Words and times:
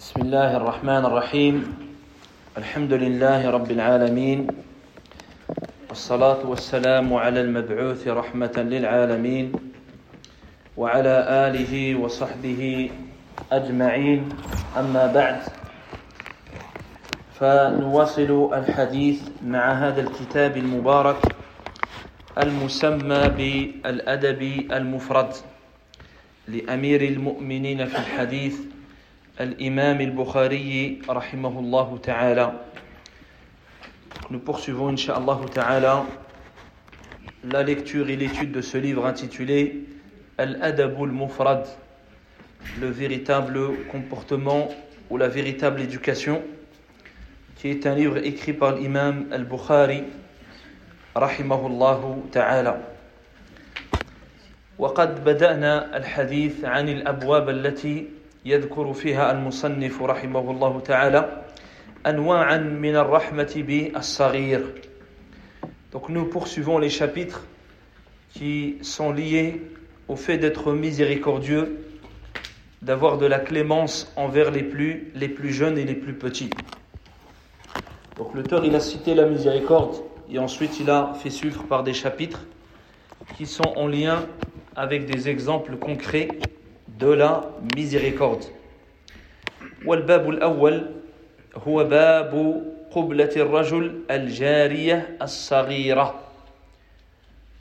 بسم 0.00 0.32
الله 0.32 0.56
الرحمن 0.56 1.04
الرحيم. 1.04 1.56
الحمد 2.56 2.92
لله 2.92 3.50
رب 3.50 3.70
العالمين. 3.70 4.48
والصلاة 5.88 6.40
والسلام 6.48 7.14
على 7.14 7.40
المبعوث 7.40 8.08
رحمة 8.08 8.56
للعالمين 8.56 9.52
وعلى 10.76 11.14
آله 11.28 12.00
وصحبه 12.00 12.90
أجمعين. 13.52 14.28
أما 14.72 15.04
بعد 15.12 15.38
فنواصل 17.36 18.50
الحديث 18.56 19.20
مع 19.44 19.64
هذا 19.72 20.00
الكتاب 20.00 20.56
المبارك 20.56 21.20
المسمى 22.40 23.22
بالأدب 23.36 24.42
المفرد 24.72 25.32
لأمير 26.48 27.00
المؤمنين 27.04 27.86
في 27.86 27.96
الحديث 27.98 28.69
الإمام 29.40 30.00
البخاري 30.00 30.98
رحمه 31.08 31.58
الله 31.58 31.98
تعالى 32.02 32.52
Nous 34.30 34.38
poursuivons, 34.38 34.88
Inch'Allah 34.88 35.40
ta'ala, 35.52 36.04
la 37.44 37.62
lecture 37.62 38.10
et 38.10 38.16
l'étude 38.16 38.52
de 38.52 38.60
ce 38.60 38.76
livre 38.76 39.06
intitulé 39.06 39.84
Al-Adabul 40.36 41.10
Mufrad, 41.10 41.66
le 42.80 42.88
véritable 42.88 43.86
comportement 43.90 44.68
ou 45.08 45.16
la 45.16 45.26
véritable 45.28 45.80
éducation, 45.80 46.42
qui 47.56 47.68
est 47.70 47.86
un 47.86 47.94
livre 47.94 48.18
écrit 48.18 48.52
par 48.52 48.76
l'imam 48.76 49.26
Al-Bukhari, 49.32 50.04
rahimahullah 51.14 52.00
ta'ala. 52.30 52.80
وقد 54.78 55.24
بدأنا 55.24 55.96
الحديث 55.96 56.64
عن 56.64 56.88
الأبواب 56.88 57.48
التي 57.48 58.19
يذكر 58.45 58.93
فيها 58.93 59.31
المصنف 59.31 60.01
رحمه 60.01 60.51
الله 60.51 60.79
تعالى 60.79 61.41
أنواعا 62.05 62.57
من 62.57 62.95
الرحمة 62.95 63.53
بالصغير 63.67 64.61
Donc 65.91 66.09
nous 66.09 66.25
poursuivons 66.25 66.77
les 66.77 66.89
chapitres 66.89 67.45
qui 68.33 68.77
sont 68.81 69.13
liés 69.13 69.61
au 70.09 70.17
fait 70.17 70.37
d'être 70.37 70.73
miséricordieux, 70.73 71.85
d'avoir 72.81 73.17
de 73.17 73.25
la 73.25 73.39
clémence 73.39 74.11
envers 74.17 74.51
les 74.51 74.63
plus, 74.63 75.11
les 75.15 75.29
plus 75.29 75.53
jeunes 75.53 75.77
et 75.77 75.85
les 75.85 75.95
plus 75.95 76.13
petits. 76.13 76.49
Donc 78.17 78.33
l'auteur 78.35 78.65
il 78.65 78.75
a 78.75 78.81
cité 78.81 79.15
la 79.15 79.25
miséricorde 79.25 79.95
et 80.29 80.37
ensuite 80.37 80.79
il 80.81 80.89
a 80.89 81.13
fait 81.13 81.29
suivre 81.29 81.63
par 81.63 81.83
des 81.83 81.93
chapitres 81.93 82.45
qui 83.37 83.45
sont 83.45 83.73
en 83.77 83.87
lien 83.87 84.25
avec 84.75 85.05
des 85.05 85.29
exemples 85.29 85.77
concrets 85.77 86.27
de 86.99 87.07
la 87.07 87.43
miséricorde. 87.75 88.45
والباب 89.85 90.29
الأول 90.29 90.91
هو 91.55 91.83
باب 91.83 92.63
قبلة 92.91 93.29
الرجل 93.35 94.01
الجارية 94.11 95.17
الصغيرة. 95.21 96.15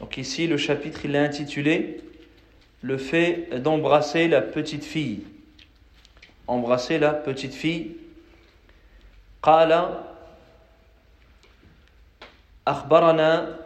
Donc 0.00 0.16
ici 0.16 0.46
le 0.46 0.56
chapitre 0.56 1.04
il 1.04 1.14
est 1.14 1.18
intitulé 1.18 2.00
le 2.82 2.98
fait 2.98 3.48
d'embrasser 3.60 4.28
la 4.28 4.42
petite 4.42 4.84
fille. 4.84 5.24
Embrasser 6.46 6.98
la 6.98 7.10
petite 7.10 7.54
fille. 7.54 7.96
قال 9.42 10.00
أخبرنا 12.68 13.56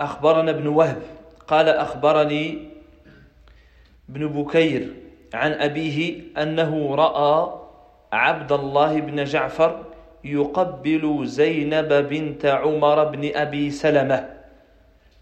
أخبرنا 0.00 0.50
ابن 0.50 0.66
وهب 0.66 1.02
قال 1.48 1.68
أخبرني 1.68 2.68
ابن 4.09 4.27
بكير 4.27 4.93
عن 5.33 5.51
أبيه 5.51 6.21
أنه 6.37 6.95
رأى 6.95 7.53
عبد 8.11 8.51
الله 8.51 8.99
بن 8.99 9.23
جعفر 9.23 9.85
يقبل 10.23 11.21
زينب 11.25 11.93
بنت 11.93 12.45
عمر 12.45 13.03
بن 13.03 13.31
أبي 13.35 13.71
سلمة 13.71 14.29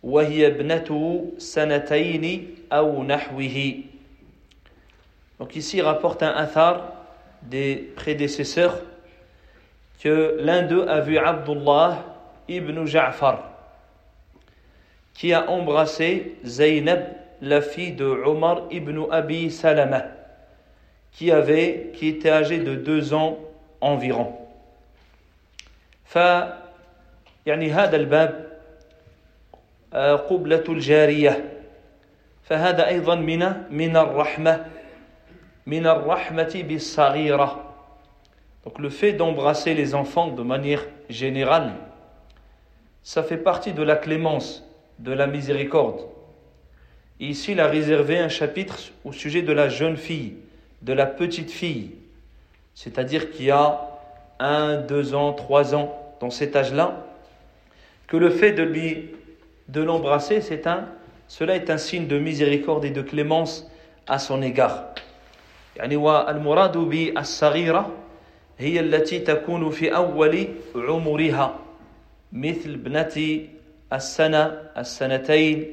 وهي 0.04 0.48
ابنته 0.48 1.26
سنتين 1.38 2.56
أو 2.72 3.04
نحوه 3.04 3.74
Donc 5.38 5.56
ici 5.58 5.78
il 5.78 5.82
rapporte 5.82 6.24
un 6.24 6.32
athar 6.32 6.94
des 7.42 7.92
prédécesseurs 7.98 8.80
que 10.00 10.38
l'un 10.40 10.62
d'eux 10.62 10.88
a 10.88 11.02
vu 11.02 11.18
Abdullah 11.18 12.06
ibn 12.48 12.86
Ja'far 12.86 13.52
qui 15.14 15.34
a 15.34 15.50
embrassé 15.50 16.38
Zaynab, 16.46 17.06
la 17.41 17.61
fille 17.61 17.93
de 17.93 18.05
Omar 18.05 18.63
ibn 18.71 19.07
Abi 19.11 19.51
Salama, 19.51 20.05
qui, 21.13 21.31
avait, 21.33 21.93
qui 21.95 22.09
était 22.09 22.31
âgée 22.31 22.59
de 22.59 22.75
deux 22.75 23.15
ans 23.15 23.39
environ. 23.81 24.37
ف 26.05 26.19
يعني 27.47 27.73
هذا 27.73 27.97
الباب 27.97 28.51
قبلة 30.31 30.65
الجارية 30.69 31.45
فهذا 32.43 32.87
أيضا 32.89 33.15
من 33.15 33.53
من 33.71 33.97
الرحمة 33.97 34.67
من 35.67 35.87
الرحمة 35.87 36.65
بالصغيرة 36.69 37.67
Donc 38.65 38.79
le 38.79 38.91
fait 38.91 39.13
d'embrasser 39.15 39.73
les 39.73 39.95
enfants 39.95 40.29
de 40.29 40.43
manière 40.43 40.85
générale, 41.09 41.73
ça 43.03 43.23
fait 43.23 43.39
partie 43.39 43.73
de 43.73 43.83
la 43.83 43.97
clémence, 43.97 44.69
de 44.99 45.13
la 45.13 45.27
miséricorde. 45.27 46.03
Et 47.21 47.27
ici, 47.27 47.53
il 47.53 47.61
a 47.61 47.67
réservé 47.67 48.19
un 48.19 48.29
chapitre 48.29 48.79
au 49.05 49.13
sujet 49.13 49.43
de 49.43 49.53
la 49.53 49.69
jeune 49.69 49.97
fille, 49.97 50.35
de 50.83 50.93
la 50.93 51.07
petite 51.07 51.51
fille, 51.51 51.93
c'est-à-dire 52.75 53.31
qui 53.31 53.51
a 53.51 53.81
un, 54.39 54.79
deux 54.79 55.15
ans, 55.15 55.33
trois 55.33 55.75
ans, 55.75 55.95
dans 56.21 56.31
cet 56.31 56.57
âge-là, 56.57 57.07
que 58.07 58.17
le 58.17 58.31
fait 58.31 58.53
de 58.53 58.63
lui 58.63 59.11
de 59.69 59.83
l'embrasser, 59.83 60.41
c'est 60.41 60.67
un, 60.67 60.89
cela 61.29 61.55
est 61.55 61.71
un 61.71 61.79
signe 61.79 62.07
de 62.07 62.19
miséricorde 62.19 62.85
et 62.85 62.91
de 62.91 63.03
clémence 63.03 63.71
à 64.09 64.19
son 64.19 64.43
égard. 64.43 64.95
يعني 65.77 65.97
والمراد 65.97 66.79
بالصغيرة 66.79 67.97
هي 68.59 68.81
التي 68.81 69.19
تكون 69.19 69.71
في 69.71 69.97
أول 69.97 70.49
عمرها 70.75 71.59
مثل 72.33 72.71
ابنة 72.71 73.41
السنة 73.93 74.45
السنتين 74.79 75.67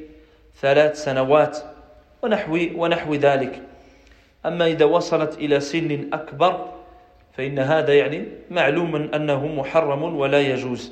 ثلاث 0.61 1.03
سنوات 1.03 1.57
ونحو 2.23 2.59
ونحو 2.75 3.13
ذلك. 3.15 3.61
أما 4.45 4.65
إذا 4.67 4.85
وصلت 4.85 5.37
إلى 5.37 5.59
سن 5.59 6.09
أكبر 6.13 6.69
فإن 7.33 7.59
هذا 7.59 7.93
يعني 7.93 8.27
معلوم 8.51 8.95
أنه 8.95 9.47
محرم 9.47 10.03
ولا 10.03 10.39
يجوز. 10.39 10.91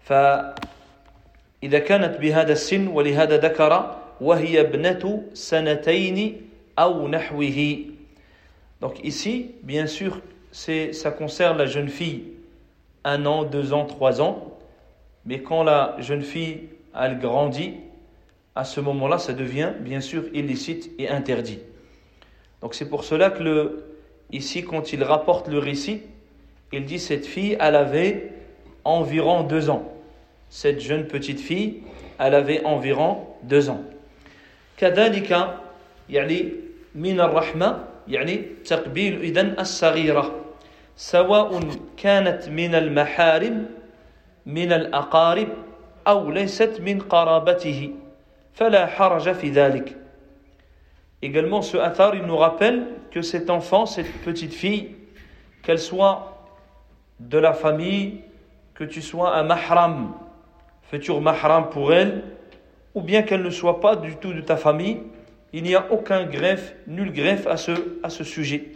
فإذا 0.00 1.78
كانت 1.78 2.20
بهذا 2.20 2.52
السن 2.52 2.88
ولهذا 2.88 3.36
ذكر 3.36 3.96
وهي 4.20 4.60
ابنة 4.60 5.22
سنتين 5.34 6.46
أو 6.78 7.08
نحوه. 7.08 7.78
Donc 8.80 8.98
ici, 9.04 9.54
bien 9.62 9.86
sûr, 9.86 10.20
ça 10.50 11.10
concerne 11.12 11.58
la 11.58 11.66
jeune 11.66 11.88
fille 11.88 12.24
un 13.04 13.26
an, 13.26 13.44
deux 13.44 13.72
ans, 13.72 13.84
trois 13.84 14.20
ans. 14.20 14.58
Mais 15.24 15.38
quand 15.38 15.62
la 15.62 15.96
jeune 16.00 16.22
fille, 16.22 16.68
elle 16.94 17.18
grandit, 17.20 17.74
à 18.55 18.63
ce 18.63 18.79
moment-là, 18.79 19.19
ça 19.19 19.33
devient 19.33 19.71
bien 19.79 20.01
sûr 20.01 20.23
illicite 20.33 20.91
et 20.97 21.09
interdit. 21.09 21.59
Donc 22.61 22.73
c'est 22.73 22.89
pour 22.89 23.03
cela 23.03 23.29
que 23.29 23.43
le, 23.43 23.83
ici, 24.31 24.63
quand 24.63 24.93
il 24.93 25.03
rapporte 25.03 25.47
le 25.47 25.59
récit, 25.59 26.01
il 26.73 26.85
dit 26.85 26.99
cette 26.99 27.25
fille, 27.25 27.55
elle 27.59 27.75
avait 27.75 28.31
environ 28.83 29.43
deux 29.43 29.69
ans. 29.69 29.83
Cette 30.49 30.79
jeune 30.79 31.05
petite 31.05 31.39
fille, 31.39 31.83
elle 32.19 32.33
avait 32.33 32.63
environ 32.65 33.27
deux 33.43 33.69
ans. 33.69 33.81
كذلك 34.77 35.33
يعني 36.09 36.53
من 36.95 37.19
الرحمة 37.19 37.83
يعني 38.07 38.41
تقبيل 38.65 39.21
إذن 39.21 39.55
الصغيرة 39.59 40.35
سواء 40.95 41.59
كانت 41.97 42.49
من 42.49 42.75
المحارم 42.75 43.65
من 44.45 44.71
الأقارب 44.71 45.47
أو 46.07 46.31
ليست 46.31 46.81
من 46.81 46.99
قرابته 46.99 47.91
فلا 48.53 48.85
حرج 48.85 49.31
في 49.31 49.49
ذلك 49.49 49.95
Également, 51.23 51.63
ce 51.63 51.77
athar, 51.77 52.13
il 52.13 52.21
nous 52.23 52.37
rappelle 52.37 52.85
que 53.09 53.23
cet 53.23 53.49
enfant, 53.49 53.87
cette 53.87 54.11
petite 54.23 54.53
fille, 54.53 54.95
qu'elle 55.63 55.79
soit 55.79 56.45
de 57.19 57.39
la 57.39 57.53
famille, 57.53 58.21
que 58.75 58.83
tu 58.83 59.01
sois 59.01 59.35
un 59.35 59.43
mahram, 59.43 60.13
futur 60.83 61.19
mahram 61.19 61.69
pour 61.69 61.91
elle, 61.91 62.23
ou 62.93 63.01
bien 63.01 63.23
qu'elle 63.23 63.41
ne 63.41 63.49
soit 63.49 63.79
pas 63.79 63.95
du 63.95 64.15
tout 64.17 64.31
de 64.31 64.41
ta 64.41 64.57
famille, 64.57 64.99
il 65.53 65.63
n'y 65.63 65.73
a 65.73 65.91
aucun 65.91 66.25
greffe, 66.25 66.75
nul 66.85 67.11
greffe 67.11 67.47
à 67.47 67.57
ce, 67.57 67.71
à 68.03 68.09
ce 68.09 68.23
sujet. 68.23 68.67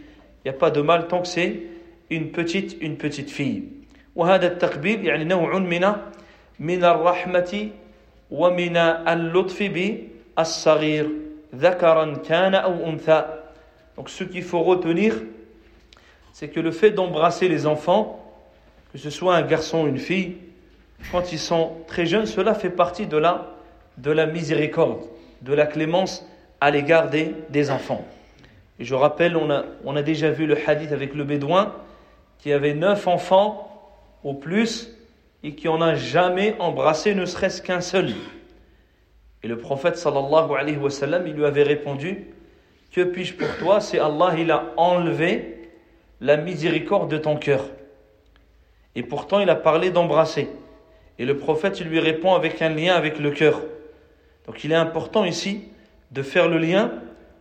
Il 0.44 0.50
n'y 0.50 0.56
a 0.56 0.58
pas 0.58 0.70
de 0.70 0.80
mal 0.80 1.06
tant 1.06 1.20
que 1.20 1.28
c'est 1.28 1.62
une 2.10 2.32
petite, 2.32 2.76
une 2.80 2.96
petite 2.96 3.30
fille. 3.30 3.68
وهذا 4.16 4.46
التقبيل 4.46 5.06
يعني 5.06 5.24
نوع 5.24 5.58
من 5.58 5.92
من 6.60 6.84
الرحمة 6.84 7.68
ومن 8.30 8.76
اللطف 8.76 9.62
بالصغير 9.62 11.08
ذكرا 11.54 12.14
كان 12.14 12.54
أو 12.54 12.90
أنثى 12.90 13.24
Donc 13.96 14.08
ce 14.08 14.24
qu'il 14.24 14.42
faut 14.42 14.62
retenir, 14.62 15.14
c'est 16.32 16.48
que 16.48 16.60
le 16.60 16.70
fait 16.70 16.92
d'embrasser 16.92 17.46
les 17.46 17.66
enfants, 17.66 18.24
que 18.90 18.98
ce 18.98 19.10
soit 19.10 19.36
un 19.36 19.42
garçon 19.42 19.84
ou 19.84 19.86
une 19.86 19.98
fille, 19.98 20.38
quand 21.10 21.30
ils 21.30 21.38
sont 21.38 21.72
très 21.86 22.06
jeunes, 22.06 22.24
cela 22.24 22.54
fait 22.54 22.70
partie 22.70 23.06
de 23.06 23.18
la, 23.18 23.54
de 23.98 24.10
la 24.10 24.24
miséricorde, 24.24 25.02
de 25.42 25.52
la 25.52 25.66
clémence 25.66 26.26
à 26.60 26.70
l'égard 26.70 27.10
des, 27.10 27.34
des 27.50 27.70
enfants. 27.70 28.02
Et 28.78 28.84
je 28.84 28.94
rappelle, 28.94 29.36
on 29.36 29.50
a, 29.50 29.64
on 29.84 29.94
a 29.94 30.02
déjà 30.02 30.30
vu 30.30 30.46
le 30.46 30.56
hadith 30.66 30.92
avec 30.92 31.14
le 31.14 31.24
bédouin 31.24 31.74
qui 32.38 32.50
avait 32.50 32.74
neuf 32.74 33.06
enfants 33.06 33.68
au 34.24 34.32
plus 34.32 34.90
et 35.43 35.55
qui 35.55 35.67
en 35.67 35.81
a 35.81 35.95
jamais 35.95 36.55
embrassé 36.59 37.13
ne 37.13 37.25
serait-ce 37.25 37.61
qu'un 37.61 37.81
seul. 37.81 38.13
Et 39.43 39.47
le 39.47 39.57
prophète 39.57 39.97
sallallahu 39.97 40.51
alayhi 40.57 40.77
wa 40.77 40.89
sallam, 40.89 41.27
il 41.27 41.33
lui 41.33 41.45
avait 41.45 41.63
répondu 41.63 42.27
Que 42.91 43.01
puis-je 43.01 43.35
pour 43.35 43.47
toi 43.57 43.79
C'est 43.79 43.99
Allah, 43.99 44.33
il 44.37 44.51
a 44.51 44.73
enlevé 44.77 45.69
la 46.19 46.37
miséricorde 46.37 47.09
de 47.11 47.17
ton 47.17 47.37
cœur. 47.37 47.65
Et 48.95 49.03
pourtant, 49.03 49.39
il 49.39 49.49
a 49.49 49.55
parlé 49.55 49.91
d'embrasser. 49.91 50.49
Et 51.19 51.25
le 51.25 51.37
prophète, 51.37 51.79
il 51.79 51.87
lui 51.87 51.99
répond 51.99 52.33
avec 52.33 52.61
un 52.61 52.69
lien 52.69 52.95
avec 52.95 53.19
le 53.19 53.31
cœur. 53.31 53.61
Donc 54.47 54.63
il 54.63 54.71
est 54.71 54.75
important 54.75 55.25
ici 55.25 55.65
de 56.11 56.21
faire 56.21 56.47
le 56.47 56.57
lien 56.57 56.91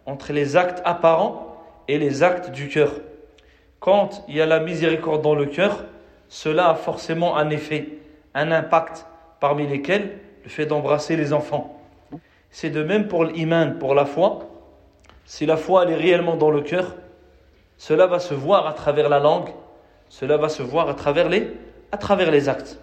entre 0.07 0.33
les 0.33 0.57
actes 0.57 0.83
apparents 0.85 1.57
et 1.89 1.99
les 1.99 2.23
actes 2.23 2.51
du 2.51 2.69
cœur. 2.69 2.93
Quand 3.81 4.25
il 4.29 4.37
y 4.37 4.41
a 4.41 4.47
la 4.47 4.61
miséricorde 4.61 5.23
dans 5.23 5.35
le 5.35 5.47
cœur, 5.47 5.85
cela 6.28 6.70
a 6.70 6.76
forcément 6.76 7.38
un 7.38 7.50
effet, 7.50 7.90
un 8.34 8.52
impact, 8.52 9.06
parmi 9.40 9.68
lesquels 9.68 10.20
le 10.44 10.50
fait 10.50 10.66
d'embrasser 10.66 11.16
les 11.18 11.34
enfants. 11.34 11.82
C'est 12.50 12.70
de 12.70 12.84
même 12.84 13.08
pour 13.08 13.26
l'iman, 13.26 13.78
pour 13.80 13.96
la 13.96 14.06
foi. 14.06 14.48
Si 15.26 15.46
la 15.46 15.58
foi 15.58 15.84
elle 15.84 15.92
est 15.92 15.96
réellement 15.96 16.36
dans 16.36 16.52
le 16.52 16.62
cœur, 16.62 16.96
cela 17.78 18.08
va 18.08 18.20
se 18.20 18.34
voir 18.34 18.68
à 18.68 18.74
travers 18.74 19.10
la 19.10 19.20
langue, 19.20 19.50
cela 20.10 20.38
va 20.38 20.50
se 20.50 20.62
voir 20.62 20.90
à 20.90 20.94
travers 20.94 21.30
les, 21.30 21.52
à 21.92 21.98
travers 21.98 22.32
les 22.32 22.50
actes. 22.50 22.78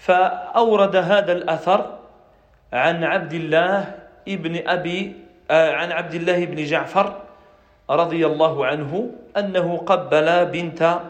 فأورد 0.00 0.96
هذا 0.96 1.32
الأثر 1.32 1.98
عن 2.72 3.04
عبد 3.04 3.32
الله 3.32 3.94
ابن 4.28 4.68
أبي 4.68 5.14
عن 5.50 5.92
عبد 5.92 6.14
الله 6.14 6.44
بن 6.44 6.64
جعفر 6.64 7.22
رضي 7.90 8.26
الله 8.26 8.66
عنه 8.66 9.10
أنه 9.36 9.76
قبل 9.76 10.46
بنت 10.46 11.00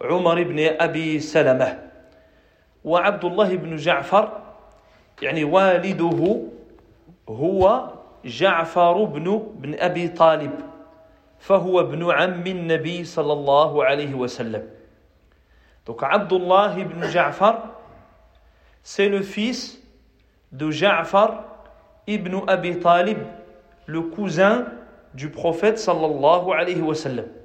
عمر 0.00 0.42
بن 0.42 0.58
أبي 0.80 1.20
سلمة 1.20 1.78
وعبد 2.84 3.24
الله 3.24 3.56
بن 3.56 3.76
جعفر 3.76 4.40
يعني 5.22 5.44
والده 5.44 6.40
هو 7.28 7.90
جعفر 8.24 9.04
بن 9.04 9.42
بن 9.54 9.74
أبي 9.78 10.08
طالب 10.08 10.52
فهو 11.38 11.80
ابن 11.80 12.10
عم 12.10 12.46
النبي 12.46 13.04
صلى 13.04 13.32
الله 13.32 13.84
عليه 13.84 14.14
وسلم. 14.14 14.68
دوك 15.86 16.04
عبد 16.04 16.32
الله 16.32 16.82
بن 16.82 17.00
جعفر 17.08 17.62
سي 18.82 19.08
لو 19.08 19.22
فيس 19.22 19.82
دو 20.52 20.70
جعفر 20.70 21.44
ابن 22.08 22.42
أبي 22.48 22.74
طالب 22.74 23.26
لو 23.88 24.10
كوزان 24.10 24.68
دو 25.14 25.28
بروفيت 25.28 25.78
صلى 25.78 26.06
الله 26.06 26.54
عليه 26.54 26.82
وسلم 26.82 27.37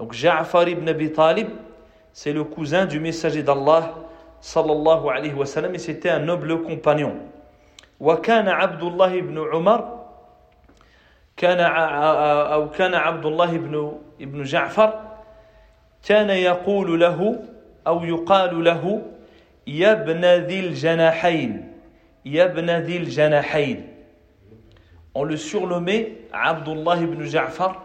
Donc 0.00 0.14
Ja'far 0.14 0.66
ibn 0.66 0.88
Abi 0.88 1.12
Talib, 1.12 1.48
c'est 2.14 2.32
le 2.32 2.42
cousin 2.42 2.86
du 2.86 2.98
messager 2.98 3.42
d'Allah 3.42 3.96
sallallahu 4.40 5.10
alayhi 5.10 5.34
wa 5.34 5.44
sallam 5.44 5.74
et 5.74 5.78
c'était 5.78 6.08
un 6.08 6.20
noble 6.20 6.62
compagnon. 6.62 7.16
وكان 8.00 8.48
عبد 8.48 8.82
الله 8.82 9.20
بن 9.20 9.38
عمر 9.52 10.00
كان 11.36 11.60
أو 11.60 12.70
كان 12.70 12.94
عبد 12.94 13.26
الله 13.26 13.58
بن 13.58 13.92
ابن 14.20 14.42
جعفر 14.42 15.00
كان 16.02 16.30
يقول 16.30 17.00
له 17.00 17.42
أو 17.86 18.04
يقال 18.04 18.64
له 18.64 19.02
يا 19.66 19.92
ابن 19.92 20.24
ذي 20.24 20.60
الجناحين 20.60 21.72
يا 22.24 22.44
ابن 22.44 22.70
ذي 22.70 22.96
الجناحين 22.96 23.86
On 25.14 25.24
le 25.24 25.36
surnommait 25.36 26.22
Abdullah 26.32 26.96
ibn 26.96 27.22
Ja'far, 27.24 27.84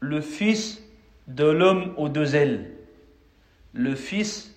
le 0.00 0.20
fils 0.20 0.83
de 1.28 1.44
l'homme 1.44 1.94
aux 1.96 2.08
deux 2.08 2.36
ailes. 2.36 2.70
Le 3.72 3.94
fils 3.94 4.54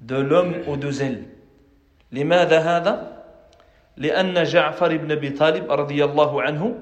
de 0.00 0.16
l'homme 0.16 0.54
aux 0.66 0.76
deux 0.76 1.02
ailes. 1.02 1.24
لماذا 2.12 2.58
هذا؟ 2.58 3.22
لأن 3.96 4.42
جعفر 4.44 4.96
بن 4.96 5.10
أبي 5.12 5.30
طالب 5.30 5.70
رضي 5.72 6.04
الله 6.04 6.42
عنه 6.42 6.78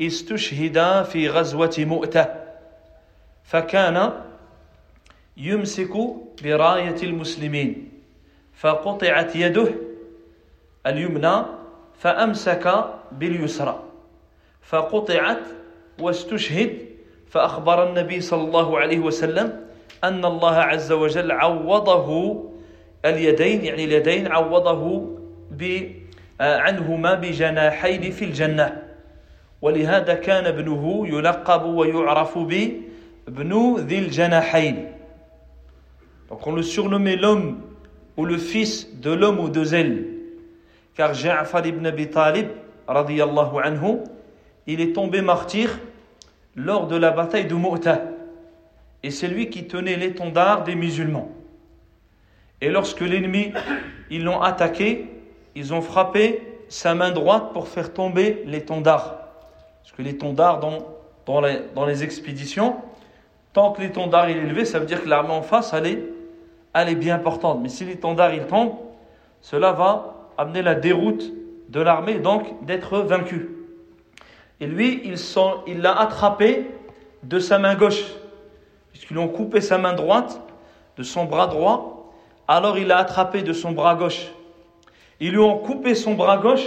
استشهد 0.00 1.02
في 1.04 1.28
غزوة 1.28 1.74
مؤتة 1.78 2.26
فكان 3.44 4.12
يمسك 5.36 5.92
براية 6.42 7.02
المسلمين 7.02 7.92
فقطعت 8.54 9.36
يده 9.36 9.68
اليمنى 10.86 11.42
فأمسك 11.98 12.84
باليسرى 13.12 13.82
فقطعت 14.62 15.42
واستشهد 16.00 16.85
فأخبر 17.30 17.88
النبي 17.88 18.20
صلى 18.20 18.42
الله 18.42 18.78
عليه 18.78 18.98
وسلم 18.98 19.60
أن 20.04 20.24
الله 20.24 20.54
عز 20.54 20.92
وجل 20.92 21.32
عوضه 21.32 22.08
اليدين 23.04 23.64
يعني 23.64 23.84
اليدين 23.84 24.26
عوضه 24.32 25.06
عنهما 26.40 27.14
بجناحين 27.14 28.10
في 28.10 28.24
الجنة 28.24 28.82
ولهذا 29.62 30.14
كان 30.14 30.46
ابنه 30.46 31.08
يلقب 31.08 31.64
ويعرف 31.64 32.38
بابن 32.38 33.76
ذي 33.78 33.98
الجناحين 33.98 34.92
Donc 36.28 36.44
on 36.46 36.52
le 36.52 36.62
surnommait 36.62 37.14
l'homme 37.14 37.60
ou 38.16 38.24
le 38.24 38.36
fils 38.36 39.00
de 39.00 39.12
l'homme 39.12 39.38
aux 39.38 39.48
deux 39.48 39.74
ailes. 39.74 40.06
Car 40.96 41.14
Ja'far 41.14 41.64
ibn 41.64 41.86
Abi 41.86 42.08
Talib, 42.08 42.48
radiyallahu 42.88 43.58
anhu, 43.62 43.98
il 44.66 44.80
est 44.80 44.92
tombé 44.92 45.22
martyr 45.22 45.78
lors 46.56 46.86
de 46.86 46.96
la 46.96 47.10
bataille 47.10 47.46
de 47.46 47.54
Mu'tah. 47.54 48.02
Et 49.02 49.10
c'est 49.10 49.28
lui 49.28 49.50
qui 49.50 49.66
tenait 49.66 49.96
l'étendard 49.96 50.64
des 50.64 50.74
musulmans. 50.74 51.30
Et 52.60 52.70
lorsque 52.70 53.00
l'ennemi, 53.00 53.52
ils 54.10 54.24
l'ont 54.24 54.40
attaqué, 54.40 55.06
ils 55.54 55.74
ont 55.74 55.82
frappé 55.82 56.42
sa 56.68 56.94
main 56.94 57.12
droite 57.12 57.52
pour 57.52 57.68
faire 57.68 57.92
tomber 57.92 58.42
l'étendard. 58.46 59.18
Parce 59.82 59.92
que 59.94 60.02
l'étendard 60.02 60.58
dans, 60.58 60.78
dans, 61.26 61.40
les, 61.40 61.60
dans 61.74 61.86
expéditions, 61.86 62.76
tant 63.52 63.72
que 63.72 63.82
l'étendard 63.82 64.28
est 64.28 64.32
élevé, 64.36 64.64
ça 64.64 64.78
veut 64.78 64.86
dire 64.86 65.04
que 65.04 65.08
l'armée 65.08 65.32
en 65.32 65.42
face, 65.42 65.72
elle 65.74 65.86
est, 65.86 66.02
elle 66.74 66.88
est 66.88 66.96
bien 66.96 67.18
portante. 67.18 67.60
Mais 67.62 67.68
si 67.68 67.84
l'étendard 67.84 68.34
il 68.34 68.46
tombe, 68.46 68.72
cela 69.42 69.72
va 69.72 70.14
amener 70.38 70.62
la 70.62 70.74
déroute 70.74 71.32
de 71.68 71.80
l'armée, 71.80 72.18
donc 72.18 72.64
d'être 72.64 72.98
vaincu. 72.98 73.55
Et 74.60 74.66
lui, 74.66 75.02
il 75.66 75.80
l'a 75.80 75.98
attrapé 75.98 76.70
de 77.22 77.38
sa 77.38 77.58
main 77.58 77.74
gauche, 77.74 78.04
puisqu'ils 78.92 79.18
ont 79.18 79.28
coupé 79.28 79.60
sa 79.60 79.78
main 79.78 79.92
droite 79.92 80.40
de 80.96 81.02
son 81.02 81.24
bras 81.24 81.46
droit, 81.46 82.12
alors 82.48 82.78
il 82.78 82.86
l'a 82.86 82.98
attrapé 82.98 83.42
de 83.42 83.52
son 83.52 83.72
bras 83.72 83.94
gauche. 83.94 84.28
Ils 85.20 85.32
lui 85.32 85.38
ont 85.38 85.58
coupé 85.58 85.94
son 85.94 86.14
bras 86.14 86.38
gauche 86.38 86.66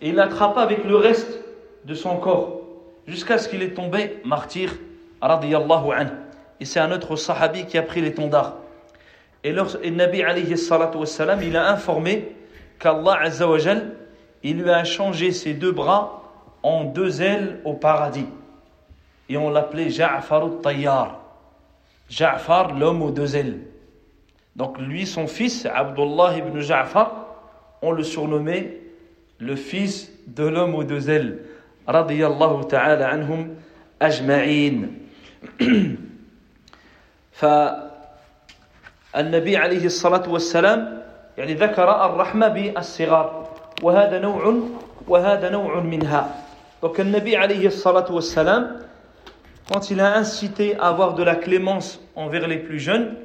et 0.00 0.10
il 0.10 0.14
l'attrapa 0.14 0.60
avec 0.60 0.84
le 0.84 0.96
reste 0.96 1.40
de 1.84 1.94
son 1.94 2.16
corps, 2.16 2.60
jusqu'à 3.06 3.38
ce 3.38 3.48
qu'il 3.48 3.62
est 3.62 3.74
tombé 3.74 4.20
martyr, 4.24 4.72
radiyallahu 5.20 5.92
anhu. 5.92 6.12
Et 6.60 6.64
c'est 6.64 6.80
un 6.80 6.92
autre 6.92 7.16
sahabi 7.16 7.66
qui 7.66 7.76
a 7.78 7.82
pris 7.82 8.00
l'étendard. 8.00 8.56
Et, 9.44 9.52
le 9.52 9.90
Nabi 9.90 10.22
alayhi 10.22 10.56
salatu 10.58 10.98
il 11.42 11.56
a 11.56 11.70
informé 11.70 12.32
qu'Allah 12.78 13.18
Azzawajal, 13.22 13.94
il 14.42 14.62
lui 14.62 14.70
a 14.70 14.84
changé 14.84 15.32
ses 15.32 15.54
deux 15.54 15.72
bras 15.72 16.19
en 16.63 16.85
deux 16.85 17.21
ailes 17.21 17.61
au 17.65 17.73
paradis. 17.73 18.27
Et 19.29 19.37
on 19.37 19.49
l'appelait 19.49 19.89
Ja'far 19.89 20.43
al-Tayyar. 20.43 21.19
Ja'far, 22.09 22.77
l'homme 22.77 23.01
aux 23.01 23.11
deux 23.11 23.35
ailes. 23.35 23.59
Donc 24.55 24.79
lui, 24.79 25.05
son 25.05 25.27
fils, 25.27 25.65
Abdullah 25.65 26.37
ibn 26.37 26.59
Ja'far, 26.59 27.25
on 27.81 27.91
le 27.91 28.03
surnommait 28.03 28.79
le 29.39 29.55
fils 29.55 30.11
de 30.27 30.45
l'homme 30.45 30.75
aux 30.75 30.83
deux 30.83 31.09
ailes. 31.09 31.39
Radiyallahu 31.87 32.67
ta'ala 32.67 33.09
anhum 33.09 33.49
ajma'in. 33.99 34.89
فالنبي 37.35 39.57
عليه 39.57 39.85
الصلاة 39.85 40.29
والسلام 40.29 41.03
يعني 41.37 41.53
ذكر 41.53 42.05
الرحمة 42.05 42.47
بالصغار 42.47 43.49
وهذا 43.83 44.19
نوع 44.19 44.53
وهذا 45.07 45.49
نوع 45.49 45.79
منها 45.79 46.35
donc 46.81 46.97
le 46.97 47.03
Nabi 47.05 47.35
alayhi 47.35 47.71
salatu 47.71 48.13
wassalam 48.13 48.79
quand 49.71 49.89
il 49.89 49.99
a 49.99 50.15
incité 50.15 50.75
à 50.77 50.87
avoir 50.87 51.13
de 51.15 51.23
la 51.23 51.35
clémence 51.35 51.99
envers 52.15 52.47
les 52.47 52.57
plus 52.57 52.79
jeunes 52.79 53.15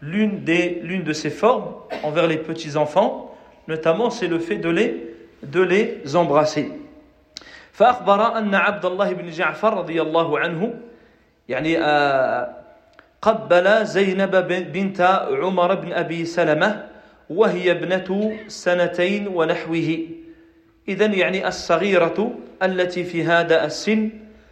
l'une 0.00 0.44
des 0.44 0.80
l'une 0.82 1.02
de 1.02 1.12
ses 1.12 1.30
formes 1.30 1.74
envers 2.02 2.26
les 2.26 2.38
petits 2.38 2.76
enfants 2.76 3.34
notamment 3.66 4.10
c'est 4.10 4.28
le 4.28 4.38
fait 4.38 4.56
de 4.56 4.68
les 4.68 5.14
de 5.42 5.60
les 5.60 6.16
embrasser 6.16 6.72
فأخبر 7.78 8.38
أن 8.38 8.54
عبد 8.54 8.84
الله 8.84 9.12
بن 9.12 9.30
جعفر 9.30 9.78
رضي 9.78 10.02
الله 10.02 10.38
عنه 10.38 10.74
يعني 11.48 11.76
قبل 13.22 13.86
زينب 13.86 14.36
بنت 14.72 15.00
عمر 15.30 15.74
بن 15.74 15.92
أبي 15.92 16.24
سلمة 16.24 16.84
وهي 17.30 17.70
ابنة 17.70 18.38
سنتين 18.48 19.28
ونحوه 19.28 19.98
إذا 20.87 21.05
يعني 21.05 21.47
الصغيرة 21.47 22.31
التي 22.63 23.03
في 23.03 23.23
هذا 23.23 23.65
السن 23.65 24.09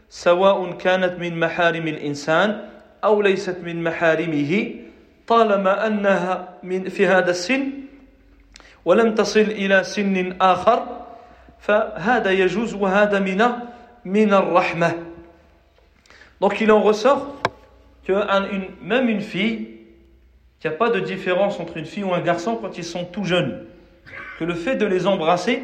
سواء 0.10 0.72
كانت 0.72 1.20
من 1.20 1.40
محارم 1.40 1.88
الإنسان 1.88 2.70
أو 3.04 3.22
ليست 3.22 3.58
من 3.64 3.84
محارمه 3.84 4.76
طالما 5.28 5.88
أنها 5.88 6.50
من 6.64 6.90
في 6.90 7.08
هذا 7.08 7.32
السن 7.32 7.72
ولم 8.86 9.16
تصل 9.16 9.40
إلى 9.40 9.84
سن 9.84 10.36
آخر 10.42 11.06
فهذا 11.60 12.32
يجوز 12.32 12.74
وهذا 12.74 13.20
من 13.20 13.44
من 14.06 14.34
الرحمة 14.34 14.94
Donc 16.42 16.60
il 16.60 16.72
en 16.72 16.82
ressort 16.82 17.36
que 18.04 18.14
une, 18.14 18.66
même 18.82 19.08
une 19.10 19.22
fille, 19.22 19.78
qu'il 20.60 20.72
n'y 20.72 20.76
a 20.76 20.78
pas 20.78 20.90
de 20.90 21.00
différence 21.00 21.60
entre 21.60 21.78
une 21.78 21.86
fille 21.86 22.04
ou 22.04 22.14
un 22.16 22.20
garçon 22.20 22.56
quand 22.56 22.80
ils 22.80 22.84
sont 22.84 23.06
tout 23.06 23.26
jeunes. 23.26 23.64
Que 24.40 24.46
le 24.46 24.56
fait 24.56 24.76
de 24.76 24.88
les 24.88 25.06
embrasser, 25.06 25.62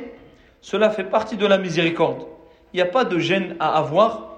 cela 0.66 0.90
fait 0.90 1.04
partie 1.04 1.36
de 1.36 1.46
la 1.46 1.58
miséricorde. 1.58 2.26
Il 2.72 2.76
n'y 2.76 2.82
a 2.82 2.86
pas 2.86 3.04
de 3.04 3.18
gêne 3.18 3.56
à 3.60 3.76
avoir 3.76 4.36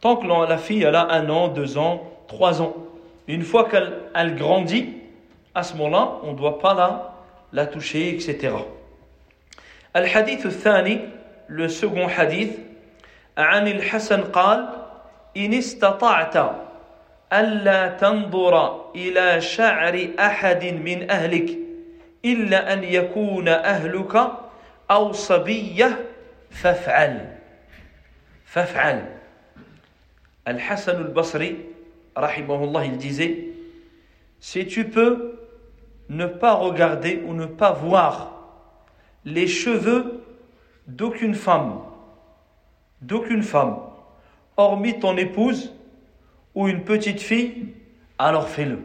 tant 0.00 0.16
que 0.16 0.26
la 0.26 0.58
fille 0.58 0.82
elle 0.82 0.96
a 0.96 1.08
un 1.12 1.28
an, 1.30 1.48
deux 1.48 1.78
ans, 1.78 2.02
trois 2.28 2.60
ans. 2.60 2.74
Une 3.26 3.42
fois 3.42 3.68
qu'elle 3.68 3.92
elle 4.14 4.36
grandit, 4.36 4.94
à 5.54 5.62
ce 5.62 5.74
moment-là, 5.76 6.18
on 6.24 6.32
ne 6.32 6.36
doit 6.36 6.58
pas 6.58 6.74
la, 6.74 7.14
la 7.52 7.66
toucher, 7.66 8.10
etc. 8.10 8.54
الحديث 9.96 10.46
الثاني 10.46 11.00
le 11.48 11.68
second 11.68 12.08
hadith 12.08 12.58
عن 13.38 13.68
الحسن 13.68 14.20
قال 14.22 14.68
إن 15.36 15.54
استطعت 15.54 16.36
ألا 17.32 17.88
تنظر 17.88 18.84
إلى 18.94 19.40
شعر 19.40 20.08
أحد 20.18 20.64
من 20.64 21.10
أهلك 21.10 21.58
إلا 22.24 22.72
أن 22.72 22.84
يكون 22.84 23.48
أهلك 23.48 24.28
أو 24.90 25.12
صبية 25.12 26.06
فافعل 26.50 27.36
فافعل 28.44 29.16
الحسن 30.48 31.00
البصري 31.00 31.64
رحمه 32.18 32.64
الله 32.64 32.84
il 32.84 32.96
disait 32.98 33.48
si 34.40 34.66
tu 34.66 34.84
peux 34.84 35.38
ne 36.08 36.26
pas 36.26 36.52
regarder 36.52 37.22
ou 37.26 37.32
ne 37.32 37.46
pas 37.46 37.72
voir 37.72 38.34
les 39.24 39.46
cheveux 39.46 40.22
d'aucune 40.86 41.34
femme, 41.34 41.80
d'aucune 43.00 43.42
femme, 43.42 43.78
hormis 44.56 45.00
ton 45.00 45.16
épouse 45.16 45.72
ou 46.54 46.68
une 46.68 46.84
petite 46.84 47.20
fille, 47.20 47.74
alors 48.18 48.48
fais-le. 48.48 48.80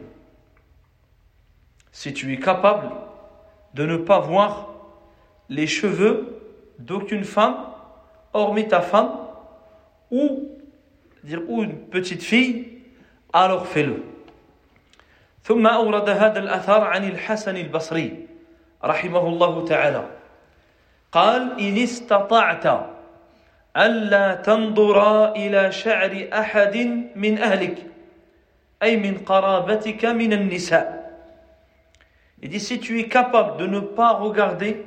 Si 1.92 2.14
tu 2.14 2.32
es 2.32 2.38
capable 2.38 2.90
de 3.74 3.84
ne 3.84 3.96
pas 3.96 4.18
voir 4.18 4.68
les 5.48 5.66
cheveux 5.66 6.40
d'aucune 6.78 7.24
femme, 7.24 7.56
hormis 8.32 8.68
ta 8.68 8.80
femme, 8.80 9.10
ou, 10.10 10.48
dire, 11.24 11.42
ou 11.48 11.62
une 11.62 11.76
petite 11.76 12.22
fille, 12.22 12.68
alors 13.32 13.66
fais-le. 13.66 14.02
ثم 15.42 15.66
أورد 15.66 16.08
هذا 16.08 16.38
الأثر 16.38 16.80
عن 16.84 17.04
الحسن 17.08 17.56
البصري 17.56 18.26
رحمه 18.84 19.24
الله 19.28 19.64
تعالى 19.64 20.04
قال 21.12 21.42
إن 21.60 21.76
استطعت 21.78 22.66
ألا 23.76 24.34
تنظر 24.34 25.32
إلى 25.32 25.72
شعر 25.72 26.28
أحد 26.32 26.76
من 27.16 27.38
أهلك 27.38 27.78
أي 28.82 28.96
من 28.96 29.18
قرابتك 29.18 30.04
من 30.04 30.32
النساء 30.32 31.00
Il 32.42 32.48
dit 32.48 32.60
si 32.60 32.80
tu 32.80 32.98
es 33.00 33.08
capable 33.08 33.58
de 33.58 33.66
ne 33.66 33.80
pas 33.80 34.12
regarder 34.12 34.86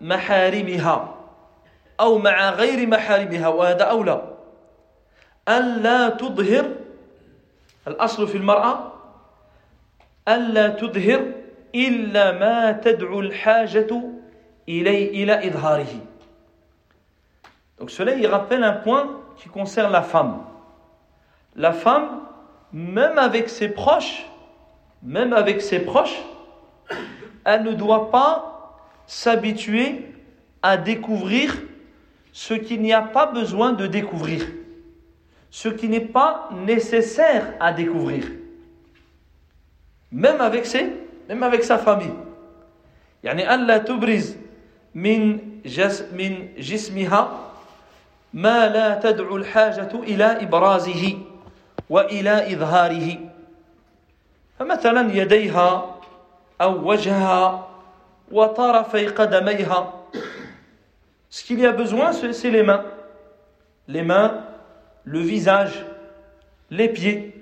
محارمها 0.00 1.14
أو 2.00 2.18
مع 2.18 2.50
غير 2.50 2.86
محارمها 2.86 3.48
وهذا 3.48 3.84
أولى 3.84 4.22
ألا 5.48 6.08
تظهر 6.08 6.66
الأصل 7.88 8.28
في 8.28 8.36
المرأة 8.36 8.92
ألا 10.28 10.68
تظهر 10.68 11.32
إلا 11.74 12.32
ما 12.32 12.72
تدعو 12.72 13.20
الحاجة 13.20 14.02
إلي 14.68 15.04
إلى 15.08 15.48
إظهاره 15.48 16.00
Donc 17.78 17.90
cela, 17.90 18.14
il 18.14 18.26
rappelle 18.26 18.64
un 18.64 18.72
point 18.72 19.20
qui 19.36 19.50
concerne 19.50 19.92
la 19.92 20.00
femme. 20.00 20.38
La 21.54 21.72
femme, 21.72 22.20
même 22.72 23.18
avec 23.18 23.50
ses 23.50 23.68
proches, 23.68 24.26
même 25.02 25.34
avec 25.34 25.60
ses 25.60 25.80
proches, 25.80 26.18
elle 27.44 27.64
ne 27.64 27.72
doit 27.72 28.10
pas 28.10 28.55
s'habituer 29.07 30.05
à 30.61 30.77
découvrir 30.77 31.55
ce 32.33 32.53
qu'il 32.53 32.81
n'y 32.81 32.93
a 32.93 33.01
pas 33.01 33.25
besoin 33.25 33.73
de 33.73 33.87
découvrir, 33.87 34.47
ce 35.49 35.69
qui 35.69 35.89
n'est 35.89 35.99
pas 35.99 36.49
nécessaire 36.65 37.53
à 37.59 37.73
découvrir. 37.73 38.25
Même 40.11 40.39
avec 40.41 40.65
ses, 40.65 40.93
même 41.27 41.43
avec 41.43 41.63
sa 41.63 41.77
famille. 41.77 42.13
يعني 43.23 43.53
ألا 43.53 43.77
تبرز 43.77 44.35
من 44.95 45.37
جس 45.65 46.01
من 46.13 46.47
جسمها 46.57 47.51
ما 48.33 48.67
لا 48.67 48.99
تدعو 48.99 49.37
الحاجة 49.37 49.93
إلى 49.93 50.43
إبرازه 50.43 51.17
وإلى 51.89 52.53
إظهاره 52.53 53.17
فمثلا 54.59 55.13
يديها 55.13 55.95
أو 56.61 56.89
وجهها 56.89 57.64
وطرفي 57.64 57.64
قدميها 57.64 57.64
Ce 61.29 61.43
qu'il 61.43 61.59
y 61.59 61.65
a 61.65 61.71
besoin, 61.71 62.11
c'est 62.13 62.49
les 62.49 62.63
mains. 62.63 62.85
Les 63.87 64.03
mains, 64.03 64.45
le 65.03 65.19
visage, 65.19 65.85
les 66.69 66.89
pieds. 66.89 67.35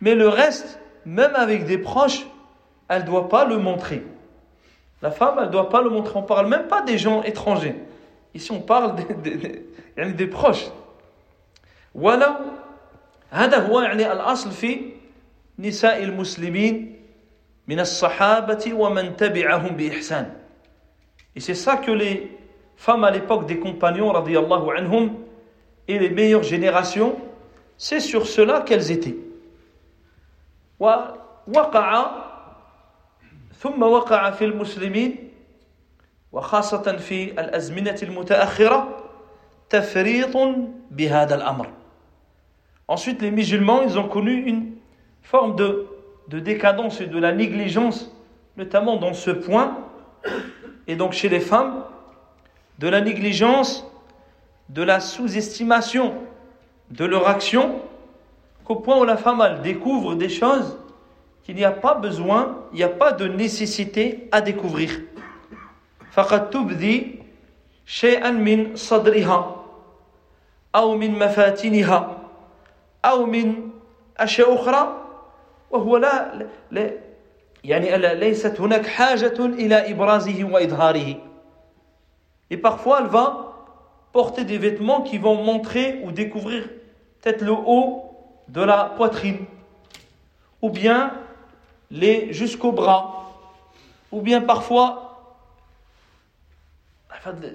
Mais 0.00 0.14
le 0.14 0.28
reste, 0.28 0.78
même 1.04 1.34
avec 1.34 1.66
des 1.66 1.78
proches, 1.78 2.26
elle 2.88 3.02
ne 3.02 3.06
doit 3.06 3.28
pas 3.28 3.44
le 3.44 3.58
montrer. 3.58 4.02
La 5.02 5.10
femme, 5.10 5.34
elle 5.38 5.46
ne 5.46 5.50
doit 5.50 5.68
pas 5.68 5.82
le 5.82 5.90
montrer. 5.90 6.12
On 6.16 6.22
ne 6.22 6.26
parle 6.26 6.48
même 6.48 6.68
pas 6.68 6.82
des 6.82 6.96
gens 6.98 7.22
étrangers. 7.22 7.76
Ici, 8.34 8.50
on 8.52 8.60
parle 8.60 8.94
des, 8.96 9.14
des, 9.14 9.64
des, 9.96 10.12
des 10.12 10.26
proches. 10.26 10.70
ولو 11.94 12.34
هذا 13.30 13.66
هو 13.66 13.80
يعني 13.80 14.12
الأصل 14.12 14.50
في 14.50 14.90
نساء 15.58 16.02
المسلمين 16.02 16.95
من 17.67 17.79
الصحابة 17.79 18.73
ومن 18.73 19.15
تبعهم 19.15 19.75
بإحسان. 19.75 20.31
Et 21.35 21.39
c'est 21.39 21.55
ça 21.55 21.77
que 21.77 21.91
les 21.91 22.31
femmes 22.75 23.03
à 23.03 23.11
l'époque 23.11 23.45
des 23.45 23.59
compagnons, 23.59 24.11
radiallahu 24.11 24.77
anhum, 24.77 25.13
et 25.87 25.99
les 25.99 26.09
meilleures 26.09 26.43
générations, 26.43 27.15
c'est 27.77 27.99
sur 27.99 28.25
cela 28.27 28.61
qu'elles 28.61 28.91
étaient. 28.91 29.15
ووقع 30.79 32.11
ثم 33.59 33.83
وقع 33.83 34.31
في 34.31 34.45
المسلمين 34.45 35.29
وخاصة 36.31 36.97
في 36.97 37.31
الأزمنة 37.31 37.97
المتأخرة 38.03 39.03
تفريط 39.69 40.37
بهذا 40.91 41.35
الأمر. 41.35 41.67
Ensuite, 42.87 43.21
les 43.21 43.31
musulmans, 43.31 43.81
ils 43.81 43.97
ont 43.97 44.07
connu 44.07 44.45
une 44.47 44.75
forme 45.21 45.55
de, 45.55 45.87
de 46.28 46.38
décadence 46.38 47.00
et 47.00 47.06
de 47.06 47.18
la 47.18 47.32
négligence, 47.32 48.10
notamment 48.56 48.96
dans 48.96 49.12
ce 49.12 49.30
point, 49.30 49.78
et 50.86 50.96
donc 50.96 51.12
chez 51.12 51.28
les 51.28 51.40
femmes, 51.40 51.84
de 52.78 52.88
la 52.88 53.00
négligence, 53.00 53.86
de 54.68 54.82
la 54.82 55.00
sous-estimation 55.00 56.14
de 56.90 57.04
leur 57.04 57.28
action, 57.28 57.80
qu'au 58.64 58.76
point 58.76 58.98
où 58.98 59.04
la 59.04 59.16
femme 59.16 59.42
elle 59.44 59.62
découvre 59.62 60.14
des 60.14 60.28
choses 60.28 60.78
qu'il 61.42 61.56
n'y 61.56 61.64
a 61.64 61.72
pas 61.72 61.94
besoin, 61.94 62.58
il 62.72 62.76
n'y 62.76 62.82
a 62.84 62.88
pas 62.88 63.12
de 63.12 63.26
nécessité 63.26 64.28
à 64.32 64.40
découvrir. 64.40 64.90
فقد 66.12 66.50
تبدي 66.50 67.22
شيئا 67.86 68.30
من 68.30 68.76
صدرها 68.76 69.64
أو 70.74 70.94
من 70.96 71.18
مفاتنها 71.18 72.00
أو 73.04 73.26
من 73.26 73.70
أشياء 74.16 74.54
أخرى 74.54 75.02
وهو 75.70 75.96
لا, 75.96 76.46
لا 76.70 76.90
يعني 77.64 77.98
ليست 78.14 78.60
هناك 78.60 78.86
حاجة 78.86 79.38
إلى 79.38 79.90
إبرازه 79.90 80.44
وإظهاره 80.44 81.16
Et 82.50 82.58
parfois, 82.58 83.00
elle 83.00 83.06
va 83.06 83.54
porter 84.12 84.44
des 84.44 84.58
vêtements 84.58 85.00
qui 85.00 85.16
vont 85.16 85.42
montrer 85.42 86.02
ou 86.04 86.12
découvrir 86.12 86.68
peut-être 87.20 87.40
le 87.40 87.52
haut 87.52 88.10
de 88.48 88.60
la 88.60 88.92
poitrine, 88.96 89.46
ou 90.60 90.68
bien 90.68 91.14
les 91.90 92.30
jusqu'au 92.32 92.72
bras, 92.72 93.32
ou 94.10 94.20
bien 94.20 94.42
parfois 94.42 95.02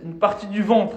une 0.03 0.17
partie 0.17 0.47
du 0.47 0.63
ventre. 0.63 0.95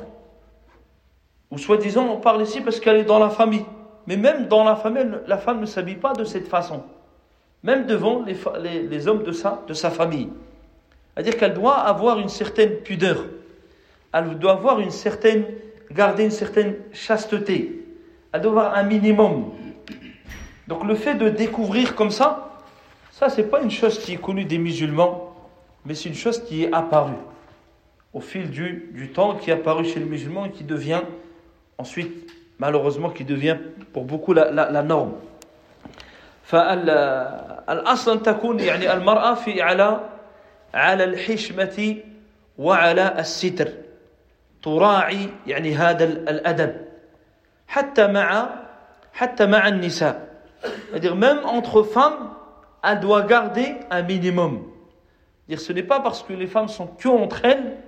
Ou 1.51 1.59
soi-disant, 1.59 2.07
on 2.07 2.21
parle 2.21 2.43
ici 2.43 2.61
parce 2.61 2.81
qu'elle 2.81 2.97
est 2.97 3.05
dans 3.05 3.19
la 3.19 3.31
famille. 3.31 3.65
Mais 4.07 4.17
même 4.17 4.47
dans 4.47 4.65
la 4.65 4.77
famille, 4.77 5.07
la 5.27 5.37
femme 5.37 5.61
ne 5.61 5.67
s'habille 5.67 5.97
pas 5.97 6.13
de 6.13 6.25
cette 6.25 6.49
façon. 6.49 6.85
Même 7.66 7.88
devant 7.88 8.24
les, 8.24 9.08
hommes 9.08 9.24
de 9.24 9.32
sa, 9.32 9.90
famille. 9.90 10.30
C'est-à-dire 11.14 11.36
qu'elle 11.36 11.56
doit 11.56 11.78
avoir 11.78 12.20
une 12.20 12.30
certaine 12.30 12.76
pudeur. 12.76 13.26
Elle 14.14 14.38
doit 14.38 14.52
avoir 14.52 14.80
une 14.80 14.92
certaine, 14.92 15.46
garder 15.92 16.26
une 16.26 16.32
certaine 16.32 16.76
chasteté. 16.94 17.84
Elle 18.32 18.42
doit 18.42 18.52
avoir 18.52 18.76
un 18.76 18.84
minimum. 18.84 19.52
Donc 20.68 20.84
le 20.84 20.94
fait 20.94 21.16
de 21.16 21.28
découvrir 21.28 21.96
comme 21.96 22.12
ça, 22.12 22.62
ça 23.12 23.30
c'est 23.30 23.50
pas 23.50 23.62
une 23.62 23.72
chose 23.72 23.98
qui 23.98 24.14
est 24.14 24.22
connue 24.22 24.46
des 24.46 24.60
musulmans, 24.60 25.36
mais 25.88 25.96
c'est 25.96 26.10
une 26.10 26.16
chose 26.16 26.44
qui 26.44 26.66
est 26.66 26.72
apparue 26.72 27.18
au 28.14 28.20
fil 28.20 28.52
du, 28.52 29.10
temps, 29.12 29.38
qui 29.38 29.50
est 29.50 29.54
apparue 29.54 29.86
chez 29.86 30.00
les 30.00 30.06
musulmans 30.06 30.46
et 30.46 30.52
qui 30.52 30.64
devient 30.64 31.02
ensuite, 31.80 32.32
malheureusement, 32.60 33.10
qui 33.10 33.26
devient 33.26 33.58
pour 33.92 34.06
beaucoup 34.06 34.34
la 34.34 34.84
norme. 34.84 35.14
فالأصل 36.45 38.13
أن 38.13 38.23
تكون 38.23 38.61
يعني 38.61 38.93
المرأة 38.93 39.35
في 39.35 39.63
على 39.63 40.01
على 40.75 41.05
الحشمة 41.05 41.97
وعلى 42.59 43.15
الستر 43.19 43.69
تراعي 44.63 45.29
يعني 45.47 45.75
هذا 45.75 46.05
الأدب 46.05 46.77
حتى 47.69 48.07
مع 48.07 48.49
حتى 49.13 49.47
مع 49.47 49.69
النساء 49.69 50.31
C'est-à-dire, 50.63 51.17
même 51.17 51.41
entre 51.47 51.83
femmes, 51.83 52.31
elle 52.85 53.01
doit 53.01 53.23
garder 53.23 53.77
un 53.91 54.03
minimum. 54.03 54.67
Dire, 55.49 55.59
ce 55.59 55.73
n'est 55.73 55.83
pas 55.83 56.01
parce 56.01 56.23
que 56.23 56.35
les 56.35 56.47
femmes 56.47 56.69
sont 56.69 56.87
que 56.87 57.09
entre 57.09 57.45
elles 57.47 57.79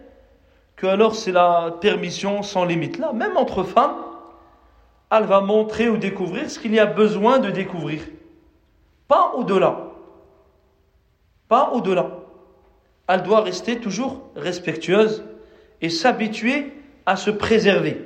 que 0.77 0.87
alors 0.87 1.15
c'est 1.15 1.33
la 1.33 1.77
permission 1.81 2.43
sans 2.43 2.65
limite. 2.65 2.99
Là, 2.99 3.13
même 3.13 3.37
entre 3.37 3.63
femmes, 3.63 3.97
elle 5.11 5.25
va 5.25 5.41
montrer 5.41 5.89
ou 5.89 5.97
découvrir 5.97 6.51
ce 6.51 6.59
qu'il 6.59 6.75
y 6.75 6.81
a 6.81 6.87
besoin 6.87 7.39
de 7.39 7.51
découvrir. 7.51 8.01
Pas 9.09 9.33
au-delà. 9.35 9.77
Pas 11.49 11.71
au-delà. 11.73 12.07
Elle 13.07 13.23
doit 13.23 13.43
rester 13.43 13.79
toujours 13.79 14.31
respectueuse 14.37 15.25
et 15.81 15.91
s'habituer 15.91 16.73
à 17.05 17.17
se 17.17 17.31
préserver. 17.31 18.01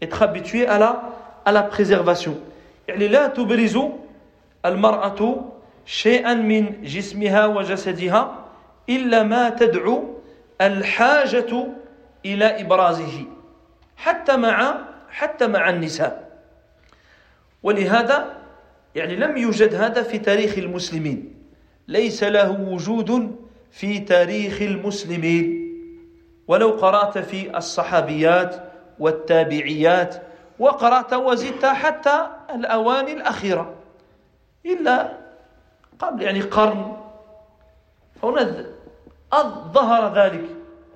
Être 0.00 0.22
habituée 0.22 0.66
à 0.66 0.78
la, 0.78 1.02
à 1.44 1.52
la 1.52 1.62
préservation. 1.62 2.36
يعني 2.88 3.08
لا 3.08 3.26
تبرز 3.26 3.78
المرأة 4.64 5.44
شيئا 5.86 6.34
من 6.34 6.82
جسمها 6.82 7.46
وجسدها 7.46 8.22
إلا 8.88 9.22
ما 9.22 9.50
تدعو 9.50 10.18
الحاجة 10.60 11.66
إلى 12.24 12.60
إبرازه 12.60 13.24
حتى 13.96 14.36
مع 14.36 14.78
حتى 15.10 15.46
مع 15.46 15.70
النساء 15.70 16.30
ولهذا 17.62 18.36
يعني 18.95 19.15
لم 19.15 19.37
يوجد 19.37 19.75
هذا 19.75 20.03
في 20.03 20.19
تاريخ 20.19 20.57
المسلمين. 20.57 21.35
ليس 21.87 22.23
له 22.23 22.61
وجود 22.61 23.35
في 23.71 23.99
تاريخ 23.99 24.61
المسلمين. 24.61 25.65
ولو 26.47 26.69
قرأت 26.69 27.17
في 27.17 27.57
الصحابيات 27.57 28.55
والتابعيات 28.99 30.21
وقرأت 30.59 31.13
وزدت 31.13 31.65
حتى 31.65 32.27
الأواني 32.55 33.13
الأخيرة. 33.13 33.73
إلا 34.65 35.17
قبل 35.99 36.21
يعني 36.21 36.41
قرن 36.41 36.97
هنا 38.23 38.65
ظهر 39.73 40.15
ذلك. 40.15 40.45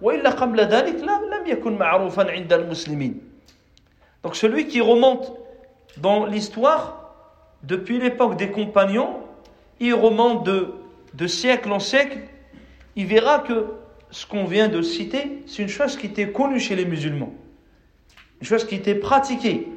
وإلا 0.02 0.30
قبل 0.30 0.60
ذلك 0.60 0.96
لم 1.04 1.48
يكن 1.48 1.78
معروفا 1.78 2.32
عند 2.32 2.54
المسلمين. 2.54 3.22
Donc 4.24 4.36
celui 4.36 4.68
qui 4.68 4.82
remonte 4.82 5.32
dans 5.98 6.26
l'histoire, 6.26 7.09
depuis 7.64 8.00
l'époque 8.00 8.38
des 8.38 8.52
compagnons, 8.52 9.18
il 9.80 9.94
remonte 9.94 10.46
de, 10.46 10.74
de 11.14 11.28
siècle 11.28 11.72
en 11.72 11.80
siècle, 11.80 12.20
il 12.96 13.06
verra 13.06 13.40
que 13.40 13.66
ce 14.12 14.26
qu'on 14.26 14.46
vient 14.46 14.68
de 14.68 14.82
citer, 14.82 15.44
c'est 15.46 15.62
une 15.62 15.70
chose 15.70 15.98
qui 15.98 16.08
était 16.08 16.32
connue 16.32 16.60
chez 16.60 16.76
les 16.76 16.86
musulmans. 16.86 17.34
une 18.42 18.48
chose 18.48 18.66
qui 18.66 18.76
était 18.76 18.96
pratiquée. 18.96 19.68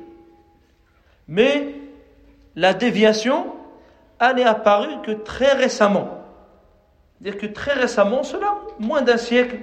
Mais 1.29 1.75
la 2.57 2.75
déviation, 2.75 3.47
elle 4.21 4.37
n'est 4.37 4.45
apparue 4.45 5.03
que 5.05 5.13
très 5.13 5.53
récemment. 5.53 6.09
C'est-à-dire 7.21 7.41
que 7.41 7.47
très 7.47 7.75
récemment, 7.75 8.23
cela, 8.23 8.57
moins 8.79 9.03
d'un 9.03 9.17
siècle, 9.17 9.59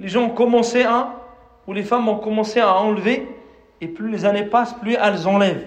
les 0.00 0.08
gens 0.08 0.24
ont 0.24 0.30
commencé 0.30 0.82
à, 0.82 1.14
ou 1.66 1.72
les 1.72 1.82
femmes 1.82 2.08
ont 2.08 2.18
commencé 2.18 2.60
à 2.60 2.74
enlever, 2.74 3.28
et 3.80 3.88
plus 3.88 4.10
les 4.10 4.24
années 4.24 4.44
passent, 4.44 4.74
plus 4.74 4.94
elles 4.94 5.26
enlèvent. 5.26 5.66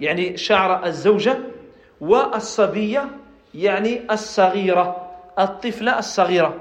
يعني 0.00 0.36
شعر 0.36 0.86
الزوجة 0.86 1.38
والصبية 2.00 3.08
يعني 3.54 4.12
الصغيرة 4.12 5.10
الطفلة 5.38 5.98
الصغيرة 5.98 6.56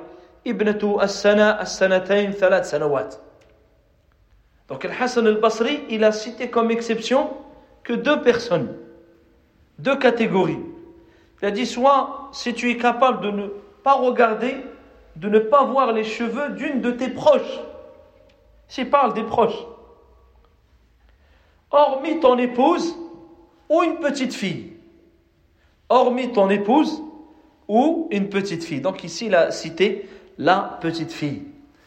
ابنة 0.48 1.00
السنة 1.04 1.62
السنتين 1.62 2.32
ثلاث 2.32 2.70
سنوات 2.70 3.16
Donc 4.72 4.86
Al-Hassan 4.86 5.28
al-Basri, 5.28 5.84
il 5.90 6.06
a 6.06 6.14
cité 6.14 6.50
comme 6.50 6.72
exception 6.72 7.30
que 7.84 7.92
deux 7.92 8.22
personnes, 8.22 8.74
deux 9.80 9.98
catégories. 9.98 10.62
Il 11.42 11.46
a 11.46 11.52
dit 11.52 11.66
soit 11.66 12.30
si 12.32 12.54
tu 12.54 12.70
es 12.70 12.78
capable 12.78 13.20
de 13.20 13.32
ne 13.32 13.48
pas 13.84 13.96
regarder, 13.96 14.56
de 15.18 15.28
ne 15.28 15.40
pas 15.40 15.66
voir 15.66 15.92
les 15.92 16.06
cheveux 16.06 16.52
d'une 16.52 16.80
de 16.80 16.92
tes 16.92 17.10
proches. 17.10 17.60
S'il 18.70 18.90
parle 18.90 19.14
des 19.14 19.24
proches. 19.24 19.66
Hormis 21.72 22.22
ton 22.22 22.38
épouse 22.38 22.96
ou 23.69 23.83
une 23.83 23.97
petite 23.97 24.35
fille. 24.35 24.73
Hormis 25.89 26.33
ton 26.33 26.51
épouse 26.51 27.03
ou 27.69 28.09
une 28.11 28.29
petite 28.29 28.65
fille. 28.65 28.81
Donc 28.81 29.05
ici, 29.05 29.27
il 29.27 29.35
a 29.35 29.51
cité 29.51 30.09
la 30.39 30.79
petite 30.81 31.13
fille. 31.13 31.43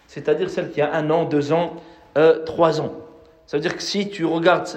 C'est-à-dire 0.08 0.50
celle 0.50 0.72
qui 0.72 0.82
a 0.82 0.94
un 0.94 1.10
an, 1.10 1.26
deux 1.26 1.52
ans, 1.52 1.76
euh, 2.18 2.44
trois 2.44 2.82
ans. 2.82 2.94
Ça 3.46 3.58
veut 3.58 3.62
dire 3.62 3.76
que 3.76 3.84
si 3.84 4.10
tu 4.10 4.26
regardes 4.26 4.68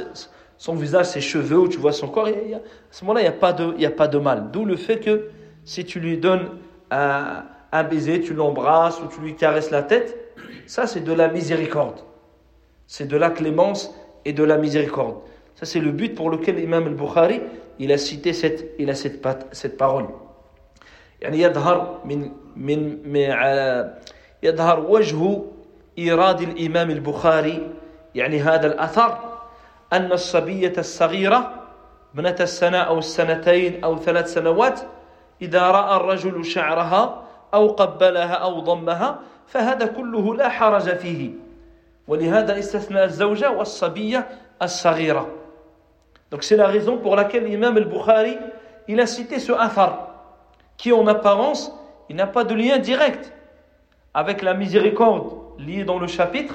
son 0.58 0.74
visage, 0.74 1.06
ses 1.06 1.20
cheveux, 1.20 1.58
ou 1.58 1.68
tu 1.68 1.78
vois 1.78 1.92
son 1.92 2.08
corps, 2.08 2.26
à 2.26 2.30
ce 2.90 3.04
moment-là, 3.04 3.20
il 3.20 3.24
n'y 3.24 3.28
a, 3.28 3.32
pas 3.32 3.52
de, 3.52 4.16
a 4.16 4.20
mal. 4.20 4.50
D'où 4.52 4.64
le 4.64 4.76
fait 4.76 5.00
que 5.00 5.30
si 5.64 5.84
tu 5.84 6.00
lui 6.00 6.18
donnes 6.18 6.48
un 6.90 7.82
baiser, 7.84 8.20
tu 8.20 8.34
l'embrasses 8.34 9.00
ou 9.00 9.08
tu 9.08 9.20
lui 9.20 9.34
caresses 9.34 9.70
la 9.70 9.82
tête, 9.82 10.34
ça 10.66 10.86
c'est 10.86 11.00
de 11.00 11.12
la 11.12 11.28
miséricorde. 11.28 12.00
C'est 12.86 13.06
de 13.06 13.16
la 13.16 13.30
clémence 13.30 13.94
et 14.24 14.32
de 14.32 14.44
la 14.44 14.58
miséricorde. 14.58 15.16
Ça 15.54 15.66
c'est 15.66 15.80
le 15.80 15.92
but 15.92 16.14
pour 16.14 16.30
lequel 16.30 16.56
l'imam 16.56 16.86
al-Bukhari, 16.86 17.40
il 17.78 17.92
a 17.92 17.98
cité 17.98 18.32
cette, 18.32 18.72
il 18.78 18.90
a 18.90 18.94
cette, 18.94 19.24
cette 19.52 19.76
parole. 19.76 20.08
يعني 21.22 21.40
يظهر 21.40 22.00
من 22.04 22.30
من 22.56 22.98
يظهر 24.42 24.80
وجه 24.80 25.42
إيراد 25.98 26.40
الإمام 26.40 26.90
البخاري 26.90 27.70
يعني 28.14 28.40
هذا 28.40 28.66
الأثر 28.66 29.18
أن 29.92 30.12
الصبية 30.12 30.72
الصغيرة 30.78 31.54
ابنة 32.14 32.36
السنة 32.40 32.78
أو 32.78 32.98
السنتين 32.98 33.84
أو 33.84 33.98
ثلاث 33.98 34.34
سنوات 34.34 34.80
إذا 35.42 35.70
رأى 35.70 35.96
الرجل 35.96 36.44
شعرها 36.44 37.22
أو 37.54 37.68
قبلها 37.68 38.34
أو 38.34 38.60
ضمها 38.60 39.18
فهذا 39.46 39.86
كله 39.86 40.34
لا 40.34 40.48
حرج 40.48 40.96
فيه 40.96 41.30
ولهذا 42.08 42.58
استثنى 42.58 43.04
الزوجة 43.04 43.50
والصبية 43.50 44.28
as-saghira. 44.62 45.26
Donc 46.32 46.44
c'est 46.44 46.56
la 46.56 46.66
raison 46.66 46.96
pour 46.96 47.14
laquelle 47.14 47.44
l'imam 47.44 47.76
al-Bukhari, 47.76 48.38
il 48.88 48.98
a 49.00 49.06
cité 49.06 49.38
ce 49.38 49.52
athar, 49.52 50.14
qui 50.78 50.90
en 50.90 51.06
apparence, 51.06 51.70
il 52.08 52.16
n'a 52.16 52.26
pas 52.26 52.42
de 52.44 52.54
lien 52.54 52.78
direct 52.78 53.30
avec 54.14 54.40
la 54.40 54.54
miséricorde 54.54 55.30
liée 55.58 55.84
dans 55.84 55.98
le 55.98 56.06
chapitre, 56.06 56.54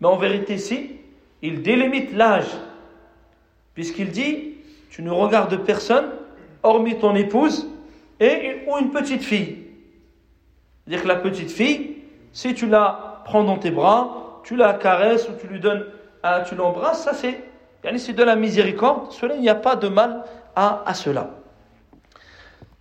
mais 0.00 0.06
en 0.06 0.16
vérité 0.16 0.58
si, 0.58 0.90
il 1.40 1.62
délimite 1.62 2.12
l'âge, 2.12 2.50
puisqu'il 3.72 4.10
dit, 4.10 4.56
tu 4.90 5.02
ne 5.02 5.10
regardes 5.10 5.64
personne, 5.64 6.10
hormis 6.62 6.98
ton 6.98 7.14
épouse, 7.14 7.70
et, 8.20 8.64
ou 8.68 8.76
une 8.76 8.90
petite 8.90 9.22
fille. 9.22 9.64
C'est-à-dire 10.84 11.04
que 11.04 11.08
la 11.08 11.16
petite 11.16 11.50
fille, 11.50 12.02
si 12.34 12.52
tu 12.52 12.66
la 12.66 13.22
prends 13.24 13.44
dans 13.44 13.56
tes 13.56 13.70
bras, 13.70 14.42
tu 14.44 14.56
la 14.56 14.74
caresses 14.74 15.26
ou 15.30 15.32
tu 15.40 15.46
lui 15.46 15.58
donnes, 15.58 15.86
ah, 16.22 16.42
tu 16.46 16.54
l'embrasses, 16.54 17.04
ça 17.04 17.14
c'est 17.14 17.45
c'est 17.97 18.13
de 18.13 18.23
la 18.23 18.35
miséricorde, 18.35 19.11
cela 19.11 19.35
il 19.35 19.41
n'y 19.41 19.49
a 19.49 19.55
pas 19.55 19.75
de 19.75 19.87
mal 19.87 20.23
à, 20.55 20.83
à 20.85 20.93
cela. 20.93 21.29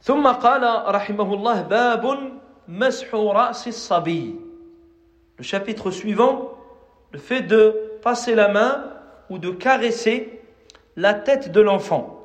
ثم 0.02 0.26
قال 0.26 0.64
رحمه 0.94 1.34
الله 1.34 1.62
باب 1.62 2.04
مسح 2.68 3.14
رأس 3.14 3.68
الصبي 3.68 4.34
Le 5.36 5.44
chapitre 5.44 5.90
suivant, 5.90 6.52
le 7.12 7.18
fait 7.18 7.40
de 7.42 7.98
passer 8.02 8.34
la 8.34 8.48
main 8.48 8.84
ou 9.30 9.38
de 9.38 9.50
caresser 9.50 10.42
la 10.96 11.14
tête 11.14 11.50
de 11.50 11.60
l'enfant. 11.62 12.20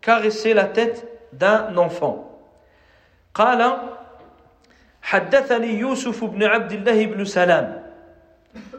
Caresser 0.00 0.54
la 0.54 0.64
tête 0.64 1.06
d'un 1.32 1.76
enfant. 1.76 2.30
قال 3.34 3.78
حدثني 5.02 5.78
يوسف 5.78 6.24
بن 6.24 6.42
عبد 6.42 6.72
الله 6.72 7.06
بن 7.06 7.24
سلام 7.24 7.82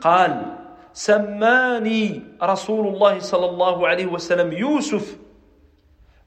قال 0.01 0.58
سماني 0.92 2.22
رسول 2.42 2.86
الله 2.86 3.18
صلى 3.18 3.46
الله 3.46 3.88
عليه 3.88 4.06
وسلم 4.06 4.52
يوسف 4.52 5.16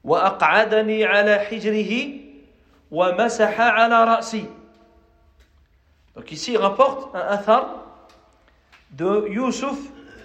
وأقعدني 0.04 1.04
على 1.04 1.38
حجره 1.38 1.92
ومسح 2.90 3.60
على 3.60 4.04
رأسي 4.04 4.44
Donc 6.14 6.30
ici 6.30 6.52
il 6.52 6.58
rapporte 6.58 7.12
un 7.14 7.26
athar 7.26 7.82
de 8.92 9.26
Yusuf, 9.28 9.76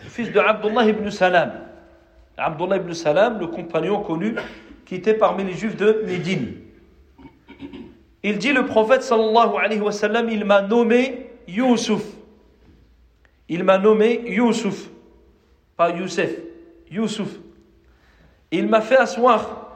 fils 0.07 0.31
de 0.31 0.39
Abdullah 0.39 0.85
ibn 0.85 1.09
Salam. 1.09 1.51
Abdullah 2.37 2.77
ibn 2.77 2.93
Salam, 2.93 3.39
le 3.39 3.47
compagnon 3.47 4.01
connu 4.03 4.35
qui 4.85 4.95
était 4.95 5.15
parmi 5.15 5.43
les 5.43 5.53
juifs 5.53 5.75
de 5.75 6.03
Médine. 6.05 6.53
Il 8.21 8.37
dit 8.37 8.53
le 8.53 8.65
prophète 8.65 9.01
sallallahu 9.01 9.57
alayhi 9.63 9.81
wa 9.81 9.91
sallam, 9.91 10.29
il 10.29 10.45
m'a 10.45 10.61
nommé 10.61 11.31
Yusuf. 11.47 12.03
Il 13.48 13.64
m'a 13.64 13.78
nommé 13.78 14.22
Yusuf. 14.26 14.88
Pas 15.76 15.90
Youssef, 15.90 16.30
Yusuf. 16.90 17.28
Il 18.50 18.68
m'a 18.68 18.80
fait 18.80 18.96
asseoir 18.96 19.72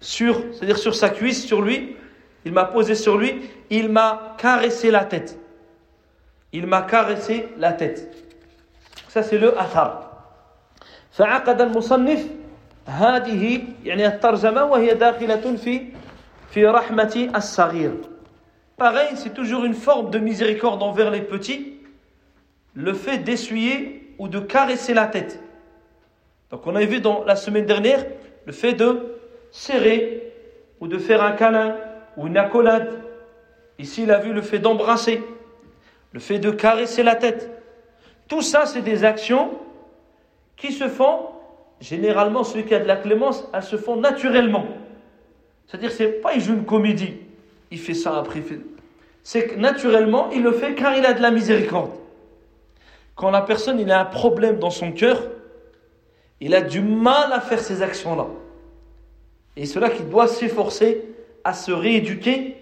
sur, 0.00 0.42
c'est-à-dire 0.52 0.78
sur 0.78 0.94
sa 0.94 1.08
cuisse, 1.08 1.46
sur 1.46 1.62
lui. 1.62 1.96
Il 2.44 2.52
m'a 2.52 2.64
posé 2.64 2.94
sur 2.94 3.16
lui. 3.16 3.40
Il 3.70 3.88
m'a 3.88 4.34
caressé 4.38 4.90
la 4.90 5.04
tête. 5.04 5.38
Il 6.52 6.66
m'a 6.66 6.82
caressé 6.82 7.48
la 7.56 7.72
tête. 7.72 8.12
Ça 9.08 9.22
c'est 9.22 9.38
le 9.38 9.58
athar. 9.58 10.00
فعقد 11.12 11.60
المصنف 11.60 12.26
هذه 12.86 13.62
يعني 13.84 14.06
الترجمة 14.06 14.64
وهي 14.64 14.94
داخلة 14.94 15.56
في 15.56 15.82
في 16.50 16.66
رحمة 16.66 17.30
الصغير. 17.36 17.92
Pareil, 18.76 19.16
c'est 19.16 19.32
toujours 19.32 19.64
une 19.64 19.74
forme 19.74 20.10
de 20.10 20.18
miséricorde 20.18 20.82
envers 20.82 21.10
les 21.10 21.20
petits 21.20 21.77
le 22.73 22.93
fait 22.93 23.19
d'essuyer 23.19 24.13
ou 24.17 24.27
de 24.27 24.39
caresser 24.39 24.93
la 24.93 25.07
tête. 25.07 25.39
Donc 26.51 26.65
on 26.65 26.75
a 26.75 26.83
vu 26.85 26.99
dans 26.99 27.23
la 27.25 27.35
semaine 27.35 27.65
dernière 27.65 28.05
le 28.45 28.51
fait 28.51 28.73
de 28.73 29.15
serrer 29.51 30.33
ou 30.79 30.87
de 30.87 30.97
faire 30.97 31.23
un 31.23 31.31
câlin 31.31 31.75
ou 32.17 32.27
une 32.27 32.37
accolade. 32.37 33.03
Ici 33.77 34.03
il 34.03 34.11
a 34.11 34.19
vu 34.19 34.33
le 34.33 34.41
fait 34.41 34.59
d'embrasser, 34.59 35.23
le 36.11 36.19
fait 36.19 36.39
de 36.39 36.51
caresser 36.51 37.03
la 37.03 37.15
tête. 37.15 37.49
Tout 38.27 38.41
ça 38.41 38.65
c'est 38.65 38.81
des 38.81 39.03
actions 39.03 39.51
qui 40.57 40.73
se 40.73 40.87
font, 40.87 41.27
généralement 41.79 42.43
celui 42.43 42.65
qui 42.65 42.75
a 42.75 42.79
de 42.79 42.87
la 42.87 42.97
clémence, 42.97 43.47
elles 43.53 43.63
se 43.63 43.77
font 43.77 43.95
naturellement. 43.95 44.65
C'est-à-dire 45.67 45.91
c'est 45.91 46.21
pas 46.21 46.33
il 46.33 46.41
joue 46.41 46.53
une 46.53 46.65
comédie, 46.65 47.15
il 47.71 47.79
fait 47.79 47.93
ça 47.93 48.17
après. 48.17 48.43
C'est 49.23 49.47
que 49.47 49.55
naturellement 49.55 50.29
il 50.31 50.43
le 50.43 50.51
fait 50.51 50.73
car 50.75 50.97
il 50.97 51.05
a 51.05 51.13
de 51.13 51.21
la 51.21 51.31
miséricorde 51.31 51.91
quand 53.19 53.31
la 53.31 53.41
personne 53.41 53.81
il 53.81 53.91
a 53.91 53.99
un 53.99 54.05
problème 54.05 54.59
dans 54.59 54.69
son 54.69 54.93
cœur, 54.93 55.21
il 56.39 56.55
a 56.55 56.61
du 56.61 56.79
mal 56.79 57.33
à 57.33 57.41
faire 57.41 57.59
ces 57.59 57.81
actions-là. 57.81 58.27
Et 59.57 59.65
cela 59.65 59.89
qu'il 59.89 60.07
doit 60.07 60.29
s'efforcer 60.29 61.03
à 61.43 61.51
se 61.51 61.73
rééduquer, 61.73 62.55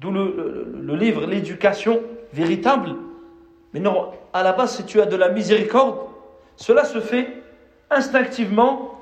d'où 0.00 0.10
le, 0.10 0.94
livre 0.94 1.24
L'éducation 1.24 2.02
véritable. 2.34 2.96
Mais 3.72 3.80
non, 3.80 4.10
à 4.34 4.42
la 4.42 4.52
base, 4.52 4.76
si 4.76 4.84
tu 4.84 5.00
as 5.00 5.06
de 5.06 5.16
la 5.16 5.30
miséricorde, 5.30 5.96
cela 6.56 6.84
se 6.84 7.00
fait 7.00 7.42
instinctivement. 7.90 9.00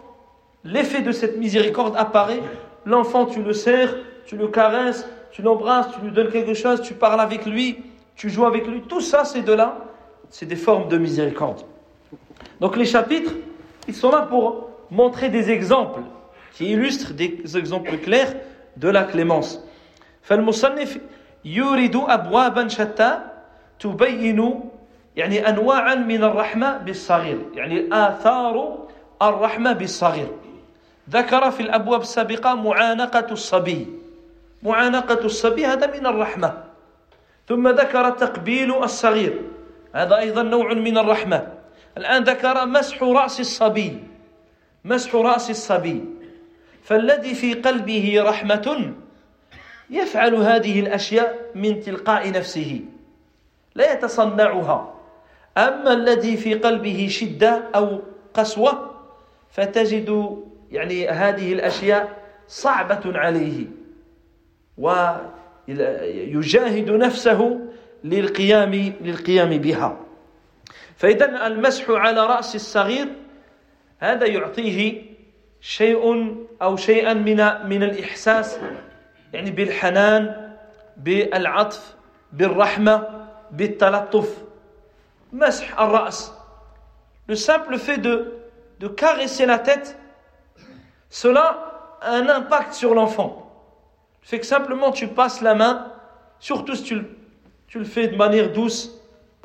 L'effet 0.62 1.02
de 1.02 1.10
cette 1.10 1.36
miséricorde 1.36 1.96
apparaît. 1.96 2.42
L'enfant, 2.86 3.26
tu 3.26 3.42
le 3.42 3.52
serres, 3.52 3.96
tu 4.24 4.36
le 4.36 4.46
caresses, 4.46 5.04
tu 5.32 5.42
l'embrasses, 5.42 5.88
tu 5.96 6.00
lui 6.00 6.12
donnes 6.12 6.30
quelque 6.30 6.54
chose, 6.54 6.80
tu 6.80 6.94
parles 6.94 7.20
avec 7.20 7.44
lui, 7.44 7.78
tu 8.14 8.30
joues 8.30 8.46
avec 8.46 8.68
lui. 8.68 8.82
Tout 8.82 9.00
ça, 9.00 9.24
c'est 9.24 9.42
de 9.42 9.52
là 9.52 9.88
c'est 10.31 10.45
des 10.45 10.55
formes 10.55 10.87
de 10.89 10.97
miséricorde. 10.97 11.61
Donc 12.59 12.75
les 12.75 12.85
chapitres, 12.85 13.33
ils 13.87 13.95
sont 13.95 14.11
là 14.11 14.21
pour 14.21 14.69
montrer 14.91 15.29
des 15.29 15.51
exemples 15.51 16.01
qui 16.53 16.71
illustrent 16.71 17.13
des 17.13 17.57
exemples 17.57 17.97
clairs 17.97 18.33
de 18.77 18.89
la 18.89 19.03
clémence. 19.03 19.59
فالمصنف 20.27 20.97
يورد 21.45 21.95
أبوابا 21.95 22.67
شتى 22.67 23.19
تبين 23.79 24.59
يعني 25.15 25.49
أنواعا 25.49 25.95
من 25.95 26.23
الرحمة 26.23 26.77
بالصغير 26.77 27.39
يعني 27.53 27.87
آثار 27.91 28.77
الرحمة 29.21 29.73
بالصغير 29.73 30.27
ذكر 31.09 31.51
في 31.51 31.59
الأبواب 31.59 32.01
السابقة 32.01 32.55
معانقة 32.55 33.27
الصبي 33.31 33.87
معانقة 34.63 35.25
الصبي 35.25 35.65
هذا 35.65 35.87
من 35.99 36.05
الرحمة 36.05 36.63
ثم 37.47 37.67
ذكر 37.67 38.09
تقبيل 38.09 38.83
الصغير 38.83 39.41
هذا 39.92 40.18
أيضا 40.18 40.42
نوع 40.42 40.74
من 40.74 40.98
الرحمة. 40.98 41.52
الآن 41.96 42.22
ذكر 42.24 42.66
مسح 42.66 43.02
رأس 43.02 43.40
الصبي. 43.40 44.04
مسح 44.84 45.14
رأس 45.14 45.50
الصبي. 45.50 46.04
فالذي 46.82 47.34
في 47.34 47.54
قلبه 47.54 48.22
رحمة 48.22 48.94
يفعل 49.90 50.34
هذه 50.34 50.80
الأشياء 50.80 51.50
من 51.54 51.80
تلقاء 51.80 52.30
نفسه. 52.30 52.80
لا 53.74 53.92
يتصنعها. 53.92 54.94
أما 55.58 55.92
الذي 55.92 56.36
في 56.36 56.54
قلبه 56.54 57.06
شدة 57.10 57.62
أو 57.74 58.00
قسوة 58.34 58.90
فتجد 59.50 60.38
يعني 60.70 61.08
هذه 61.08 61.52
الأشياء 61.52 62.22
صعبة 62.48 63.18
عليه. 63.18 63.66
ويجاهد 65.68 66.90
نفسه 66.90 67.60
للقيام 68.03 68.73
للقيام 69.01 69.49
بها 69.49 69.99
فإذا 70.97 71.47
المسح 71.47 71.89
على 71.89 72.25
رأس 72.25 72.55
الصغير 72.55 73.07
هذا 73.99 74.25
يعطيه 74.25 75.01
شيء 75.61 76.35
أو 76.61 76.75
شيئا 76.75 77.13
من 77.13 77.37
من 77.69 77.83
الإحساس 77.83 78.59
يعني 79.33 79.51
بالحنان 79.51 80.51
بالعطف 80.97 81.95
بالرحمة 82.33 83.27
بالتلطف 83.51 84.43
مسح 85.33 85.79
الرأس 85.79 86.33
le 87.29 87.35
simple 87.35 87.77
fait 87.77 87.97
de, 87.97 88.33
de 88.79 88.87
caresser 88.87 89.45
la 89.45 89.59
tête 89.59 89.97
cela 91.09 91.97
a 92.01 92.11
un 92.11 92.29
impact 92.29 92.73
sur 92.73 92.93
l'enfant 92.93 93.51
fait 94.21 94.39
que 94.39 94.45
simplement 94.45 94.91
tu 94.91 95.07
passes 95.07 95.41
la 95.41 95.55
main 95.55 95.91
surtout 96.39 96.75
si 96.75 96.83
tu 96.83 97.01
tu 97.71 97.79
le 97.79 97.85
fais 97.85 98.07
de 98.07 98.15
manière 98.15 98.51
douce. 98.51 98.93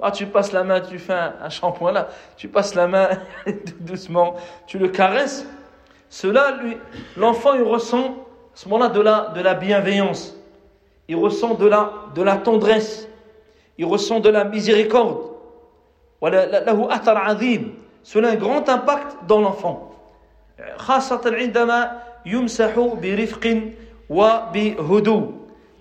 Ah, 0.05 0.11
tu 0.11 0.27
passes 0.27 0.53
la 0.53 0.65
main, 0.65 0.81
tu 0.81 0.99
fais 0.99 1.15
un, 1.15 1.49
shampoing 1.49 1.93
là, 1.93 2.09
tu 2.37 2.49
passes 2.49 2.75
la 2.75 2.89
main 2.89 3.09
doucement, 3.81 4.35
tu 4.67 4.79
le 4.79 4.89
caresses. 4.89 5.47
Cela, 6.09 6.57
lui, 6.61 6.77
l'enfant, 7.17 7.55
il 7.55 7.63
ressent 7.63 8.09
à 8.09 8.11
ce 8.55 8.69
moment-là 8.69 8.91
de 8.91 9.01
la, 9.01 9.33
de 9.35 9.41
la 9.41 9.55
bienveillance. 9.55 10.37
Il 11.07 11.17
ressent 11.17 11.55
de 11.55 11.67
la, 11.67 11.93
de 12.17 12.23
la 12.23 12.37
tendresse. 12.37 13.09
Il 13.79 13.87
ressent 13.87 14.19
de 14.19 14.29
la 14.29 14.45
miséricorde. 14.45 15.19
Cela 16.21 18.29
a 18.29 18.33
un 18.33 18.35
grand 18.35 18.69
impact 18.69 19.17
dans 19.29 19.41
l'enfant. 19.41 19.89
خاصة 20.77 21.21
عندما 21.27 22.03
يمسح 22.27 22.79
برفق 22.79 23.61
وبهدوء 24.11 25.33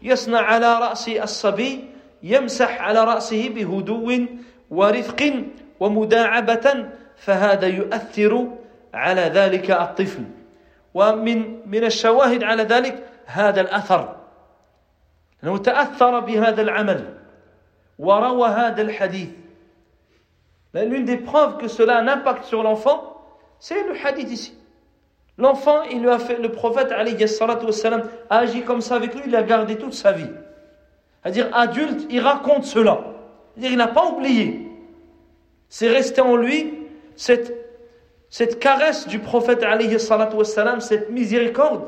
يصنع 0.02 0.42
على 0.42 0.80
رأس 0.80 1.10
الصبي 1.10 1.92
يمسح 2.23 2.81
على 2.81 3.05
رأسه 3.05 3.49
بهدوء 3.49 4.27
ورفق 4.71 5.33
ومداعبة 5.81 6.87
فهذا 7.17 7.67
يؤثر 7.67 8.49
على 8.95 9.21
ذلك 9.21 9.71
الطفل 9.71 10.25
ومن 10.95 11.69
من 11.69 11.85
الشواهد 11.85 12.45
على 12.45 12.63
ذلك 12.63 13.09
هذا 13.27 13.61
الأثر 13.61 14.17
أنه 15.45 15.59
تأثر 15.59 16.21
بهذا 16.21 16.63
العمل 16.63 17.15
وروى 17.99 18.49
هذا 18.49 18.83
الحديث 18.83 19.29
L'une 20.75 21.07
des 21.07 21.17
preuves 21.17 21.57
que 21.57 21.69
cela 21.69 21.97
a 21.97 22.03
un 22.03 22.09
impact 22.09 22.45
sur 22.45 22.63
l'enfant, 22.63 23.17
c'est 23.59 23.83
le 23.89 23.95
hadith 24.05 24.31
ici. 24.31 24.53
L'enfant, 25.39 25.83
il 25.85 26.03
lui 26.03 26.11
a 26.11 26.19
fait, 26.19 26.37
le 26.37 26.51
prophète 26.51 26.93
a 26.93 28.37
agi 28.37 28.63
comme 28.63 28.83
ça 28.83 28.97
avec 28.97 29.15
lui, 29.15 29.23
il 29.25 29.33
l'a 29.33 29.43
gardé 29.43 29.77
toute 29.77 29.95
sa 29.95 30.13
vie. 30.13 30.29
C'est-à-dire, 31.26 31.50
adulte, 31.56 32.08
il 32.10 32.20
raconte 32.20 32.66
cela. 32.66 33.00
C'est-à-dire, 33.54 33.72
il 33.72 33.78
n'a 33.78 33.88
pas 33.88 34.06
oublié. 34.08 34.68
C'est 35.70 35.90
resté 35.90 36.22
en 36.22 36.36
lui 36.36 36.74
cette, 37.16 37.54
cette 38.30 38.60
caresse 38.60 39.08
du 39.08 39.20
prophète 39.20 39.64
wassalam, 40.34 40.82
cette 40.82 41.10
miséricorde. 41.10 41.84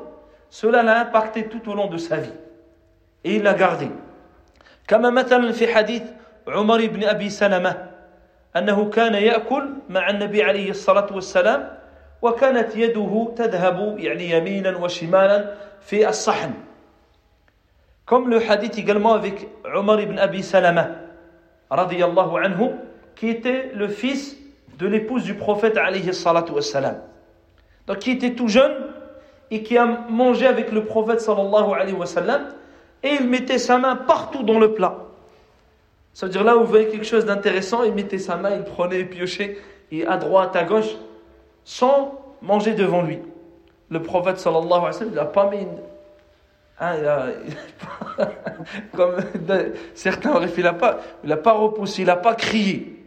Cela 0.49 0.83
l'a 0.83 1.01
impacté 1.01 1.47
tout 1.47 1.67
au 1.69 1.73
long 1.73 1.87
de 1.87 1.97
sa 1.97 2.17
vie. 2.17 2.33
Et 3.23 3.35
il 3.35 3.43
l'a 3.43 3.53
gardé. 3.53 3.89
كما 4.87 5.09
مثلا 5.09 5.51
في 5.51 5.67
حديث 5.67 6.03
عمر 6.47 6.87
بن 6.87 7.03
أبي 7.03 7.29
سلمة 7.29 7.89
أنه 8.55 8.89
كان 8.89 9.13
يأكل 9.13 9.69
مع 9.89 10.09
النبي 10.09 10.43
عليه 10.43 10.69
الصلاة 10.69 11.07
والسلام 11.15 11.77
وكانت 12.21 12.75
يده 12.75 13.33
تذهب 13.37 13.99
يعني 13.99 14.29
يمينا 14.29 14.77
وشمالا 14.77 15.53
في 15.81 16.09
الصحن 16.09 16.51
comme 18.08 18.30
le 18.30 18.40
hadith 18.40 18.78
également 18.78 19.12
avec 19.12 19.46
Omar 19.74 20.00
ibn 20.00 20.18
Abi 20.18 20.42
Salama, 20.42 20.88
anhu, 21.70 22.70
qui 23.14 23.28
était 23.28 23.70
le 23.74 23.88
fils 23.88 24.34
de 24.78 24.86
l'épouse 24.86 25.24
du 25.24 25.34
prophète 25.34 25.76
alayhi 25.76 26.14
salatu 26.14 26.52
wassalam. 26.52 27.02
Donc 27.86 27.98
qui 27.98 28.12
était 28.12 28.32
tout 28.32 28.48
jeune 28.48 28.72
et 29.50 29.62
qui 29.62 29.76
a 29.76 29.84
mangé 29.84 30.46
avec 30.46 30.72
le 30.72 30.84
prophète 30.84 31.20
sallallahu 31.20 31.74
alayhi 31.74 31.92
wa 31.92 32.06
sallam 32.06 32.48
et 33.02 33.10
il 33.20 33.28
mettait 33.28 33.58
sa 33.58 33.76
main 33.76 33.94
partout 33.94 34.42
dans 34.42 34.58
le 34.58 34.72
plat. 34.72 34.96
Ça 36.14 36.24
veut 36.24 36.32
dire 36.32 36.44
là 36.44 36.56
où 36.56 36.60
vous 36.60 36.66
voyez 36.66 36.88
quelque 36.88 37.06
chose 37.06 37.26
d'intéressant, 37.26 37.82
il 37.82 37.92
mettait 37.92 38.16
sa 38.16 38.36
main, 38.36 38.56
il 38.56 38.64
prenait, 38.64 39.00
il 39.00 39.10
piochait, 39.10 39.58
et 39.92 40.06
à 40.06 40.16
droite, 40.16 40.56
à 40.56 40.64
gauche, 40.64 40.96
sans 41.62 42.18
manger 42.40 42.72
devant 42.72 43.02
lui. 43.02 43.18
Le 43.90 44.02
prophète 44.02 44.38
sallallahu 44.38 44.66
alayhi 44.66 44.84
wa 44.86 44.92
sallam, 44.92 45.12
il 45.12 45.16
n'a 45.16 45.24
pas 45.26 45.50
mis 45.50 45.58
une... 45.58 45.76
Hein, 46.80 46.94
comme 48.94 49.16
certains 49.94 50.32
auraient 50.32 50.48
fait, 50.48 50.60
il 50.60 50.64
n'a 50.64 50.72
pas, 50.72 51.00
pas 51.42 51.52
repoussé, 51.52 52.02
il 52.02 52.06
n'a 52.06 52.16
pas 52.16 52.34
crié, 52.34 53.04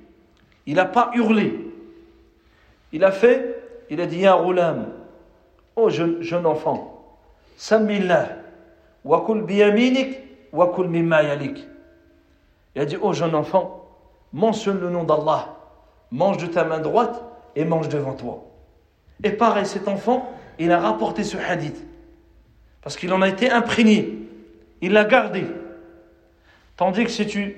il 0.65 0.75
n'a 0.75 0.85
pas 0.85 1.11
hurlé. 1.13 1.57
Il 2.91 3.03
a 3.05 3.11
fait, 3.11 3.63
il 3.89 4.01
a 4.01 4.05
dit, 4.05 4.19
Ya 4.19 4.33
roulam, 4.33 4.87
oh 5.77 5.89
jeune, 5.89 6.45
enfant, 6.45 7.15
Samillah, 7.55 8.27
wakul 9.05 9.43
biyaminik, 9.43 10.17
wakul 10.51 10.89
mimma 10.89 11.23
yalik. 11.23 11.65
Il 12.75 12.81
a 12.81 12.85
dit, 12.85 12.97
oh 13.01 13.13
jeune 13.13 13.35
enfant, 13.35 13.85
mentionne 14.33 14.81
le 14.81 14.89
nom 14.89 15.03
d'Allah, 15.05 15.55
mange 16.11 16.37
de 16.37 16.47
ta 16.47 16.65
main 16.65 16.79
droite 16.79 17.23
et 17.55 17.63
mange 17.63 17.87
devant 17.87 18.13
toi. 18.13 18.43
Et 19.23 19.31
pareil, 19.31 19.65
cet 19.65 19.87
enfant, 19.87 20.29
il 20.59 20.71
a 20.71 20.79
rapporté 20.79 21.23
ce 21.23 21.37
hadith. 21.37 21.85
Parce 22.81 22.97
qu'il 22.97 23.13
en 23.13 23.21
a 23.21 23.29
été 23.29 23.49
imprégné. 23.49 24.17
Il 24.81 24.93
l'a 24.93 25.05
gardé. 25.05 25.45
Tandis 26.75 27.03
que 27.03 27.11
si 27.11 27.27
tu 27.27 27.55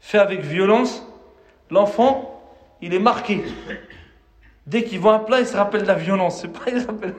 fais 0.00 0.18
avec 0.18 0.40
violence, 0.40 1.06
l'enfant, 1.70 2.42
il 2.82 2.94
est 2.94 2.98
marqué. 2.98 3.44
Dès 4.66 4.82
qu'il 4.82 4.98
voit 4.98 5.14
un 5.14 5.18
plat, 5.20 5.40
il 5.40 5.46
se 5.46 5.56
rappelle 5.56 5.82
de 5.82 5.86
la 5.86 5.94
violence. 5.94 6.40
C'est 6.40 6.52
pas, 6.52 6.70
il 6.70 6.78
rappelle, 6.78 7.14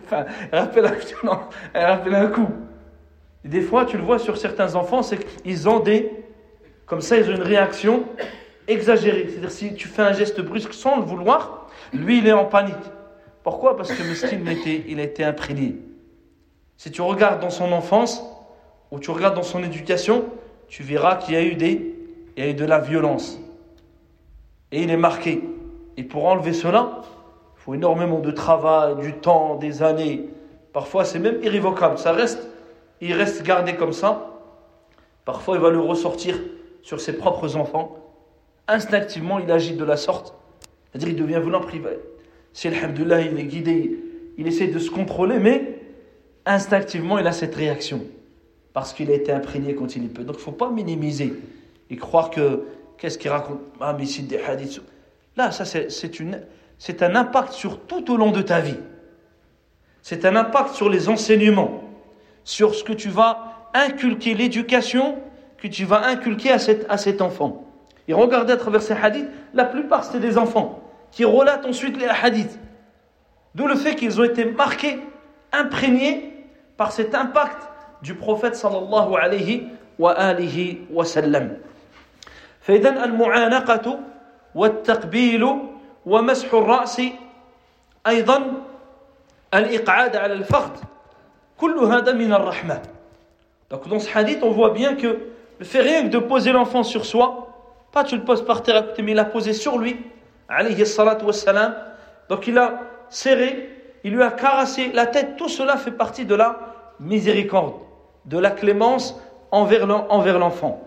il 0.51 0.57
rappelle 0.57 0.83
la 0.83 0.91
violence, 0.91 1.53
il 1.73 1.79
rappelle 1.79 2.15
un 2.15 2.27
coup. 2.27 2.49
Des 3.45 3.61
fois, 3.61 3.85
tu 3.85 3.95
le 3.95 4.03
vois 4.03 4.19
sur 4.19 4.35
certains 4.35 4.75
enfants, 4.75 5.01
c'est 5.01 5.17
qu'ils 5.17 5.69
ont 5.69 5.79
des, 5.79 6.11
comme 6.85 6.99
ça, 6.99 7.15
ils 7.15 7.29
ont 7.29 7.35
une 7.35 7.41
réaction 7.41 8.03
exagérée. 8.67 9.27
C'est-à-dire, 9.29 9.51
si 9.51 9.73
tu 9.73 9.87
fais 9.87 10.01
un 10.01 10.11
geste 10.11 10.41
brusque 10.41 10.73
sans 10.73 10.97
le 10.97 11.03
vouloir, 11.03 11.69
lui, 11.93 12.17
il 12.17 12.27
est 12.27 12.33
en 12.33 12.43
panique. 12.43 12.75
Pourquoi? 13.43 13.77
Parce 13.77 13.93
que 13.93 14.03
Meskin, 14.03 14.39
il, 14.65 14.91
il 14.91 14.99
a 14.99 15.03
été 15.03 15.23
imprégné. 15.23 15.77
Si 16.77 16.91
tu 16.91 17.01
regardes 17.01 17.41
dans 17.41 17.49
son 17.49 17.71
enfance, 17.71 18.23
ou 18.91 18.99
tu 18.99 19.11
regardes 19.11 19.35
dans 19.35 19.43
son 19.43 19.63
éducation, 19.63 20.25
tu 20.67 20.83
verras 20.83 21.15
qu'il 21.15 21.33
y 21.33 21.37
a 21.37 21.43
eu 21.43 21.55
des, 21.55 21.95
il 22.35 22.43
y 22.43 22.47
a 22.47 22.49
eu 22.51 22.53
de 22.53 22.65
la 22.65 22.79
violence. 22.79 23.39
Et 24.71 24.83
il 24.83 24.91
est 24.91 24.97
marqué. 24.97 25.43
Et 25.97 26.03
pour 26.03 26.25
enlever 26.25 26.53
cela, 26.53 27.01
il 27.55 27.61
faut 27.61 27.73
énormément 27.73 28.19
de 28.19 28.31
travail, 28.31 28.95
du 28.97 29.13
temps, 29.13 29.55
des 29.55 29.81
années. 29.81 30.29
Parfois, 30.71 31.03
c'est 31.03 31.19
même 31.19 31.41
irrévocable. 31.43 31.97
Ça 31.97 32.11
reste, 32.11 32.47
il 33.01 33.13
reste 33.13 33.43
gardé 33.43 33.75
comme 33.75 33.93
ça. 33.93 34.33
Parfois, 35.25 35.55
il 35.55 35.61
va 35.61 35.69
le 35.71 35.79
ressortir 35.79 36.39
sur 36.83 37.01
ses 37.01 37.13
propres 37.13 37.55
enfants. 37.55 37.97
Instinctivement, 38.67 39.39
il 39.39 39.51
agit 39.51 39.75
de 39.75 39.83
la 39.83 39.97
sorte. 39.97 40.35
C'est-à-dire, 40.91 41.09
il 41.09 41.15
devient 41.15 41.39
volant 41.43 41.61
privé. 41.61 41.97
Si, 42.53 42.67
alhamdoulilah, 42.67 43.21
il 43.21 43.39
est 43.39 43.43
guidé, 43.43 43.97
il 44.37 44.47
essaie 44.47 44.67
de 44.67 44.79
se 44.79 44.91
contrôler, 44.91 45.39
mais 45.39 45.76
instinctivement, 46.47 47.17
il 47.19 47.27
a 47.27 47.31
cette 47.31 47.55
réaction. 47.55 48.01
Parce 48.73 48.93
qu'il 48.93 49.09
a 49.11 49.13
été 49.13 49.31
imprégné 49.31 49.75
quand 49.75 49.95
il 49.95 50.05
est 50.05 50.09
peu. 50.09 50.23
Donc, 50.23 50.35
il 50.35 50.39
ne 50.39 50.43
faut 50.43 50.51
pas 50.51 50.69
minimiser 50.69 51.33
et 51.89 51.95
croire 51.95 52.29
que, 52.29 52.63
qu'est-ce 52.97 53.17
qu'il 53.17 53.31
raconte? 53.31 53.59
Ah, 53.79 53.95
mais 53.97 54.05
c'est 54.05 54.23
des 54.23 54.37
hadiths. 54.37 54.81
Là, 55.35 55.51
ça, 55.51 55.65
c'est, 55.65 57.01
un 57.01 57.15
impact 57.15 57.53
sur 57.53 57.79
tout 57.81 58.11
au 58.11 58.17
long 58.17 58.31
de 58.31 58.41
ta 58.41 58.59
vie. 58.59 58.77
C'est 60.01 60.25
un 60.25 60.35
impact 60.35 60.75
sur 60.75 60.89
les 60.89 61.09
enseignements, 61.09 61.83
sur 62.43 62.75
ce 62.75 62.83
que 62.83 62.93
tu 62.93 63.09
vas 63.09 63.69
inculquer, 63.73 64.33
l'éducation 64.33 65.17
que 65.57 65.67
tu 65.67 65.85
vas 65.85 66.05
inculquer 66.07 66.51
à 66.51 66.59
cet, 66.59 66.85
à 66.89 66.97
cet 66.97 67.21
enfant. 67.21 67.65
Et 68.07 68.13
regardez 68.13 68.53
à 68.53 68.57
travers 68.57 68.81
ces 68.81 68.93
hadiths, 68.93 69.27
la 69.53 69.65
plupart 69.65 70.03
c'était 70.03 70.19
des 70.19 70.37
enfants 70.37 70.81
qui 71.11 71.25
relatent 71.25 71.65
ensuite 71.65 71.97
les 71.97 72.07
hadiths. 72.07 72.59
D'où 73.53 73.67
le 73.67 73.75
fait 73.75 73.95
qu'ils 73.95 74.19
ont 74.21 74.23
été 74.23 74.45
marqués, 74.45 74.99
imprégnés 75.51 76.26
par 76.76 76.92
cet 76.92 77.14
impact 77.14 77.68
du 78.02 78.14
prophète 78.14 78.56
sallallahu 78.56 79.14
alayhi 79.16 79.68
wa 79.98 80.12
alihi 80.12 80.86
wa 80.90 81.04
sallam. 81.04 81.58
فإذا 82.62 83.04
المعانقة 83.04 83.98
والتقبيل 84.54 85.58
ومسح 86.06 86.54
الرأس 86.54 87.02
أيضا 88.06 88.38
الإقعاد 89.54 90.16
على 90.16 90.32
الفخذ 90.32 90.70
كل 91.58 91.78
هذا 91.78 92.12
من 92.12 92.32
الرحمة. 92.32 92.80
Donc 93.70 93.88
dans 93.88 93.98
ce 93.98 94.08
hadith, 94.16 94.42
on 94.42 94.50
voit 94.50 94.70
bien 94.70 94.94
que 94.94 95.18
le 95.58 95.64
fait 95.64 95.80
rien 95.80 96.02
que 96.04 96.08
de 96.08 96.18
poser 96.18 96.52
l'enfant 96.52 96.82
sur 96.82 97.04
soi, 97.04 97.48
pas 97.90 98.04
tu 98.04 98.16
le 98.16 98.22
poses 98.22 98.44
par 98.44 98.62
terre 98.62 98.76
à 98.76 98.82
côté, 98.82 99.02
mais 99.02 99.12
il 99.12 99.16
l'a 99.16 99.24
posé 99.24 99.52
sur 99.52 99.78
lui, 99.78 99.96
alayhi 100.48 100.86
salatu 100.86 101.24
wassalam. 101.24 101.74
Donc 102.28 102.46
il 102.46 102.58
a 102.58 102.80
serré, 103.08 103.70
il 104.04 104.14
lui 104.14 104.22
a 104.22 104.30
caressé 104.30 104.92
la 104.92 105.06
tête, 105.06 105.36
tout 105.36 105.48
cela 105.48 105.76
fait 105.76 105.90
partie 105.90 106.24
de 106.24 106.34
la 106.34 106.58
miséricorde, 107.00 107.74
de 108.26 108.38
la 108.38 108.50
clémence 108.50 109.18
envers 109.50 109.86
l'enfant. 110.38 110.80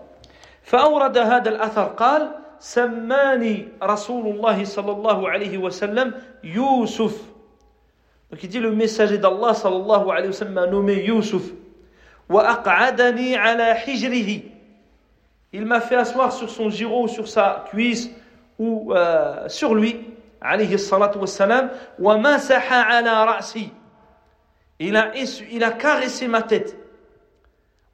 فأورد 0.66 1.18
هذا 1.18 1.48
الأثر 1.48 1.84
قال 1.84 2.30
سماني 2.58 3.68
رسول 3.82 4.26
الله 4.34 4.64
صلى 4.64 4.92
الله 4.92 5.28
عليه 5.30 5.58
وسلم 5.58 6.14
يوسف 6.44 7.14
Donc 8.30 8.42
il 8.42 8.48
dit 8.48 8.58
le 8.58 8.72
messager 8.72 9.18
d'Allah 9.18 9.54
sallallahu 9.54 10.10
alayhi 10.10 10.26
wa 10.28 10.32
sallam 10.32 10.54
m'a 10.54 10.66
nommé 10.66 10.94
Yusuf. 11.04 11.42
وأقعدني 12.28 13.36
على 13.36 13.74
حجره 13.74 14.40
Il 15.52 15.64
m'a 15.64 15.80
fait 15.80 15.94
asseoir 15.94 16.32
sur 16.32 16.50
son 16.50 16.68
giro, 16.68 17.06
sur 17.06 17.28
sa 17.28 17.64
cuisse, 17.70 18.10
ou 18.58 18.92
euh, 18.92 19.48
sur 19.48 19.74
lui, 19.74 20.04
alayhi 20.40 20.76
salatu 20.76 21.18
wassalam, 21.18 21.70
wa 22.00 22.18
masaha 22.18 22.82
ala 22.82 23.24
ra'si. 23.24 23.70
Il 24.81 24.97
a, 24.97 25.11
il 25.15 25.63
a 25.63 25.71
caressé 25.71 26.27
ma 26.27 26.41
tête. 26.41 26.75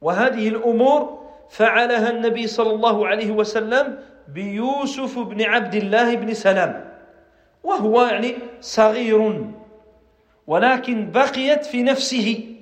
وهذه 0.01 0.47
الأمور 0.47 1.27
فعلها 1.49 2.09
النبي 2.09 2.47
صلى 2.47 2.69
الله 2.69 3.07
عليه 3.07 3.31
وسلم 3.31 3.99
بيوسف 4.27 5.19
بن 5.19 5.41
عبد 5.41 5.75
الله 5.75 6.15
بن 6.15 6.33
سلام. 6.33 6.85
وهو 7.63 8.05
يعني 8.05 8.35
صغير 8.61 9.51
ولكن 10.47 11.11
بقيت 11.11 11.65
في 11.65 11.83
نفسه. 11.83 12.55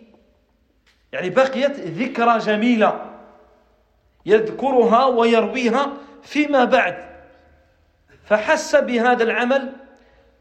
يعني 1.11 1.29
بقيت 1.29 1.79
ذكرى 1.79 2.37
جميلة 2.37 3.05
يذكرها 4.25 5.05
ويرويها 5.05 5.93
فيما 6.23 6.63
بعد. 6.63 6.97
فحس 8.25 8.75
بهذا 8.75 9.23
العمل 9.23 9.71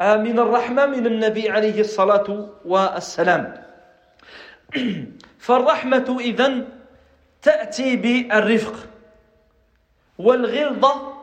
من 0.00 0.38
الرحمة 0.38 0.86
من 0.86 1.06
النبي 1.06 1.50
عليه 1.50 1.80
الصلاة 1.80 2.48
والسلام. 2.64 3.63
فالرحمة 5.39 6.17
إذن 6.19 6.67
تأتي 7.41 7.95
بالرفق 7.95 8.75
والغلظة 10.17 11.13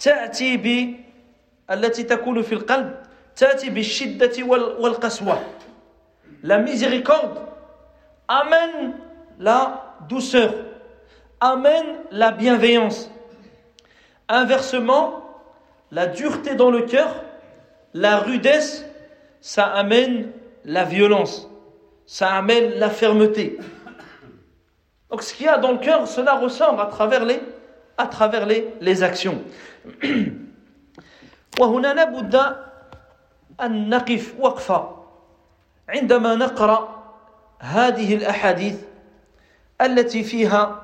تأتي 0.00 0.56
ب 0.56 0.94
التي 1.70 2.02
تكون 2.02 2.42
في 2.42 2.52
القلب 2.52 3.04
La 6.42 6.58
miséricorde 6.58 7.40
amène 8.28 8.94
la 9.40 9.96
douceur, 10.08 10.54
amène 11.40 11.84
la 12.12 12.30
bienveillance. 12.30 13.10
Inversement, 14.28 15.24
la 15.90 16.06
dureté 16.06 16.54
dans 16.54 16.70
le 16.70 16.82
cœur, 16.82 17.24
la 17.92 18.18
rudesse, 18.18 18.84
ça 19.40 19.64
amène 19.64 20.30
la 20.64 20.84
violence, 20.84 21.47
ça 22.08 22.32
amène 22.34 22.74
la 22.78 22.90
fermeté. 22.90 23.58
Donc 25.10 25.22
ce 25.22 25.34
qu'il 25.34 25.46
y 25.46 25.48
a 25.48 25.58
dans 25.58 25.72
le 25.72 25.78
cœur, 25.78 26.06
cela 26.08 26.34
ressort 26.34 26.78
à 26.80 26.86
travers 26.86 27.24
les, 27.24 27.40
à 27.96 28.06
travers 28.06 28.46
les, 28.46 28.68
les 28.80 29.02
actions. 29.02 29.38
وهنا 31.60 31.94
لابد 31.94 32.34
أن 33.60 33.88
نقف 33.88 34.34
وقفة 34.38 34.96
عندما 35.88 36.34
نقرأ 36.34 37.04
هذه 37.58 38.14
الأحاديث 38.14 38.76
التي 39.80 40.22
فيها 40.22 40.82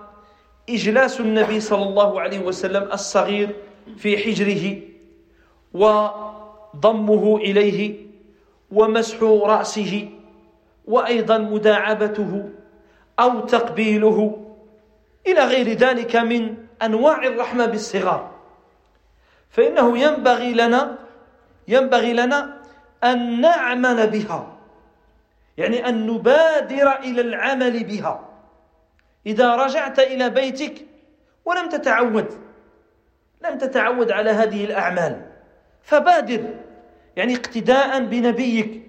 إجلاس 0.69 1.21
النبي 1.21 1.61
صلى 1.61 1.83
الله 1.83 2.21
عليه 2.21 2.39
وسلم 2.39 2.93
الصغير 2.93 3.57
في 3.97 4.19
حجره 4.19 4.79
وضمه 5.75 7.37
إليه 7.37 7.97
ومسح 8.71 9.23
رأسه 9.23 10.09
وأيضا 10.88 11.38
مداعبته 11.38 12.50
أو 13.20 13.40
تقبيله 13.40 14.46
إلى 15.28 15.46
غير 15.46 15.70
ذلك 15.74 16.16
من 16.16 16.58
أنواع 16.84 17.24
الرحمة 17.24 17.66
بالصغار. 17.66 18.32
فإنه 19.50 19.98
ينبغي 19.98 20.54
لنا 20.54 20.98
ينبغي 21.68 22.14
لنا 22.14 22.62
أن 23.04 23.42
نعمل 23.42 24.08
بها 24.08 24.58
يعني 25.58 25.90
أن 25.90 26.08
نبادر 26.08 27.00
إلى 27.00 27.22
العمل 27.22 27.84
بها. 27.84 28.30
إذا 29.26 29.56
رجعت 29.56 30.00
إلى 30.00 30.30
بيتك 30.30 30.86
ولم 31.46 31.70
تتعود 31.70 32.28
لم 33.44 33.58
تتعود 33.58 34.12
على 34.12 34.30
هذه 34.30 34.66
الأعمال 34.66 35.22
فبادر 35.84 36.56
يعني 37.16 37.36
اقتداء 37.36 38.00
بنبيك 38.06 38.85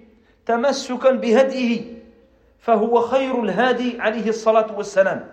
تمسكا 0.47 1.11
بهديه 1.11 1.97
فهو 2.59 3.01
خير 3.01 3.43
الهادي 3.43 4.01
عليه 4.01 4.29
الصلاة 4.29 4.77
والسلام. 4.77 5.27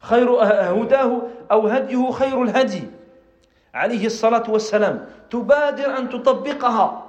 خير 0.00 0.30
هداه 0.42 1.22
أو 1.50 1.66
هديه 1.66 2.10
خير 2.10 2.42
الهدي 2.42 2.82
عليه 3.74 4.06
الصلاة 4.06 4.50
والسلام. 4.50 5.06
تبادر 5.30 5.98
أن 5.98 6.08
تطبقها. 6.08 7.04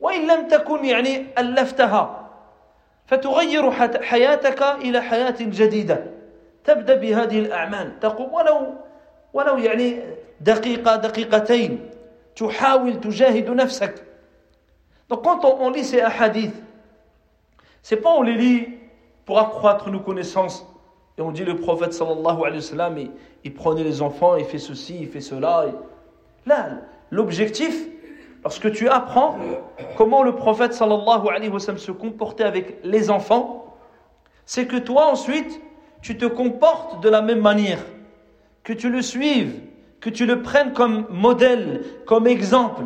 وإن 0.00 0.26
لم 0.26 0.48
تكن 0.48 0.84
يعني 0.84 1.26
ألفتها. 1.38 2.28
فتغير 3.06 3.70
حياتك 4.02 4.62
إلى 4.62 5.00
حياة 5.00 5.36
جديدة. 5.40 6.04
تبدأ 6.64 6.94
بهذه 6.94 7.38
الأعمال. 7.38 8.00
تقوم 8.00 8.34
ولو 8.34 8.74
ولو 9.32 9.58
يعني 9.58 10.00
دقيقة 10.40 10.96
دقيقتين. 10.96 11.90
تحاول 12.36 13.00
تجاهد 13.00 13.50
نفسك. 13.50 14.09
Donc 15.10 15.24
quand 15.24 15.44
on, 15.44 15.70
lit 15.70 15.84
ces 15.84 16.00
hadiths, 16.00 16.54
c'est 17.82 17.96
pas 17.96 18.10
on 18.10 18.22
les 18.22 18.34
lit 18.34 18.68
pour 19.26 19.40
accroître 19.40 19.90
nos 19.90 19.98
connaissances. 19.98 20.64
Et 21.18 21.22
on 21.22 21.32
dit 21.32 21.44
le 21.44 21.56
prophète 21.56 21.92
sallallahu 21.92 22.38
alayhi 22.44 22.56
wa 22.56 22.60
sallam 22.60 22.98
il, 23.44 23.52
prenait 23.52 23.82
les 23.82 24.02
enfants, 24.02 24.36
il 24.36 24.44
fait 24.44 24.58
ceci, 24.58 24.98
il 25.00 25.08
fait 25.08 25.20
cela. 25.20 25.66
Là, 26.46 26.68
l'objectif, 27.10 27.88
lorsque 28.44 28.70
tu 28.70 28.88
apprends 28.88 29.36
comment 29.96 30.22
le 30.22 30.36
prophète 30.36 30.72
sallallahu 30.74 31.28
alayhi 31.28 31.50
wa 31.50 31.58
sallam 31.58 31.78
se 31.78 31.90
comportait 31.90 32.44
avec 32.44 32.78
les 32.84 33.10
enfants, 33.10 33.76
c'est 34.46 34.66
que 34.66 34.76
toi 34.76 35.06
ensuite, 35.10 35.60
tu 36.02 36.16
te 36.16 36.24
comportes 36.24 37.02
de 37.02 37.08
la 37.08 37.20
même 37.20 37.40
manière, 37.40 37.84
que 38.62 38.72
tu 38.72 38.88
le 38.88 39.02
suives, 39.02 39.60
que 40.00 40.08
tu 40.08 40.24
le 40.24 40.40
prennes 40.40 40.72
comme 40.72 41.06
modèle, 41.10 41.82
comme 42.06 42.28
exemple, 42.28 42.84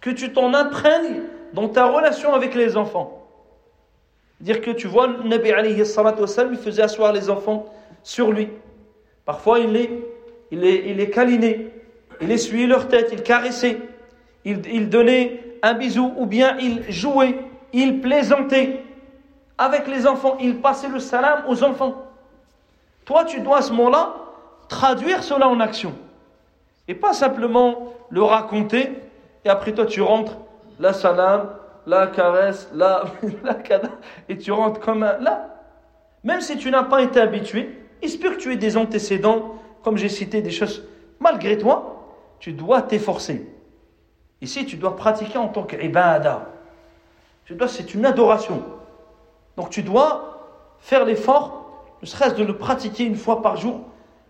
que 0.00 0.10
tu 0.10 0.32
t'en 0.32 0.52
imprègnes 0.54 1.22
dans 1.52 1.68
ta 1.68 1.86
relation 1.86 2.34
avec 2.34 2.54
les 2.54 2.76
enfants. 2.76 3.26
Dire 4.40 4.60
que 4.60 4.70
tu 4.70 4.88
vois, 4.88 5.06
Nabi 5.24 5.50
alayhi 5.52 5.84
salatu 5.86 6.22
il 6.50 6.58
faisait 6.58 6.82
asseoir 6.82 7.12
les 7.12 7.30
enfants 7.30 7.66
sur 8.02 8.32
lui. 8.32 8.48
Parfois, 9.24 9.60
il 9.60 9.72
les, 9.72 10.04
il 10.50 10.60
les, 10.60 10.84
il 10.88 11.10
câlinait, 11.10 11.70
il 12.20 12.30
essuyait 12.30 12.66
leur 12.66 12.88
tête, 12.88 13.10
il 13.12 13.22
caressait, 13.22 13.78
il, 14.44 14.62
il 14.66 14.88
donnait 14.88 15.58
un 15.62 15.74
bisou 15.74 16.12
ou 16.16 16.26
bien 16.26 16.56
il 16.58 16.90
jouait, 16.90 17.38
il 17.72 18.00
plaisantait 18.00 18.82
avec 19.58 19.86
les 19.86 20.06
enfants, 20.06 20.36
il 20.40 20.60
passait 20.60 20.88
le 20.88 20.98
salam 20.98 21.44
aux 21.46 21.62
enfants. 21.62 22.04
Toi, 23.04 23.24
tu 23.24 23.40
dois 23.40 23.58
à 23.58 23.62
ce 23.62 23.72
moment-là 23.72 24.16
traduire 24.68 25.22
cela 25.22 25.48
en 25.48 25.60
action. 25.60 25.94
Et 26.88 26.94
pas 26.94 27.12
simplement 27.12 27.94
le 28.10 28.22
raconter 28.22 28.90
et 29.44 29.48
après 29.48 29.72
toi 29.72 29.86
tu 29.86 30.00
rentres, 30.00 30.36
la 30.78 30.92
salam, 30.92 31.50
la 31.86 32.06
caresse, 32.06 32.68
la, 32.74 33.04
la 33.44 33.56
et 34.28 34.38
tu 34.38 34.52
rentres 34.52 34.80
comme 34.80 35.02
un. 35.02 35.18
Là, 35.18 35.48
même 36.24 36.40
si 36.40 36.56
tu 36.56 36.70
n'as 36.70 36.84
pas 36.84 37.02
été 37.02 37.20
habitué, 37.20 37.78
il 38.02 38.08
se 38.08 38.18
peut 38.18 38.30
que 38.30 38.36
tu 38.36 38.52
aies 38.52 38.56
des 38.56 38.76
antécédents, 38.76 39.56
comme 39.82 39.96
j'ai 39.96 40.08
cité 40.08 40.42
des 40.42 40.50
choses. 40.50 40.84
Malgré 41.20 41.58
toi, 41.58 42.06
tu 42.38 42.52
dois 42.52 42.82
t'efforcer. 42.82 43.48
Ici, 44.40 44.66
tu 44.66 44.76
dois 44.76 44.96
pratiquer 44.96 45.38
en 45.38 45.48
tant 45.48 45.62
qu'ibada. 45.62 46.48
Tu 47.44 47.54
dois, 47.54 47.68
c'est 47.68 47.94
une 47.94 48.04
adoration. 48.04 48.62
Donc 49.56 49.70
tu 49.70 49.82
dois 49.82 50.76
faire 50.80 51.04
l'effort, 51.04 51.84
ne 52.00 52.06
serait-ce 52.06 52.34
de 52.34 52.44
le 52.44 52.56
pratiquer 52.56 53.04
une 53.04 53.14
fois 53.14 53.42
par 53.42 53.56
jour. 53.56 53.80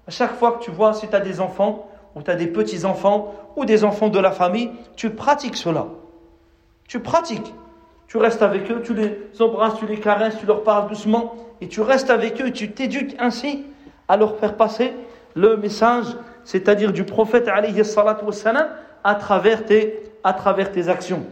À 0.06 0.10
chaque 0.10 0.34
fois 0.34 0.52
que 0.52 0.64
tu 0.64 0.70
vois, 0.70 0.92
si 0.92 1.08
tu 1.08 1.14
as 1.14 1.20
des 1.20 1.40
enfants, 1.40 1.88
ou 2.14 2.22
tu 2.22 2.30
as 2.30 2.34
des 2.34 2.46
petits-enfants, 2.46 3.32
ou 3.56 3.64
des 3.64 3.84
enfants 3.84 4.08
de 4.08 4.18
la 4.18 4.32
famille, 4.32 4.70
tu 4.96 5.10
pratiques 5.10 5.56
cela. 5.56 5.86
Tu 6.87 6.99
pratiques. 6.99 7.53
Tu 8.07 8.17
restes 8.17 8.41
avec 8.41 8.71
eux, 8.71 8.81
tu 8.83 8.93
les 8.93 9.19
embrasses, 9.39 9.75
tu 9.79 9.85
les 9.85 9.99
caresses, 9.99 10.37
tu 10.39 10.45
leur 10.45 10.63
parles 10.63 10.87
doucement, 10.87 11.35
et 11.59 11.67
tu 11.67 11.81
restes 11.81 12.09
avec 12.09 12.41
eux 12.41 12.47
et 12.47 12.53
tu 12.53 12.71
t'éduques 12.71 13.15
ainsi 13.19 13.65
à 14.07 14.15
leur 14.15 14.37
faire 14.37 14.55
passer 14.55 14.93
le 15.35 15.57
message, 15.57 16.05
c'est-à-dire 16.45 16.93
du 16.93 17.03
prophète 17.03 17.47
alayhi 17.47 17.83
salatu 17.83 18.25
wassalam, 18.25 18.67
à 19.03 19.15
travers 19.15 19.65
tes, 19.65 20.03
à 20.23 20.33
travers 20.33 20.71
tes 20.71 20.87
actions. 20.89 21.23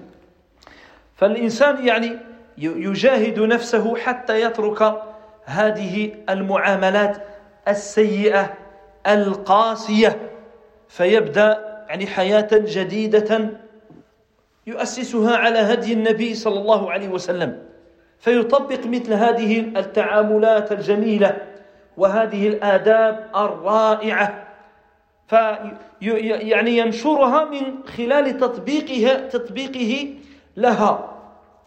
فالإنسان 1.15 1.85
يعني 1.87 2.17
يجاهد 2.57 3.39
نفسه 3.39 3.95
حتى 3.95 4.41
يترك 4.41 5.01
هذه 5.45 6.11
المعاملات 6.29 7.17
السيئة 7.67 8.53
القاسية 9.07 10.29
فيبدأ 10.87 11.85
يعني 11.89 12.07
حياة 12.07 12.47
جديدة 12.51 13.49
يؤسسها 14.70 15.36
على 15.36 15.58
هدي 15.58 15.92
النبي 15.92 16.34
صلى 16.34 16.58
الله 16.60 16.92
عليه 16.92 17.08
وسلم 17.08 17.62
فيطبق 18.18 18.86
مثل 18.86 19.12
هذه 19.12 19.60
التعاملات 19.60 20.72
الجميلة 20.72 21.36
وهذه 21.96 22.48
الآداب 22.48 23.30
الرائعة. 23.36 24.46
فيعني 25.28 26.78
ينشرها 26.78 27.44
من 27.44 27.86
خلال 27.96 28.38
تطبيقها 28.38 29.28
تطبيقه 29.28 30.14
لها. 30.56 30.92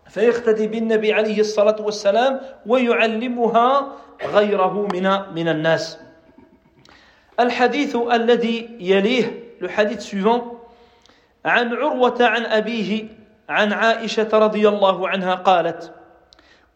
فيقتدي 0.10 0.68
بالنبي 0.68 1.14
عليه 1.14 1.40
الصلاة 1.40 1.82
والسلام 1.82 2.40
ويعلمها 2.66 3.88
غيره 4.34 4.88
من 4.94 5.06
من 5.36 5.48
الناس. 5.48 6.00
الحديث 7.40 7.96
الذي 7.96 8.70
يليه 8.80 9.44
الحديث 9.62 10.14
suivant 10.16 10.63
عن 11.46 11.74
عروة 11.74 12.18
عن 12.22 12.46
أبيه 12.46 13.06
عن 13.50 13.74
عائشة 13.74 14.30
رضي 14.34 14.68
الله 14.68 15.10
عنها 15.10 15.36
قالت 15.36 15.94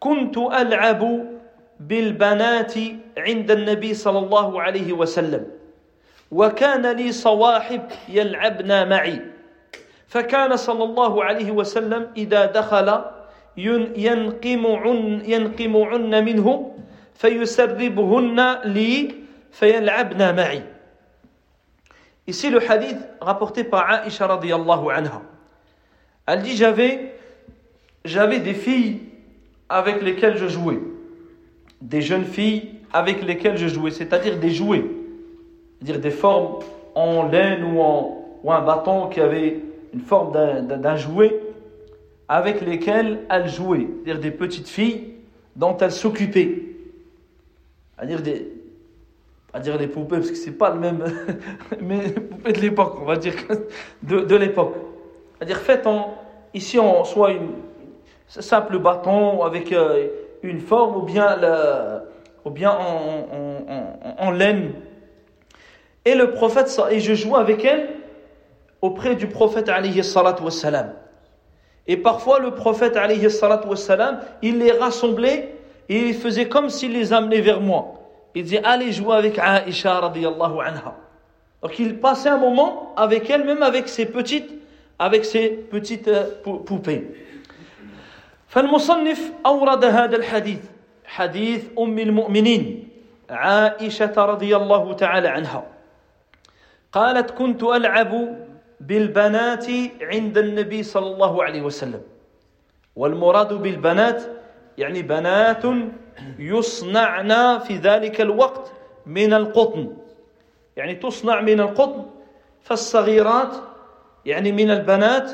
كنت 0.00 0.38
ألعب 0.38 1.26
بالبنات 1.80 2.74
عند 3.18 3.50
النبي 3.50 3.94
صلى 3.94 4.18
الله 4.18 4.62
عليه 4.62 4.92
وسلم 4.92 5.46
وكان 6.30 6.86
لي 6.86 7.12
صواحب 7.12 7.82
يلعبن 8.08 8.88
معي 8.88 9.20
فكان 10.08 10.56
صلى 10.56 10.84
الله 10.84 11.24
عليه 11.24 11.50
وسلم 11.50 12.10
إذا 12.16 12.46
دخل 12.46 13.00
ينقمعن, 13.96 15.22
ينقمعن 15.24 16.24
منه 16.24 16.74
فيسربهن 17.14 18.58
لي 18.64 19.14
فيلعبن 19.52 20.36
معي. 20.36 20.62
Ici 22.28 22.50
le 22.50 22.60
hadith 22.70 22.98
rapporté 23.22 23.64
par 23.64 24.06
Aisha 24.06 24.26
radiallahu 24.26 24.90
anha. 24.94 25.22
Elle 26.26 26.42
dit 26.42 26.54
j'avais 26.54 28.40
des 28.40 28.52
filles 28.52 29.00
avec 29.70 30.02
lesquelles 30.02 30.36
je 30.36 30.46
jouais. 30.46 30.78
Des 31.80 32.02
jeunes 32.02 32.26
filles 32.26 32.74
avec 32.92 33.22
lesquelles 33.22 33.56
je 33.56 33.66
jouais, 33.66 33.90
c'est-à-dire 33.90 34.38
des 34.38 34.50
jouets. 34.50 34.84
C'est-à-dire 35.78 36.00
des 36.02 36.10
formes 36.10 36.62
en 36.94 37.26
laine 37.28 37.64
ou 37.64 37.80
en 37.80 38.24
un 38.46 38.60
bâton 38.60 39.08
qui 39.08 39.22
avait 39.22 39.60
une 39.94 40.02
forme 40.02 40.32
d'un 40.32 40.96
jouet. 40.96 41.40
avec 42.28 42.60
lesquelles 42.60 43.20
elle 43.30 43.48
jouait, 43.48 43.88
c'est-à-dire 44.04 44.20
des 44.20 44.30
petites 44.30 44.68
filles 44.68 45.14
dont 45.56 45.78
elle 45.78 45.92
s'occupait. 45.92 46.62
À 47.96 48.04
dire 48.04 48.20
des, 48.20 48.52
à 49.58 49.60
dire 49.60 49.76
les 49.76 49.88
poupées, 49.88 50.18
parce 50.18 50.30
que 50.30 50.36
c'est 50.36 50.52
pas 50.56 50.70
le 50.70 50.78
même, 50.78 51.04
mais 51.80 52.00
les 52.00 52.12
poupées 52.12 52.52
de 52.52 52.60
l'époque, 52.60 52.96
on 53.02 53.04
va 53.04 53.16
dire 53.16 53.34
de, 54.04 54.20
de 54.20 54.36
l'époque. 54.36 54.74
À 55.40 55.44
dire 55.44 55.56
faites 55.58 55.84
en, 55.84 56.14
ici 56.54 56.78
en 56.78 57.02
soit 57.04 57.32
une 57.32 57.50
simple 58.28 58.78
bâton 58.78 59.42
avec 59.42 59.72
euh, 59.72 60.06
une 60.44 60.60
forme 60.60 60.96
ou 60.96 61.02
bien, 61.02 61.36
le, 61.36 62.02
ou 62.44 62.50
bien 62.50 62.70
en, 62.70 63.26
en, 63.68 64.26
en, 64.26 64.30
laine. 64.30 64.74
Et 66.04 66.14
le 66.14 66.30
prophète, 66.30 66.80
et 66.92 67.00
je 67.00 67.14
joue 67.14 67.34
avec 67.34 67.64
elle 67.64 67.88
auprès 68.80 69.16
du 69.16 69.26
prophète 69.26 69.68
alayhi 69.68 70.04
salatu 70.04 70.44
wassalam. 70.44 70.92
Et 71.88 71.96
parfois 71.96 72.38
le 72.38 72.52
prophète 72.52 72.96
alayhi 72.96 73.28
salatu 73.28 73.66
wassalam, 73.66 74.20
il 74.40 74.58
les 74.58 74.70
rassemblait 74.70 75.56
et 75.88 75.98
il 75.98 76.14
faisait 76.14 76.48
comme 76.48 76.68
s'il 76.68 76.92
les 76.92 77.12
amenait 77.12 77.40
vers 77.40 77.60
moi. 77.60 77.97
Il 78.38 78.44
disait 78.44 78.62
allez 78.62 78.92
jouer 78.92 79.16
avec 79.16 79.36
Aisha 79.36 79.98
radiyallahu 79.98 80.60
anha. 80.60 80.94
Donc 81.60 81.76
il 81.80 81.98
passait 81.98 82.28
un 82.28 82.36
moment 82.38 82.94
avec 82.96 83.28
elle, 83.28 83.42
même 83.42 83.64
avec 83.64 83.88
ses 83.88 84.06
petites, 84.06 84.48
avec 84.96 85.24
ses 85.24 85.48
petites 85.48 86.08
poupées. 86.44 87.02
فالمصنف 88.48 89.32
أورد 89.46 89.84
هذا 89.84 90.16
الحديث 90.16 90.60
حديث 91.04 91.64
أم 91.78 91.98
المؤمنين 91.98 92.88
عائشة 93.30 94.14
رضي 94.16 94.56
الله 94.56 94.92
تعالى 94.92 95.28
عنها 95.28 95.66
قالت 96.92 97.30
كنت 97.30 97.62
ألعب 97.62 98.36
بالبنات 98.80 99.66
عند 100.02 100.38
النبي 100.38 100.82
صلى 100.82 101.06
الله 101.06 101.44
عليه 101.44 101.62
وسلم 101.62 102.02
والمراد 102.96 103.52
بالبنات 103.52 104.22
يعني 104.78 105.02
بنات 105.02 105.62
يصنعن 106.38 107.58
في 107.58 107.76
ذلك 107.76 108.20
الوقت 108.20 108.72
من 109.06 109.32
القطن. 109.32 109.96
يعني 110.76 110.94
تصنع 110.94 111.40
من 111.40 111.60
القطن 111.60 112.06
فالصغيرات 112.62 113.56
يعني 114.26 114.52
من 114.52 114.70
البنات 114.70 115.30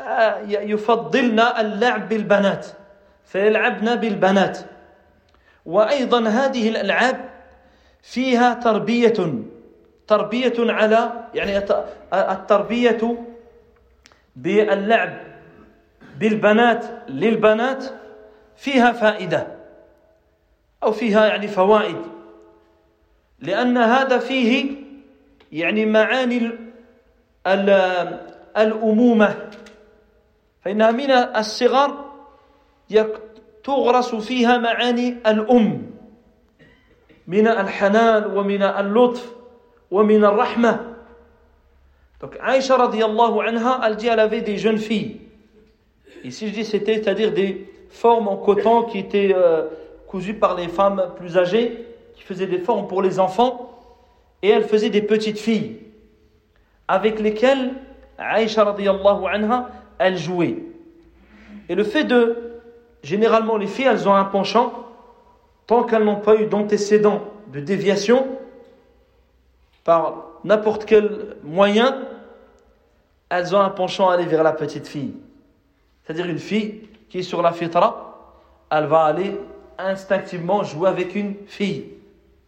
آه، 0.00 0.38
يفضلن 0.48 1.40
اللعب 1.40 2.08
بالبنات 2.08 2.66
فيلعبن 3.24 3.94
بالبنات. 3.94 4.58
وأيضا 5.66 6.28
هذه 6.28 6.68
الألعاب 6.68 7.30
فيها 8.02 8.54
تربية 8.54 9.42
تربية 10.06 10.54
على 10.58 11.12
يعني 11.34 11.58
التربية 12.12 13.18
باللعب 14.36 15.18
بالبنات 16.18 16.84
للبنات 17.08 17.84
فيها 18.56 18.92
فائدة. 18.92 19.59
أو 20.82 20.92
فيها 20.92 21.26
يعني 21.26 21.48
فوائد 21.48 21.96
لأن 23.38 23.76
هذا 23.78 24.18
فيه 24.18 24.74
يعني 25.52 25.86
معاني 25.86 26.50
الامومه 28.56 29.50
فانها 30.64 30.90
من 30.90 31.10
الصغر 31.10 32.10
تغرس 33.64 34.14
فيها 34.14 34.58
معاني 34.58 35.08
الام 35.26 35.90
من 37.26 37.46
الحنان 37.46 38.36
ومن 38.36 38.62
اللطف 38.62 39.32
ومن 39.90 40.24
الرحمه 40.24 40.90
Donc 42.20 42.36
Aïcha 42.38 42.76
radiallahu 42.76 43.40
anha, 43.40 43.80
elle 43.82 43.96
dit 43.96 44.08
elle 44.08 44.20
avait 44.20 44.42
des 44.42 44.58
jeunes 44.58 44.76
filles. 44.76 45.22
Ici 46.22 46.48
je 46.48 46.52
dis 46.52 46.64
c'était, 46.66 46.96
c'est-à-dire 46.96 47.32
des 47.32 47.66
formes 47.88 48.28
en 48.28 48.36
coton 48.36 48.82
qui 48.82 48.98
étaient 48.98 49.32
euh, 49.34 49.62
cousues 50.10 50.34
par 50.34 50.56
les 50.56 50.66
femmes 50.66 51.12
plus 51.14 51.38
âgées, 51.38 51.86
qui 52.14 52.22
faisaient 52.24 52.48
des 52.48 52.58
formes 52.58 52.88
pour 52.88 53.00
les 53.00 53.20
enfants, 53.20 53.78
et 54.42 54.48
elle 54.48 54.64
faisait 54.64 54.90
des 54.90 55.02
petites 55.02 55.38
filles, 55.38 55.78
avec 56.88 57.20
lesquelles 57.20 57.74
Aïcha 58.18 58.64
radiallahu 58.64 59.26
anha, 59.32 59.70
elle 59.98 60.18
jouait. 60.18 60.64
Et 61.68 61.76
le 61.76 61.84
fait 61.84 62.02
de, 62.02 62.36
généralement 63.04 63.56
les 63.56 63.68
filles, 63.68 63.86
elles 63.86 64.08
ont 64.08 64.14
un 64.14 64.24
penchant, 64.24 64.72
tant 65.68 65.84
qu'elles 65.84 66.04
n'ont 66.04 66.20
pas 66.20 66.34
eu 66.34 66.46
d'antécédent 66.46 67.22
de 67.52 67.60
déviation, 67.60 68.26
par 69.84 70.24
n'importe 70.42 70.86
quel 70.86 71.36
moyen, 71.44 71.96
elles 73.28 73.54
ont 73.54 73.60
un 73.60 73.70
penchant 73.70 74.10
à 74.10 74.14
aller 74.14 74.26
vers 74.26 74.42
la 74.42 74.52
petite 74.52 74.88
fille. 74.88 75.14
C'est-à-dire 76.02 76.26
une 76.26 76.40
fille 76.40 76.88
qui 77.08 77.20
est 77.20 77.22
sur 77.22 77.42
la 77.42 77.52
fitra, 77.52 78.18
elle 78.72 78.86
va 78.86 79.04
aller 79.04 79.38
instinctivement 79.86 80.62
jouer 80.62 80.88
avec 80.88 81.14
une 81.14 81.34
fille. 81.46 81.84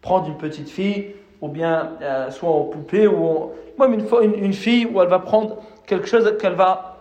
Prendre 0.01 0.27
une 0.27 0.37
petite 0.37 0.69
fille, 0.69 1.15
ou 1.41 1.47
bien 1.47 1.91
euh, 2.01 2.31
soit 2.31 2.49
en 2.49 2.63
poupée, 2.63 3.07
ou 3.07 3.51
même 3.79 3.93
une, 3.93 4.33
une, 4.35 4.53
fille 4.53 4.85
où 4.85 5.01
elle 5.01 5.09
va 5.09 5.19
prendre 5.19 5.57
quelque 5.85 6.07
chose 6.07 6.37
qu'elle 6.39 6.53
va, 6.53 6.97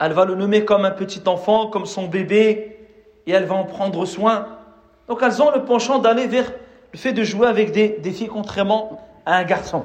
elle 0.00 0.12
va 0.12 0.24
le 0.24 0.34
nommer 0.34 0.64
comme 0.64 0.84
un 0.84 0.90
petit 0.90 1.22
enfant, 1.26 1.68
comme 1.68 1.86
son 1.86 2.06
bébé, 2.06 2.78
et 3.26 3.32
elle 3.32 3.44
va 3.44 3.54
en 3.54 3.64
prendre 3.64 4.04
soin. 4.06 4.46
Donc 5.08 5.20
elles 5.22 5.42
ont 5.42 5.50
le 5.50 5.64
penchant 5.64 5.98
d'aller 5.98 6.26
vers 6.26 6.52
le 6.92 6.98
fait 6.98 7.12
de 7.12 7.24
jouer 7.24 7.46
avec 7.46 7.72
des, 7.72 7.88
des 7.88 8.10
filles 8.10 8.28
contrairement 8.28 9.00
à 9.24 9.36
un 9.36 9.44
garçon. 9.44 9.84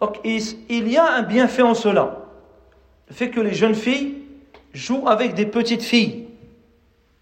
Donc 0.00 0.18
il 0.24 0.88
y 0.88 0.96
a 0.96 1.12
un 1.12 1.22
bienfait 1.22 1.62
en 1.62 1.74
cela. 1.74 2.20
Le 3.08 3.14
fait 3.14 3.30
que 3.30 3.40
les 3.40 3.52
jeunes 3.52 3.74
filles 3.74 4.22
jouent 4.72 5.08
avec 5.08 5.34
des 5.34 5.46
petites 5.46 5.82
filles, 5.82 6.29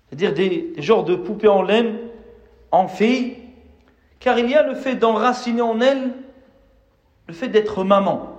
c'est-à-dire 0.08 0.34
des, 0.34 0.74
genres 0.78 1.04
de 1.04 1.16
poupées 1.16 1.48
en 1.48 1.62
laine 1.62 1.98
en 2.70 2.88
filles, 2.88 3.36
car 4.20 4.38
il 4.38 4.50
y 4.50 4.54
a 4.54 4.62
le 4.62 4.74
fait 4.74 4.94
d'enraciner 4.94 5.62
en 5.62 5.80
elles 5.80 6.12
le 7.26 7.34
fait 7.34 7.48
d'être 7.48 7.84
maman 7.84 8.38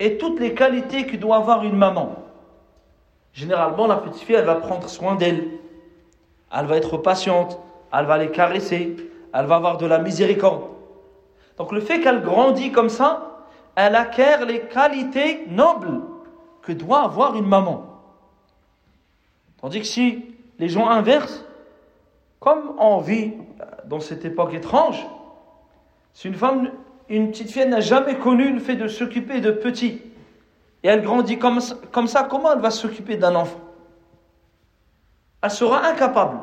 et 0.00 0.18
toutes 0.18 0.40
les 0.40 0.54
qualités 0.54 1.06
que 1.06 1.16
doit 1.16 1.36
avoir 1.36 1.62
une 1.64 1.76
maman. 1.76 2.16
Généralement, 3.32 3.86
la 3.86 3.96
petite 3.96 4.22
fille, 4.22 4.34
elle 4.34 4.44
va 4.44 4.56
prendre 4.56 4.88
soin 4.88 5.14
d'elle, 5.14 5.48
elle 6.52 6.66
va 6.66 6.76
être 6.76 6.96
patiente, 6.98 7.58
elle 7.92 8.06
va 8.06 8.18
les 8.18 8.30
caresser, 8.30 8.96
elle 9.32 9.46
va 9.46 9.56
avoir 9.56 9.78
de 9.78 9.86
la 9.86 9.98
miséricorde. 9.98 10.64
Donc 11.56 11.72
le 11.72 11.80
fait 11.80 12.00
qu'elle 12.00 12.22
grandit 12.22 12.72
comme 12.72 12.88
ça, 12.88 13.44
elle 13.76 13.94
acquiert 13.94 14.44
les 14.44 14.60
qualités 14.60 15.44
nobles 15.48 16.00
que 16.62 16.72
doit 16.72 17.02
avoir 17.02 17.36
une 17.36 17.46
maman. 17.46 17.86
Tandis 19.60 19.80
que 19.80 19.86
si 19.86 20.33
les 20.58 20.68
gens 20.68 20.88
inversent, 20.88 21.44
comme 22.40 22.74
on 22.78 22.98
vit 22.98 23.32
dans 23.86 24.00
cette 24.00 24.24
époque 24.24 24.54
étrange, 24.54 25.04
si 26.12 26.28
une 26.28 26.34
femme, 26.34 26.70
une 27.08 27.30
petite 27.30 27.50
fille 27.50 27.66
n'a 27.66 27.80
jamais 27.80 28.16
connu 28.16 28.52
le 28.52 28.60
fait 28.60 28.76
de 28.76 28.88
s'occuper 28.88 29.40
de 29.40 29.50
petits, 29.50 30.02
et 30.82 30.88
elle 30.88 31.02
grandit 31.02 31.38
comme, 31.38 31.60
comme 31.92 32.06
ça, 32.06 32.24
comment 32.24 32.52
elle 32.52 32.60
va 32.60 32.70
s'occuper 32.70 33.16
d'un 33.16 33.34
enfant? 33.34 33.60
Elle 35.42 35.50
sera 35.50 35.86
incapable. 35.86 36.38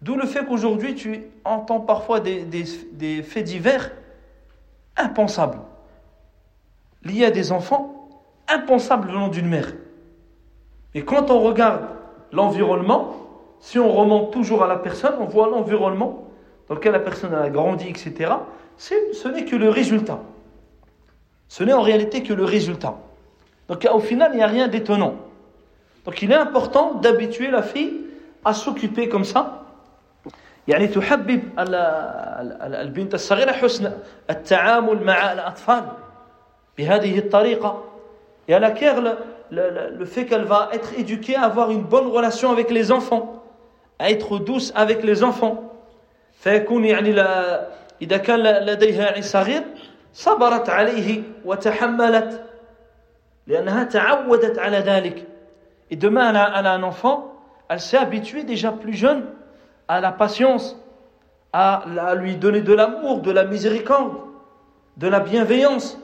D'où 0.00 0.14
le 0.14 0.26
fait 0.26 0.44
qu'aujourd'hui 0.46 0.94
tu 0.94 1.24
entends 1.44 1.80
parfois 1.80 2.20
des, 2.20 2.44
des, 2.44 2.64
des 2.92 3.22
faits 3.22 3.44
divers 3.44 3.90
impensables 4.96 5.58
liés 7.02 7.24
à 7.24 7.30
des 7.30 7.52
enfants, 7.52 8.08
impensables 8.48 9.08
venant 9.08 9.28
d'une 9.28 9.48
mère. 9.48 9.72
Et 10.94 11.04
quand 11.04 11.30
on 11.30 11.40
regarde 11.40 11.97
l'environnement, 12.31 13.15
si 13.59 13.79
on 13.79 13.91
remonte 13.91 14.31
toujours 14.31 14.63
à 14.63 14.67
la 14.67 14.77
personne, 14.77 15.15
on 15.19 15.25
voit 15.25 15.47
l'environnement 15.47 16.27
dans 16.67 16.75
lequel 16.75 16.91
la 16.93 16.99
personne 16.99 17.33
a 17.33 17.49
grandi, 17.49 17.87
etc. 17.89 18.33
Ce 18.77 19.27
n'est 19.27 19.45
que 19.45 19.55
le 19.55 19.69
résultat. 19.69 20.19
Ce 21.47 21.63
n'est 21.63 21.73
en 21.73 21.81
réalité 21.81 22.23
que 22.23 22.33
le 22.33 22.45
résultat. 22.45 22.95
Donc 23.67 23.87
au 23.91 23.99
final, 23.99 24.31
il 24.33 24.37
n'y 24.37 24.43
a 24.43 24.47
rien 24.47 24.67
d'étonnant. 24.67 25.15
Donc 26.05 26.21
il 26.21 26.31
est 26.31 26.35
important 26.35 26.95
d'habituer 26.95 27.49
la 27.51 27.61
fille 27.61 28.01
à 28.43 28.53
s'occuper 28.53 29.07
comme 29.07 29.23
ça. 29.23 29.59
يعني 30.67 30.87
تحبب 30.87 31.41
البنت 31.59 33.13
الصغيرة 33.13 33.51
حسن 33.51 33.91
التعامل 34.29 35.03
مع 35.03 35.31
الأطفال 35.33 35.83
بهذه 36.77 37.17
الطريقة 37.19 37.83
et 38.47 38.53
elle 38.53 38.63
acquiert 38.63 39.01
le, 39.51 39.69
le, 39.69 39.97
le 39.97 40.05
fait 40.05 40.25
qu'elle 40.25 40.45
va 40.45 40.69
être 40.73 40.97
éduquée 40.97 41.35
à 41.35 41.43
avoir 41.43 41.71
une 41.71 41.83
bonne 41.83 42.07
relation 42.07 42.51
avec 42.51 42.71
les 42.71 42.91
enfants, 42.91 43.43
à 43.99 44.09
être 44.09 44.39
douce 44.39 44.71
avec 44.75 45.03
les 45.03 45.23
enfants. 45.23 45.69
فيكون 46.43 46.85
يعني 46.85 47.11
لا 47.11 47.67
إذا 48.01 48.17
كان 48.17 48.39
لديها 48.39 49.21
صغير 49.21 49.63
صبرت 50.13 50.69
عليه 50.69 51.23
وتحملت 51.45 52.43
لأنها 53.47 53.83
تعودت 53.83 54.59
على 54.59 54.77
ذلك. 54.79 55.25
Et 55.89 55.95
demain, 55.95 56.29
elle 56.29 56.37
a, 56.37 56.53
elle 56.59 56.67
a 56.67 56.73
un 56.73 56.83
enfant, 56.83 57.31
elle 57.69 57.79
s'est 57.79 57.97
habituée 57.97 58.43
déjà 58.43 58.71
plus 58.71 58.93
jeune 58.93 59.25
à 59.87 60.01
la 60.01 60.11
patience, 60.11 60.77
à, 61.53 61.83
à 62.07 62.15
lui 62.15 62.35
donner 62.35 62.61
de 62.61 62.73
l'amour, 62.73 63.21
de 63.21 63.31
la 63.31 63.45
miséricorde, 63.45 64.17
de 64.97 65.07
la 65.07 65.19
bienveillance. 65.19 65.97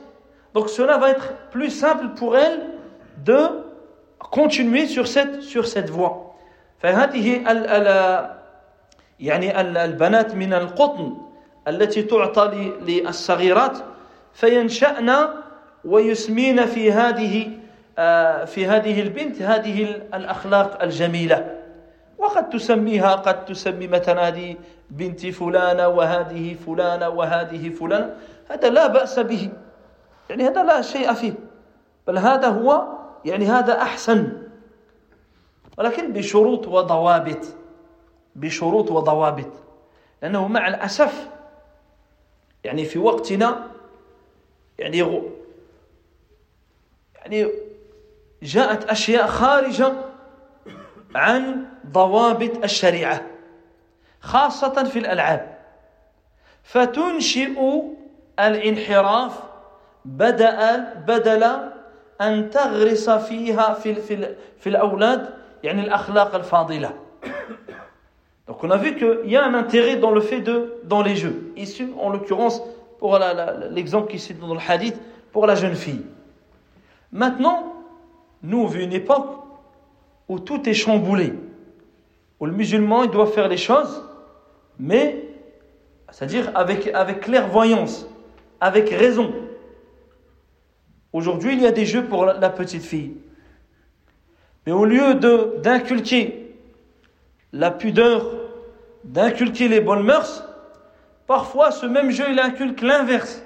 Donc 0.54 0.70
cela 0.70 0.96
va 0.96 1.10
être 1.10 1.34
plus 1.50 1.70
simple 1.70 2.08
pour 2.16 2.36
elle 2.36 2.60
de 3.23 3.63
continuer 4.19 4.87
sur 4.87 5.07
cette, 5.07 5.41
sur 5.41 5.67
cette 5.67 5.89
voie. 5.89 6.21
فهذه 6.79 7.51
ال 7.51 7.67
ال 7.67 7.87
يعني 9.19 9.61
البنات 9.61 10.35
من 10.35 10.53
القطن 10.53 11.17
التي 11.67 12.01
تعطى 12.01 12.71
للصغيرات 12.81 13.77
فينشأن 14.33 15.27
ويسمين 15.85 16.65
في 16.65 16.91
هذه 16.91 17.51
في 18.45 18.65
هذه 18.67 19.01
البنت 19.01 19.41
هذه 19.41 19.83
الأخلاق 20.13 20.83
الجميلة. 20.83 21.55
وقد 22.17 22.49
تسميها 22.49 23.15
قد 23.15 23.45
تسمي 23.45 23.87
مثلا 23.87 24.27
هذه 24.27 24.55
بنت 24.89 25.25
فلانة 25.25 25.87
وهذه 25.87 26.55
فلانة 26.65 27.09
وهذه 27.09 27.69
فلانة. 27.69 28.15
هذا 28.51 28.69
لا 28.69 28.87
بأس 28.87 29.19
به. 29.19 29.49
يعني 30.29 30.47
هذا 30.47 30.63
لا 30.63 30.81
شيء 30.81 31.13
فيه. 31.13 31.33
بل 32.07 32.17
هذا 32.17 32.47
هو 32.47 32.87
يعني 33.25 33.45
هذا 33.45 33.81
أحسن. 33.81 34.41
ولكن 35.77 36.13
بشروط 36.13 36.67
وضوابط 36.67 37.45
بشروط 38.35 38.91
وضوابط. 38.91 39.51
لأنه 40.21 40.47
مع 40.47 40.67
الأسف 40.67 41.29
يعني 42.63 42.85
في 42.85 42.99
وقتنا 42.99 43.67
يعني 44.79 45.21
يعني 47.15 47.51
جاءت 48.43 48.83
أشياء 48.89 49.27
خارجة 49.27 49.93
عن 51.15 51.65
ضوابط 51.91 52.63
الشريعة 52.63 53.21
خاصة 54.21 54.83
في 54.83 54.99
الألعاب. 54.99 55.57
فتنشئ 56.63 57.81
الانحراف 58.39 59.39
بدأ 60.05 60.83
بدل 60.93 61.74
أن 62.20 62.50
تغرس 62.50 63.10
فيها 63.10 63.74
في, 63.74 63.94
في, 63.94 64.34
في 64.58 64.68
الأولاد 64.68 65.28
يعني 65.62 65.80
الأخلاق 65.80 66.34
الفاضلة 66.34 66.90
Donc 68.46 68.64
on 68.64 68.70
a 68.70 68.76
vu 68.76 68.96
qu'il 68.96 69.30
y 69.30 69.36
a 69.36 69.44
un 69.44 69.54
intérêt 69.54 69.94
dans 69.94 70.10
le 70.10 70.20
fait 70.20 70.40
de, 70.40 70.74
dans 70.82 71.02
les 71.02 71.14
jeux. 71.14 71.52
Ici, 71.56 71.86
en 72.00 72.10
l'occurrence, 72.10 72.60
pour 72.98 73.16
l'exemple 73.70 74.10
qui 74.10 74.16
est 74.16 74.40
dans 74.40 74.54
le 74.54 74.60
hadith, 74.66 75.00
pour 75.30 75.46
la 75.46 75.54
jeune 75.54 75.76
fille. 75.76 76.04
Maintenant, 77.12 77.72
nous, 78.42 78.58
on 78.62 78.66
vit 78.66 78.82
une 78.82 78.92
époque 78.92 79.28
où 80.28 80.40
tout 80.40 80.68
est 80.68 80.74
chamboulé, 80.74 81.32
où 82.40 82.46
le 82.46 82.52
musulman, 82.52 83.04
il 83.04 83.10
doit 83.10 83.28
faire 83.28 83.46
les 83.46 83.56
choses, 83.56 84.02
mais, 84.80 85.28
c'est-à-dire 86.10 86.50
avec, 86.56 86.88
avec 86.88 87.20
clairvoyance, 87.20 88.04
avec 88.60 88.90
raison. 88.90 89.32
Aujourd'hui, 91.15 91.53
il 91.53 91.61
y 91.61 91.65
a 91.65 91.71
des 91.71 91.85
jeux 91.85 92.03
pour 92.03 92.25
la 92.25 92.49
petite 92.49 92.83
fille. 92.83 93.13
Mais 94.65 94.73
au 94.73 94.83
lieu 94.83 95.13
d'inculquer 95.61 96.53
la 97.53 97.71
pudeur, 97.71 98.33
d'inculquer 99.05 99.69
les 99.69 99.79
bonnes 99.79 100.03
mœurs, 100.03 100.45
parfois 101.25 101.71
ce 101.71 101.85
même 101.85 102.11
jeu, 102.11 102.25
il 102.29 102.37
inculque 102.37 102.81
l'inverse. 102.81 103.41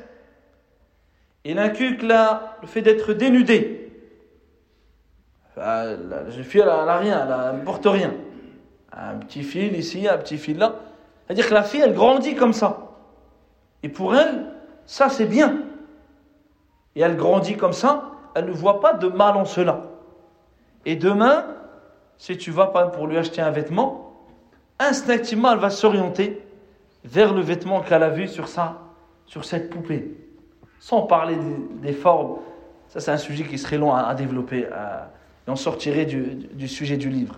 Il 1.46 1.60
inculque 1.60 2.02
le 2.02 2.66
fait 2.66 2.82
d'être 2.82 3.14
dénudé. 3.14 3.92
la 5.56 6.28
jeune 6.32 6.44
fille, 6.44 6.62
elle 6.62 6.70
n'a 6.70 6.98
rien, 6.98 7.52
elle 7.52 7.60
ne 7.60 7.64
porte 7.64 7.86
rien. 7.86 8.16
Un 8.92 9.18
petit 9.18 9.44
fil 9.44 9.78
ici, 9.78 10.08
un 10.08 10.18
petit 10.18 10.40
fil 10.40 10.58
là. 10.58 10.74
C'est-à-dire 11.28 11.48
que 11.48 11.54
la 11.54 11.62
fille, 11.62 11.82
elle 11.82 11.94
grandit 11.94 12.34
comme 12.34 12.54
ça. 12.54 12.96
Et 13.84 13.90
pour 13.90 14.16
elle, 14.16 14.46
ça 14.88 15.08
c'est 15.10 15.28
bien. 15.28 15.69
Et 16.96 17.02
elle 17.02 17.16
grandit 17.16 17.56
comme 17.56 17.74
ça, 17.74 18.12
elle 18.36 18.46
ne 18.46 18.52
voit 18.52 18.80
pas 18.80 18.94
de 18.94 19.08
mal 19.08 19.36
en 19.36 19.46
cela. 19.46 19.84
Et 20.86 20.96
demain, 20.96 21.46
si 22.18 22.38
tu 22.38 22.52
vas 22.52 22.68
pas 22.68 22.88
pour 22.88 23.08
lui 23.08 23.18
acheter 23.18 23.42
un 23.42 23.52
vêtement, 23.52 24.14
instinctivement, 24.80 25.52
elle 25.52 25.60
va 25.60 25.70
s'orienter 25.70 26.42
vers 27.04 27.34
le 27.34 27.42
vêtement 27.42 27.82
qu'elle 27.82 28.04
a 28.04 28.10
vu 28.10 28.28
sur 28.28 28.48
ça, 28.48 28.78
sur 29.26 29.46
cette 29.46 29.70
poupée. 29.70 30.16
Sans 30.80 31.04
parler 31.04 31.38
des, 31.82 31.94
formes. 31.94 32.38
Ça, 32.88 33.00
c'est 33.00 33.12
un 33.12 33.18
sujet 33.18 33.44
qui 33.44 33.58
serait 33.58 33.78
long 33.78 33.94
à, 33.94 34.14
développer. 34.16 34.62
et 34.62 35.50
on 35.50 35.56
sortirait 35.56 36.06
du, 36.06 36.36
du 36.54 36.68
sujet 36.68 36.98
du 36.98 37.10
livre. 37.10 37.38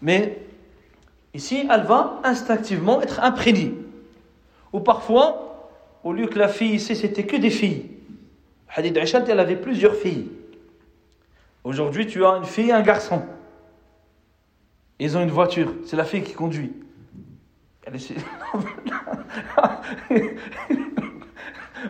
Mais 0.00 0.38
ici, 1.34 1.66
elle 1.70 1.82
va 1.82 2.20
instinctivement 2.24 3.00
être 3.02 3.20
imprégnée. 3.22 3.74
Ou 4.72 4.80
parfois, 4.80 5.70
au 6.04 6.12
lieu 6.12 6.26
que 6.26 6.38
la 6.38 6.48
fille 6.48 6.74
ici, 6.74 6.96
c'était 6.96 7.24
que 7.24 7.36
des 7.36 7.50
filles. 7.50 7.91
Hadith 8.74 8.96
Aisha, 8.96 9.22
elle 9.28 9.40
avait 9.40 9.56
plusieurs 9.56 9.94
filles. 9.94 10.30
Aujourd'hui, 11.62 12.06
tu 12.06 12.24
as 12.24 12.36
une 12.38 12.44
fille 12.44 12.70
et 12.70 12.72
un 12.72 12.80
garçon. 12.82 13.22
Ils 14.98 15.16
ont 15.16 15.22
une 15.22 15.30
voiture. 15.30 15.74
C'est 15.84 15.96
la 15.96 16.04
fille 16.04 16.22
qui 16.22 16.32
conduit. 16.32 16.72
Elle 17.84 17.96
est... 17.96 18.14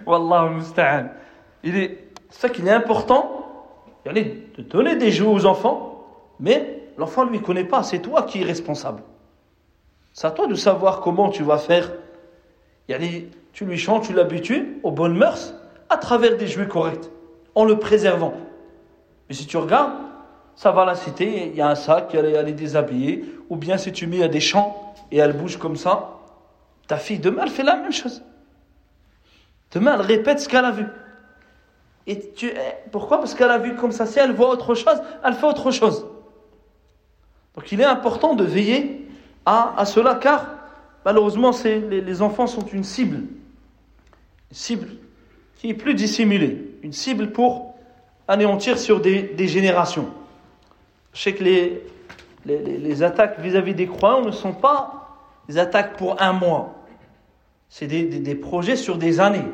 Musta'an. 0.54 1.10
Il 1.62 1.76
est 1.76 2.08
ça 2.30 2.48
qu'il 2.48 2.66
est 2.66 2.72
important, 2.72 3.66
de 4.04 4.62
donner 4.62 4.96
des 4.96 5.12
jeux 5.12 5.26
aux 5.26 5.46
enfants, 5.46 6.06
mais 6.40 6.88
l'enfant 6.98 7.24
lui 7.24 7.40
connaît 7.40 7.64
pas, 7.64 7.82
c'est 7.82 8.00
toi 8.00 8.22
qui 8.22 8.40
es 8.40 8.44
responsable. 8.44 9.02
C'est 10.12 10.26
à 10.26 10.30
toi 10.30 10.46
de 10.46 10.54
savoir 10.54 11.00
comment 11.00 11.28
tu 11.28 11.42
vas 11.44 11.58
faire. 11.58 11.92
Tu 13.52 13.64
lui 13.64 13.78
changes, 13.78 14.08
tu 14.08 14.12
l'habitues 14.12 14.80
aux 14.82 14.90
bonnes 14.90 15.16
mœurs 15.16 15.54
à 15.92 15.96
travers 15.98 16.36
des 16.36 16.46
jouets 16.46 16.68
corrects, 16.68 17.10
en 17.54 17.64
le 17.64 17.78
préservant. 17.78 18.34
Mais 19.28 19.34
si 19.34 19.46
tu 19.46 19.56
regardes, 19.56 19.92
ça 20.56 20.70
va 20.70 20.84
la 20.84 20.94
citer, 20.94 21.48
il 21.48 21.56
y 21.56 21.60
a 21.60 21.68
un 21.68 21.74
sac, 21.74 22.14
elle 22.14 22.48
est 22.48 22.52
déshabillée, 22.52 23.24
ou 23.48 23.56
bien 23.56 23.78
si 23.78 23.92
tu 23.92 24.06
mets 24.06 24.22
à 24.22 24.28
des 24.28 24.40
champs 24.40 24.94
et 25.10 25.18
elle 25.18 25.32
bouge 25.32 25.58
comme 25.58 25.76
ça, 25.76 26.18
ta 26.86 26.96
fille 26.96 27.18
demain 27.18 27.42
elle 27.44 27.50
fait 27.50 27.62
la 27.62 27.76
même 27.76 27.92
chose. 27.92 28.22
Demain 29.72 29.94
elle 29.94 30.02
répète 30.02 30.40
ce 30.40 30.48
qu'elle 30.48 30.64
a 30.64 30.70
vu. 30.70 30.86
Et 32.06 32.32
tu, 32.32 32.48
eh, 32.48 32.90
pourquoi? 32.90 33.18
Parce 33.18 33.34
qu'elle 33.34 33.50
a 33.50 33.58
vu 33.58 33.76
comme 33.76 33.92
ça. 33.92 34.06
Si 34.06 34.18
elle 34.18 34.32
voit 34.32 34.50
autre 34.50 34.74
chose, 34.74 35.00
elle 35.24 35.34
fait 35.34 35.46
autre 35.46 35.70
chose. 35.70 36.06
Donc 37.54 37.70
il 37.70 37.80
est 37.80 37.84
important 37.84 38.34
de 38.34 38.44
veiller 38.44 39.08
à, 39.46 39.74
à 39.78 39.84
cela, 39.84 40.16
car 40.16 40.46
malheureusement 41.04 41.52
les, 41.64 42.00
les, 42.00 42.22
enfants 42.22 42.46
sont 42.46 42.66
une 42.66 42.84
cible. 42.84 43.16
Une 43.16 44.56
cible 44.56 44.88
qui 45.62 45.70
est 45.70 45.74
plus 45.74 45.94
dissimulée. 45.94 46.58
Une 46.82 46.92
cible 46.92 47.30
pour 47.30 47.76
anéantir 48.26 48.80
sur 48.80 49.00
des, 49.00 49.46
générations. 49.46 50.08
Je 51.14 51.22
sais 51.22 51.34
que 51.34 51.44
les, 52.44 53.02
attaques 53.04 53.38
vis-à-vis 53.38 53.72
des 53.72 53.86
croyants 53.86 54.22
ne 54.22 54.32
sont 54.32 54.54
pas 54.54 55.20
des 55.48 55.58
attaques 55.58 55.96
pour 55.96 56.20
un 56.20 56.32
mois. 56.32 56.74
C'est 57.68 57.86
des 57.86 58.34
projets 58.34 58.74
sur 58.74 58.98
des 58.98 59.20
années, 59.20 59.46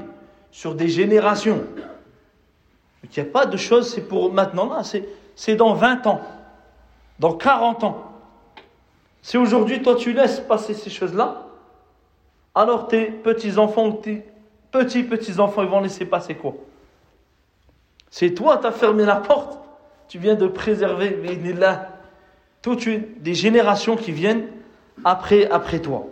sur 0.50 0.74
des 0.74 0.88
générations. 0.88 1.62
Il 3.04 3.10
n'y 3.14 3.28
a 3.28 3.30
pas 3.30 3.44
de 3.44 3.58
choses, 3.58 3.92
c'est 3.92 4.08
pour 4.08 4.32
maintenant, 4.32 4.70
là, 4.70 4.80
c'est 5.36 5.56
dans 5.56 5.74
20 5.74 6.06
ans, 6.06 6.22
dans 7.18 7.34
40 7.34 7.84
ans. 7.84 8.12
Si 9.20 9.36
aujourd'hui, 9.36 9.82
toi, 9.82 9.94
tu 9.94 10.14
laisses 10.14 10.40
passer 10.40 10.72
ces 10.72 10.88
choses-là, 10.88 11.48
alors 12.54 12.88
tes 12.88 13.04
petits-enfants 13.10 13.88
ou 13.88 13.92
tes 13.92 14.24
petits-petits-enfants, 14.71 15.63
ils 15.63 15.69
vont 15.69 15.81
laisser 15.81 16.05
passer 16.05 16.35
quoi 16.35 16.55
C'est 18.09 18.31
toi, 18.31 18.57
tu 18.57 18.67
as 18.67 18.71
fermé 18.71 19.05
la 19.05 19.17
porte, 19.17 19.59
tu 20.07 20.19
viens 20.19 20.35
de 20.35 20.47
préserver, 20.47 21.19
là, 21.53 21.89
toutes 22.61 22.87
des 23.21 23.33
générations 23.33 23.95
qui 23.95 24.11
viennent 24.11 24.47
après, 25.03 25.49
après 25.49 25.79
toi. 25.79 26.09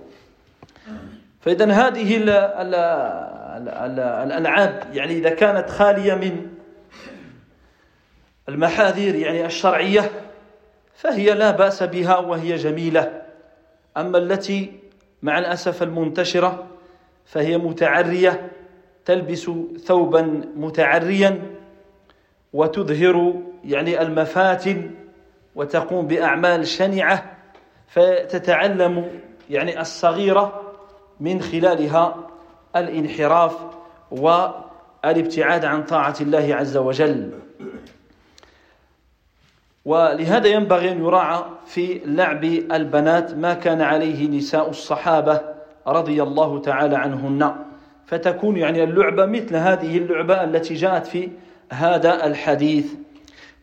فإذا 1.42 1.72
هذه 1.72 2.18
الألعاب 3.58 4.84
يعني 4.94 5.14
إذا 5.14 5.30
كانت 5.30 5.70
خالية 5.70 6.14
من 6.14 6.48
المحاذير 8.50 9.16
يعني 9.16 9.46
الشرعية 9.46 10.12
فهي 10.96 11.34
لا 11.34 11.52
بأس 11.52 11.84
بها 11.84 12.18
وهي 12.18 12.56
جميلة 12.56 13.22
أما 13.98 14.18
التي 14.18 14.80
مع 15.22 15.40
الأسف 15.40 15.84
المنتشرة 15.84 16.68
فهي 17.27 17.59
متعرية 17.59 18.51
تلبس 19.05 19.51
ثوبا 19.85 20.43
متعريا 20.57 21.43
وتظهر 22.53 23.35
يعني 23.65 24.03
المفاتن 24.03 24.91
وتقوم 25.55 26.07
بأعمال 26.07 26.67
شنعة 26.67 27.37
فتتعلم 27.89 29.21
يعني 29.51 29.81
الصغيرة 29.81 30.63
من 31.21 31.43
خلالها 31.43 32.17
الانحراف 32.77 33.57
والابتعاد 34.11 35.65
عن 35.65 35.83
طاعة 35.85 36.15
الله 36.21 36.55
عز 36.55 36.77
وجل. 36.77 37.31
ولهذا 39.85 40.49
ينبغي 40.49 40.93
أن 40.93 41.05
يراعى 41.05 41.45
في 41.67 42.01
لعب 42.05 42.45
البنات 42.45 43.35
ما 43.35 43.55
كان 43.55 43.81
عليه 43.81 44.29
نساء 44.29 44.71
الصحابة 44.71 45.56
رضي 45.87 46.23
الله 46.23 46.61
تعالى 46.61 46.97
عنهن. 46.97 47.57
فتكون 48.07 48.57
يعني 48.57 48.85
اللعبة 48.85 49.27
مثل 49.27 49.57
هذه 49.57 49.99
اللعبة 49.99 50.45
التي 50.45 50.75
جاءت 50.75 51.07
في 51.07 51.31
هذا 51.73 52.27
الحديث. 52.27 52.93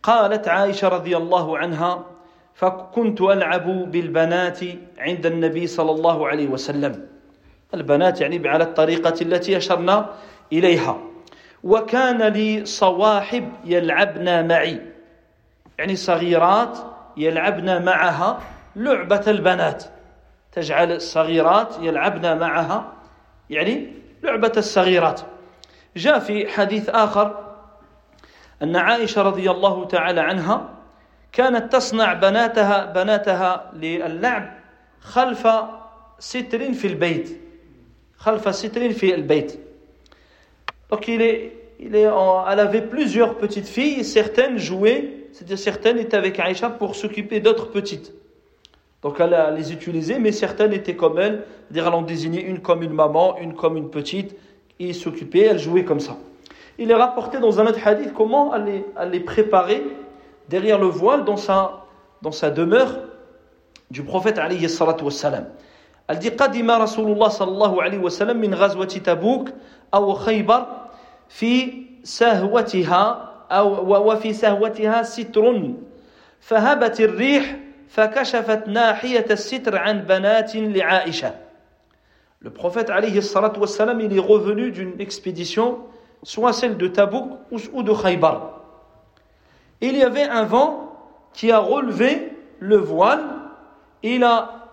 قالت 0.03 0.47
عائشة 0.47 0.87
رضي 0.87 1.17
الله 1.17 1.57
عنها 1.57 2.05
فكنت 2.53 3.21
ألعب 3.21 3.91
بالبنات 3.91 4.59
عند 4.99 5.25
النبي 5.25 5.67
صلى 5.67 5.91
الله 5.91 6.27
عليه 6.27 6.47
وسلم. 6.47 7.07
البنات 7.73 8.21
يعني 8.21 8.49
على 8.49 8.63
الطريقة 8.63 9.13
التي 9.21 9.57
أشرنا 9.57 10.09
إليها. 10.53 10.97
وكان 11.63 12.21
لي 12.21 12.65
صواحب 12.65 13.49
يلعبن 13.65 14.47
معي. 14.47 14.81
يعني 15.79 15.95
صغيرات 15.95 16.77
يلعبن 17.17 17.85
معها 17.85 18.39
لعبة 18.75 19.23
البنات. 19.27 19.83
تجعل 20.53 20.91
الصغيرات 20.91 21.75
يلعبن 21.81 22.37
معها 22.39 22.93
يعني 23.49 23.93
لعبة 24.23 24.51
الصغيرات 24.57 25.21
جاء 25.95 26.19
في 26.19 26.47
حديث 26.47 26.89
آخر 26.89 27.55
أن 28.63 28.75
عائشة 28.75 29.21
رضي 29.21 29.51
الله 29.51 29.85
تعالى 29.85 30.21
عنها 30.21 30.69
كانت 31.31 31.73
تصنع 31.73 32.13
بناتها 32.13 32.85
بناتها 32.85 33.71
للعب 33.73 34.59
خلف 34.99 35.47
ستر 36.19 36.73
في 36.73 36.87
البيت 36.87 37.41
خلف 38.17 38.55
ستر 38.55 38.91
في 38.91 39.15
البيت 39.15 39.59
Donc 40.91 41.07
il 41.07 41.23
est, 41.23 41.51
il 41.79 41.95
est 41.95 42.07
en, 42.07 42.47
elle 42.47 42.59
avait 42.59 42.83
plusieurs 42.83 43.37
petites 43.39 43.67
filles 43.67 44.03
certaines 44.05 44.59
jouaient, 44.59 45.25
c'était 45.31 45.57
certaines 45.57 45.97
étaient 45.97 46.17
avec 46.17 46.39
Aïcha 46.39 46.69
pour 46.69 46.95
s'occuper 46.95 47.39
d'autres 47.39 47.71
petites. 47.71 48.13
Donc 49.02 49.20
elle, 49.20 49.32
elle 49.32 49.54
les 49.54 49.72
utilisait, 49.72 50.18
mais 50.18 50.32
certaines 50.32 50.72
étaient 50.72 50.96
comme 50.96 51.18
elle, 51.18 51.44
c'est-à-dire 51.64 51.86
elle 51.86 51.94
en 51.94 52.02
désignait 52.02 52.42
une 52.42 52.60
comme 52.60 52.82
une 52.82 52.92
maman, 52.92 53.38
une 53.38 53.54
comme 53.54 53.76
une 53.76 53.90
petite, 53.90 54.34
et 54.80 54.92
s'occupait, 54.92 55.46
elle 55.46 55.58
jouait 55.58 55.84
comme 55.84 56.00
ça. 56.00 56.16
Il 56.78 56.90
est 56.90 56.94
rapporté 56.94 57.38
dans 57.38 57.60
un 57.60 57.66
autre 57.66 57.84
hadith 57.84 58.12
comment 58.12 58.54
elle 58.54 58.64
les, 58.64 58.84
elle 59.00 59.10
les 59.10 59.20
préparait 59.20 59.82
derrière 60.48 60.78
le 60.78 60.86
voile 60.86 61.24
dans 61.24 61.36
sa, 61.36 61.84
dans 62.22 62.32
sa 62.32 62.50
demeure 62.50 62.98
du 63.90 64.02
prophète 64.02 64.38
alayhi 64.38 64.68
salatu 64.68 65.04
wassalam. 65.04 65.46
Elle 66.08 66.18
dit 66.18 66.30
قدم 66.30 66.70
رسول 66.70 67.12
الله 67.12 67.28
صلى 67.28 67.50
الله 67.52 67.82
عليه 67.82 67.98
وسلم 67.98 68.36
من 68.40 68.54
غزوة 68.54 68.86
تبوك 68.86 69.48
أو 69.94 70.14
خيبر 70.14 70.66
في 71.28 71.84
سهوتها 72.02 73.30
أو 73.50 74.10
وفي 74.10 74.32
سهوتها 74.32 75.02
ستر 75.02 75.72
فهبت 76.40 77.00
الريح 77.00 77.56
فكشفت 77.88 78.68
ناحية 78.68 79.26
الستر 79.30 79.76
عن 79.78 80.00
بنات 80.00 80.56
لعائشة 80.56 81.34
Le 82.40 82.50
prophète 82.50 82.88
alayhi 82.88 83.20
salatu 83.20 83.58
wassalam, 83.58 84.00
il 84.00 84.16
est 84.16 84.20
revenu 84.20 84.70
d'une 84.70 85.00
expédition, 85.00 85.78
soit 86.22 86.52
celle 86.52 86.76
de 86.76 86.86
Tabouk 86.86 87.30
ou 87.72 87.82
de 87.82 87.92
Khaybar. 87.92 88.60
Il 89.80 89.96
y 89.96 90.04
avait 90.04 90.22
un 90.22 90.44
vent 90.44 90.92
qui 91.32 91.50
a 91.50 91.58
relevé 91.58 92.32
le 92.60 92.76
voile 92.76 93.24
et 94.04 94.14
il 94.14 94.24
a 94.24 94.68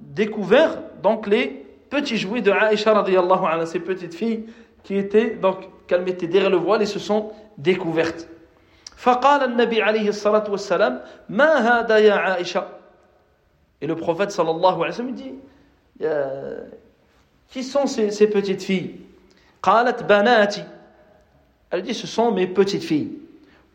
découvert 0.00 0.76
donc 1.02 1.26
les 1.26 1.66
petits 1.88 2.18
jouets 2.18 2.42
de 2.42 2.50
Aïcha 2.50 2.92
radiallahu 2.92 3.46
anha, 3.46 3.64
ces 3.64 3.80
petites 3.80 4.14
filles 4.14 4.44
qui 4.82 4.96
étaient 4.96 5.30
donc 5.30 5.66
qu'elle 5.86 6.02
mettait 6.02 6.26
derrière 6.26 6.50
le 6.50 6.58
voile 6.58 6.82
et 6.82 6.86
se 6.86 6.98
sont 6.98 7.32
découvertes. 7.56 8.28
فقال 8.97 9.43
النبي 9.43 9.81
عليه 9.81 10.09
الصلاة 10.09 10.51
والسلام 10.51 11.01
ما 11.29 11.53
هذا 11.55 11.97
يا 11.97 12.13
عائشة 12.13 12.67
Et 13.81 13.87
le 13.87 13.95
prophète 13.95 14.31
sallallahu 14.31 14.81
alayhi 14.81 14.89
wa 14.89 14.91
sallam 14.91 15.13
dit 15.13 15.33
Qui 17.49 17.63
sont 17.63 17.85
ces, 17.85 18.11
ces 18.11 18.27
petites 18.27 18.63
filles 18.63 18.95
قالت 19.61 20.03
بناتي 20.03 20.63
Elle 21.71 21.81
dit 21.81 21.93
ce 21.93 22.07
sont 22.07 22.31
mes 22.31 22.47
petites 22.47 22.83
filles 22.83 23.11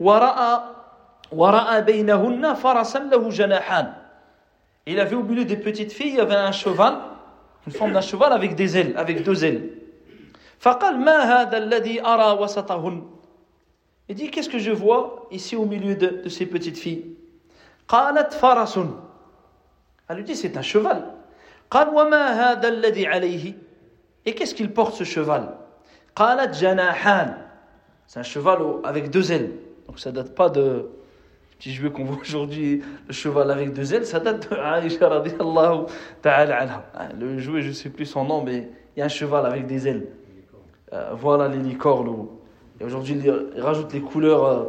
ورأى 0.00 0.60
ورأى 1.32 1.82
بينهن 1.82 2.54
فرسا 2.54 2.98
له 2.98 3.28
جناحان 3.28 3.92
Il 4.86 4.98
avait 5.00 5.16
au 5.16 5.22
milieu 5.22 5.44
des 5.44 5.58
petites 5.58 5.92
filles, 5.92 6.12
il 6.12 6.16
y 6.16 6.20
avait 6.20 6.34
un 6.34 6.50
cheval, 6.50 6.96
une 7.66 7.72
forme 7.74 7.92
d'un 7.92 8.00
cheval 8.00 8.32
avec 8.32 8.54
des 8.54 8.78
ailes, 8.78 8.94
avec 8.96 9.22
deux 9.22 9.44
ailes. 9.44 9.68
فقال 10.58 10.98
ما 10.98 11.42
هذا 11.42 11.58
الذي 11.58 12.06
أرى 12.06 12.42
وسطهن 12.42 13.17
Il 14.09 14.15
dit 14.15 14.29
qu'est-ce 14.29 14.49
que 14.49 14.59
je 14.59 14.71
vois 14.71 15.27
ici 15.31 15.55
au 15.55 15.65
milieu 15.65 15.95
de, 15.95 16.21
de 16.23 16.29
ces 16.29 16.45
petites 16.45 16.77
filles 16.77 17.15
قالت 17.87 18.33
فرس 18.33 18.79
Elle 20.09 20.17
lui 20.17 20.23
dit 20.23 20.35
c'est 20.35 20.57
un 20.57 20.61
cheval. 20.61 21.03
قال 21.71 21.89
وما 21.89 22.51
هذا 22.53 22.67
الذي 22.67 23.07
عليه 23.07 23.53
Et 24.25 24.35
qu'est-ce 24.35 24.55
qu'il 24.55 24.71
porte 24.73 24.95
ce 24.95 25.03
cheval 25.03 25.57
قالت 26.15 26.55
جناحان 26.55 27.37
C'est 28.07 28.19
un 28.19 28.23
cheval 28.23 28.59
avec 28.83 29.09
deux 29.09 29.31
ailes. 29.31 29.51
Donc 29.87 29.99
ça 29.99 30.11
date 30.11 30.35
pas 30.35 30.49
de 30.49 30.89
petit 31.57 31.73
jouet 31.73 31.91
qu'on 31.91 32.03
voit 32.03 32.17
aujourd'hui, 32.21 32.81
le 33.07 33.13
cheval 33.13 33.49
avec 33.49 33.73
deux 33.73 33.93
ailes, 33.93 34.05
ça 34.05 34.19
date 34.19 34.51
de 34.51 34.55
Aïcha 34.57 35.07
radiallahu 35.07 35.85
ta'ala 36.21 36.61
anha. 36.61 36.83
Le 37.17 37.39
jouet, 37.39 37.61
je 37.61 37.69
ne 37.69 37.73
sais 37.73 37.89
plus 37.89 38.05
son 38.05 38.25
nom, 38.25 38.43
mais 38.43 38.69
il 38.95 38.99
y 38.99 39.01
a 39.01 39.05
un 39.05 39.09
cheval 39.09 39.45
avec 39.45 39.65
des 39.65 39.87
ailes. 39.87 40.07
Euh, 40.91 41.11
voilà 41.13 41.47
les 41.47 41.57
licornes. 41.57 42.27
et 42.80 42.84
aujourd'hui, 42.84 43.20
ils 43.54 43.60
rajoutent 43.60 43.92
les 43.92 44.00
couleurs 44.00 44.44
euh, 44.44 44.64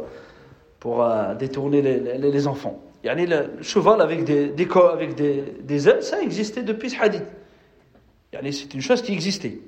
pour 0.78 1.02
euh, 1.04 1.34
détourner 1.34 1.82
les, 1.82 2.00
les, 2.00 2.30
les 2.30 2.46
enfants. 2.46 2.80
Yani 3.02 3.26
le 3.26 3.62
cheval 3.62 4.00
avec 4.02 4.24
des, 4.24 4.52
avec 4.92 5.14
des, 5.14 5.88
ailes, 5.88 6.02
ça 6.02 6.20
existait 6.20 6.62
depuis 6.62 6.90
ce 6.90 7.00
hadith. 7.00 7.24
C'est 8.32 8.74
une 8.74 8.82
chose 8.82 9.02
qui 9.02 9.12
existait. 9.12 9.58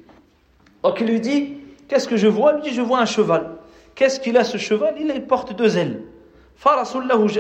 Donc 0.83 1.01
il 1.01 1.07
lui 1.07 1.21
dit, 1.21 1.57
qu'est-ce 1.89 2.07
que 2.07 2.17
je 2.17 2.29
vois? 2.29 2.53
Il 2.53 2.57
lui 2.57 2.63
dit, 2.71 2.75
je 2.75 2.83
vois 2.83 3.01
un 3.01 3.07
cheval. 3.07 3.53
Qu'est-ce 3.95 4.21
qu'il 4.21 4.37
a 4.37 4.45
ce 4.45 4.59
cheval? 4.59 4.95
Il 4.99 5.27
porte 5.27 5.57
deux 5.57 5.79
ailes. 5.79 6.03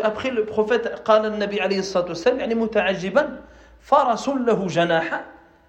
Après 0.03 0.31
le 0.31 0.45
prophète, 0.45 0.91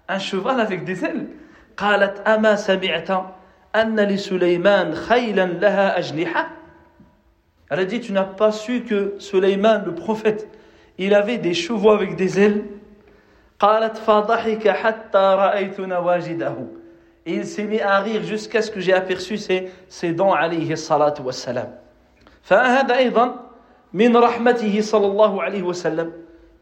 un 0.08 0.18
cheval 0.18 0.60
avec 0.60 0.84
des 0.84 1.04
ailes. 1.04 1.26
أن 3.74 4.00
لسليمان 4.00 4.94
خيلا 4.94 5.46
لها 5.46 5.98
أجنحة. 5.98 6.50
Elle 7.70 7.80
a 7.80 7.84
dit, 7.84 8.00
tu 8.00 8.12
n'as 8.12 8.24
pas 8.24 8.52
su 8.52 8.82
que 8.82 9.14
Suleiman, 9.18 9.82
le 9.84 9.94
prophète, 9.94 10.48
il 10.98 11.14
avait 11.14 11.38
des 11.38 11.54
chevaux 11.54 11.90
avec 11.90 12.16
des 12.16 12.38
ailes. 12.38 12.64
قالت 13.58 13.96
فضحك 13.96 14.68
حتى 14.68 15.18
رأيت 15.18 15.80
نواجده. 15.80 16.54
Et 17.26 17.34
il 17.34 17.46
s'est 17.46 17.64
mis 17.64 17.80
à 17.80 18.00
rire 18.00 18.22
jusqu'à 18.22 18.60
ce 18.60 18.70
que 18.70 18.80
j'ai 18.80 18.92
aperçu 18.92 19.38
ses, 19.38 19.70
ses 19.88 20.12
dents 20.12 20.34
عليه 20.34 20.72
الصلاة 20.72 21.14
والسلام 21.24 21.74
فهذا 22.42 22.96
أيضا 22.96 23.34
من 23.92 24.16
رحمته 24.16 24.80
صلى 24.80 25.06
الله 25.06 25.42
عليه 25.42 25.62
وسلم 25.62 26.12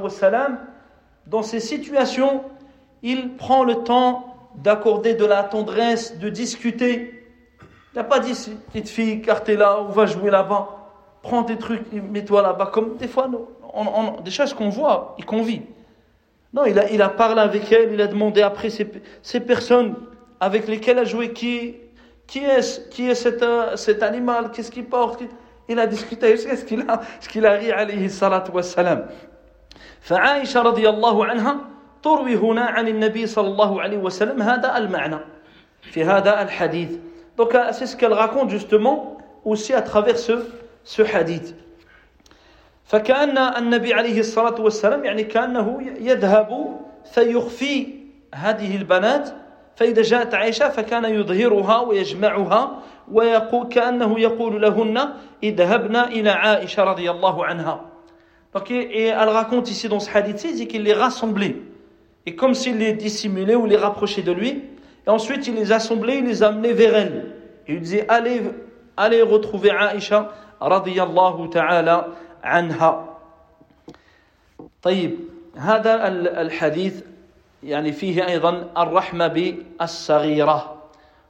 wassalam, 0.00 0.58
dans 1.26 1.42
ces 1.42 1.60
situations, 1.60 2.42
il 3.02 3.36
prend 3.36 3.64
le 3.64 3.82
temps 3.82 4.36
d'accorder 4.56 5.14
de 5.14 5.24
la 5.24 5.44
tendresse, 5.44 6.18
de 6.18 6.28
discuter. 6.28 7.24
Il 7.92 7.96
n'a 7.96 8.04
pas 8.04 8.20
dit, 8.20 8.32
petite 8.72 8.88
fille, 8.88 9.22
car 9.22 9.42
t'es 9.42 9.56
là, 9.56 9.80
on 9.80 9.90
va 9.90 10.06
jouer 10.06 10.30
là-bas. 10.30 10.68
Prends 11.22 11.42
tes 11.44 11.56
trucs, 11.56 11.92
mets-toi 11.92 12.42
là-bas. 12.42 12.66
Comme 12.66 12.96
des 12.96 13.08
fois, 13.08 13.30
on, 13.74 13.86
on, 13.86 14.20
des 14.20 14.30
choses 14.30 14.54
qu'on 14.54 14.68
voit, 14.68 15.14
il 15.18 15.24
convie. 15.24 15.62
Non, 16.54 16.64
il 16.66 17.02
a, 17.02 17.08
parlé 17.08 17.40
avec 17.40 17.72
elle, 17.72 17.92
il 17.92 18.00
a 18.00 18.06
demandé 18.06 18.42
après 18.42 18.68
ces, 18.68 19.40
personnes 19.40 19.94
avec 20.38 20.68
lesquelles 20.68 20.98
elle 20.98 21.06
joué 21.06 21.32
qui, 21.32 21.76
qui 22.32 22.38
est, 22.38 22.88
qui 22.88 23.10
est 23.10 23.14
cet, 23.14 23.42
euh, 23.42 23.76
cet 23.76 24.02
animal, 24.02 24.50
qu'est-ce 24.52 24.70
qu'il 24.70 24.86
porte. 24.86 25.22
Il 25.68 25.78
a 25.78 25.86
discuté 25.86 26.30
jusqu'à 26.36 26.56
ce 26.56 26.64
qu'il 26.64 26.80
a, 26.88 27.02
qu'il 27.28 27.44
a 27.44 27.58
ri 27.58 27.70
عليه 27.70 28.06
الصلاة 28.06 28.44
والسلام. 28.54 29.06
فعائشة 30.00 30.62
رضي 30.62 30.88
الله 30.88 31.26
عنها 31.26 31.56
تروي 32.02 32.36
هنا 32.36 32.64
عن 32.64 32.88
النبي 32.88 33.26
صلى 33.26 33.48
الله 33.48 33.82
عليه 33.82 33.98
وسلم 33.98 34.42
هذا 34.42 34.76
المعنى 34.76 35.18
في 35.82 36.04
هذا 36.04 36.42
الحديث. 36.42 36.98
Donc 37.36 37.54
c'est 37.72 37.86
ce 37.86 37.96
qu'elle 37.96 38.14
raconte 38.14 38.48
justement 38.48 39.18
aussi 39.44 39.74
à 39.74 39.82
travers 39.82 40.16
ce, 40.16 40.32
ce 40.84 41.02
hadith. 41.02 41.54
فكأن 42.86 43.38
النبي 43.38 43.94
عليه 43.94 44.20
الصلاة 44.20 44.60
والسلام 44.60 45.04
يعني 45.04 45.24
كأنه 45.24 45.82
يذهب 46.00 46.80
فيخفي 47.12 47.88
هذه 48.34 48.76
البنات 48.76 49.41
فإذا 49.76 50.02
جاءت 50.02 50.34
عائشة 50.34 50.68
فكان 50.68 51.04
يظهرها 51.04 51.80
ويجمعها 51.80 52.82
ويقول 53.12 53.68
كأنه 53.68 54.20
يقول 54.20 54.62
لهن 54.62 55.08
اذهبن 55.42 55.96
إلى 55.96 56.30
عائشة 56.30 56.84
رضي 56.84 57.10
الله 57.10 57.44
عنها 57.44 57.92
Donc, 58.54 58.70
et 58.70 59.04
elle 59.04 59.28
raconte 59.30 59.70
ici 59.70 59.88
dans 59.88 59.98
ce 59.98 60.10
hadith, 60.14 60.44
il 60.44 60.54
dit 60.54 60.68
qu'il 60.68 60.82
les 60.82 60.92
rassemblait. 60.92 61.56
Et 62.26 62.36
comme 62.36 62.52
s'il 62.52 62.76
les 62.76 62.92
dissimulait 62.92 63.54
ou 63.54 63.64
les 63.64 63.76
rapprochait 63.76 64.20
de 64.20 64.30
lui. 64.30 64.62
Et 65.06 65.08
ensuite, 65.08 65.46
il 65.46 65.54
les 65.54 65.72
assemblait, 65.72 66.18
il 66.18 66.26
les 66.26 66.42
amenait 66.42 66.74
vers 66.74 66.94
elle. 66.94 67.34
Et 67.66 67.72
il 67.72 67.80
disait, 67.80 68.04
allez, 68.08 68.42
allez 68.96 69.22
retrouver 69.22 69.70
Aïcha, 69.70 70.32
radiyallahu 70.60 71.48
ta'ala 71.48 72.08
anha. 72.42 73.08
طيب 74.82 75.18
هذا 75.56 76.08
الحديث 76.42 77.02
يعني 77.63 77.91
فيه 77.91 78.27
أيضا 78.27 78.69
الرحمة 78.77 79.27
بالصغيرة 79.27 80.77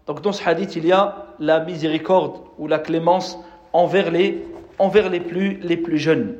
Donc 0.08 0.22
dans 0.22 0.32
ce 0.32 0.42
hadith, 0.42 0.78
il 0.78 0.88
y 0.88 0.94
a 0.94 1.28
la 1.38 1.60
miséricorde 1.60 2.40
ou 2.58 2.68
la 2.68 2.80
clémence 2.80 3.38
envers 3.74 4.10
les, 4.10 4.42
envers 4.80 5.10
les, 5.10 5.20
plus, 5.20 5.60
les 5.62 5.76
plus 5.76 5.98
jeunes. 5.98 6.38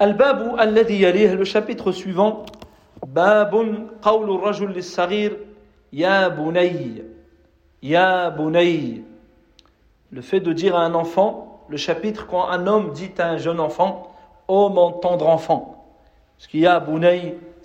Al-Babu 0.00 0.50
alladhi 0.58 0.96
yalih, 0.96 1.36
le 1.36 1.44
chapitre 1.44 1.92
suivant, 1.92 2.44
Babun 3.06 3.86
qawlu 4.02 4.32
rajul 4.32 4.72
lis-saghir, 4.72 5.36
Ya 5.92 6.30
bunay, 6.30 7.04
Ya 7.80 8.30
bunay. 8.30 9.02
Le 10.10 10.20
fait 10.20 10.40
de 10.40 10.52
dire 10.52 10.74
à 10.74 10.84
un 10.84 10.94
enfant, 10.94 11.64
le 11.68 11.76
chapitre 11.76 12.26
quand 12.26 12.48
un 12.48 12.66
homme 12.66 12.92
dit 12.92 13.12
à 13.18 13.28
un 13.28 13.36
jeune 13.36 13.60
enfant, 13.60 14.12
Oh 14.48 14.68
mon 14.68 14.90
tendre 14.90 15.28
enfant. 15.28 15.84
Parce 16.36 16.48
qu'il 16.48 16.60
y 16.60 16.66
a 16.66 16.80
bunay, 16.80 17.36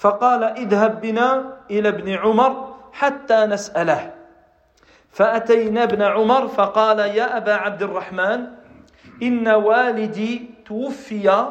فقال 0.00 0.44
اذهب 0.44 1.00
بنا 1.00 1.56
إلى 1.70 1.88
ابن 1.88 2.08
عمر 2.08 2.76
حتى 2.92 3.46
نسأله. 3.46 4.12
فأتينا 5.10 5.82
ابن 5.82 6.02
عمر 6.02 6.48
فقال 6.48 6.98
يا 6.98 7.36
أبا 7.36 7.52
عبد 7.52 7.82
الرحمن 7.82 8.46
إن 9.22 9.48
والدي 9.48 10.50
توفي 10.66 11.48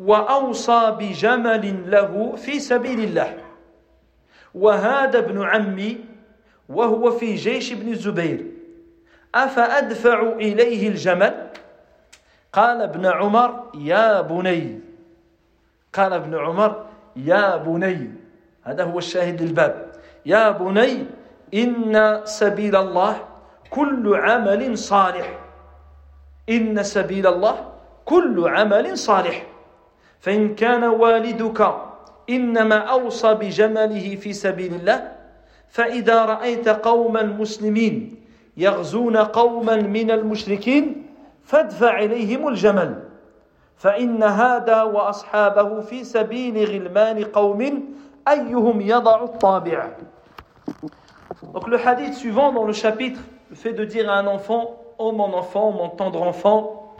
وأوصى 0.00 0.96
بجمل 0.98 1.90
له 1.90 2.36
في 2.36 2.60
سبيل 2.60 3.00
الله. 3.00 3.38
وهذا 4.54 5.18
ابن 5.18 5.42
عمي 5.42 6.04
وهو 6.68 7.10
في 7.10 7.34
جيش 7.34 7.72
ابن 7.72 7.88
الزبير. 7.88 8.46
أفأدفع 9.34 10.22
إليه 10.22 10.88
الجمل؟ 10.88 11.46
قال 12.52 12.82
ابن 12.82 13.06
عمر 13.06 13.70
يا 13.74 14.20
بني. 14.20 14.80
قال 15.94 16.12
ابن 16.12 16.34
عمر 16.34 16.87
يا 17.24 17.56
بني 17.56 18.10
هذا 18.62 18.84
هو 18.84 18.98
الشاهد 18.98 19.42
للباب 19.42 19.92
يا 20.26 20.50
بني 20.50 21.06
إن 21.54 22.20
سبيل 22.24 22.76
الله 22.76 23.16
كل 23.70 24.14
عمل 24.14 24.78
صالح. 24.78 25.38
إن 26.48 26.82
سبيل 26.82 27.26
الله 27.26 27.72
كل 28.04 28.48
عمل 28.48 28.98
صالح. 28.98 29.46
فإن 30.20 30.54
كان 30.54 30.84
والدك 30.84 31.74
إنما 32.30 32.76
أوصى 32.76 33.34
بجمله 33.34 34.16
في 34.16 34.32
سبيل 34.32 34.74
الله 34.74 35.12
فإذا 35.68 36.24
رأيت 36.24 36.68
قوما 36.68 37.22
مسلمين 37.22 38.16
يغزون 38.56 39.16
قوما 39.16 39.76
من 39.76 40.10
المشركين 40.10 41.06
فادفع 41.44 41.98
إليهم 41.98 42.48
الجمل. 42.48 43.07
فإن 43.77 44.23
هذا 44.23 44.83
وأصحابه 44.83 45.81
في 45.81 46.03
سبيل 46.03 46.65
غلمان 46.65 47.23
قوم 47.23 47.83
أيهم 48.27 48.81
يضع 48.81 49.23
الطابع 49.23 49.89
Donc 51.53 51.67
le 51.67 51.77
hadith 51.77 52.13
suivant 52.13 52.51
dans 52.53 52.63
le 52.63 52.73
chapitre, 52.73 53.19
le 53.49 53.55
fait 53.55 53.73
de 53.73 53.83
dire 53.85 54.09
à 54.09 54.17
un 54.17 54.27
enfant, 54.27 54.77
oh 54.97 55.11
mon 55.11 55.33
enfant, 55.33 55.71
mon 55.71 55.89
tendre 55.89 56.21
enfant, 56.23 56.95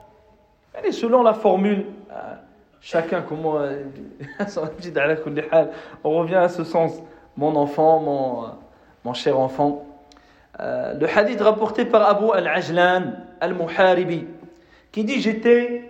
elle 0.73 0.85
est 0.85 0.91
selon 0.91 1.23
la 1.23 1.33
formule, 1.33 1.85
euh, 2.11 2.15
chacun 2.81 3.21
comment, 3.21 3.57
euh, 3.57 3.83
on 6.03 6.11
revient 6.11 6.35
à 6.35 6.49
ce 6.49 6.63
sens, 6.63 7.01
mon 7.37 7.55
enfant, 7.55 7.99
mon, 7.99 8.45
mon 9.05 9.13
cher 9.13 9.39
enfant. 9.39 9.85
Euh, 10.59 10.93
le 10.93 11.07
hadith 11.07 11.41
rapporté 11.41 11.85
par 11.85 12.07
Abu 12.07 12.25
al-Ajlan 12.31 13.13
al-Muharibi, 13.39 14.27
qui 14.91 15.03
dit 15.03 15.21
j'étais 15.21 15.86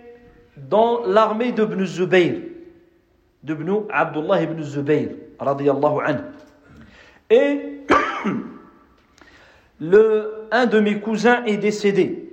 dans 0.68 1.04
l'armée 1.06 1.52
de 1.52 1.62
Ibn 1.62 1.84
Zubayr, 1.84 2.40
de 3.42 3.54
Ibn 3.54 3.84
Abdullah 3.90 4.42
ibn 4.42 4.62
Zubayr, 4.62 5.10
radiyallahu 5.38 6.00
anhu. 6.04 6.22
Et 7.30 7.84
un 10.50 10.66
de 10.66 10.80
mes 10.80 11.00
cousins 11.00 11.44
est 11.44 11.56
décédé. 11.58 12.32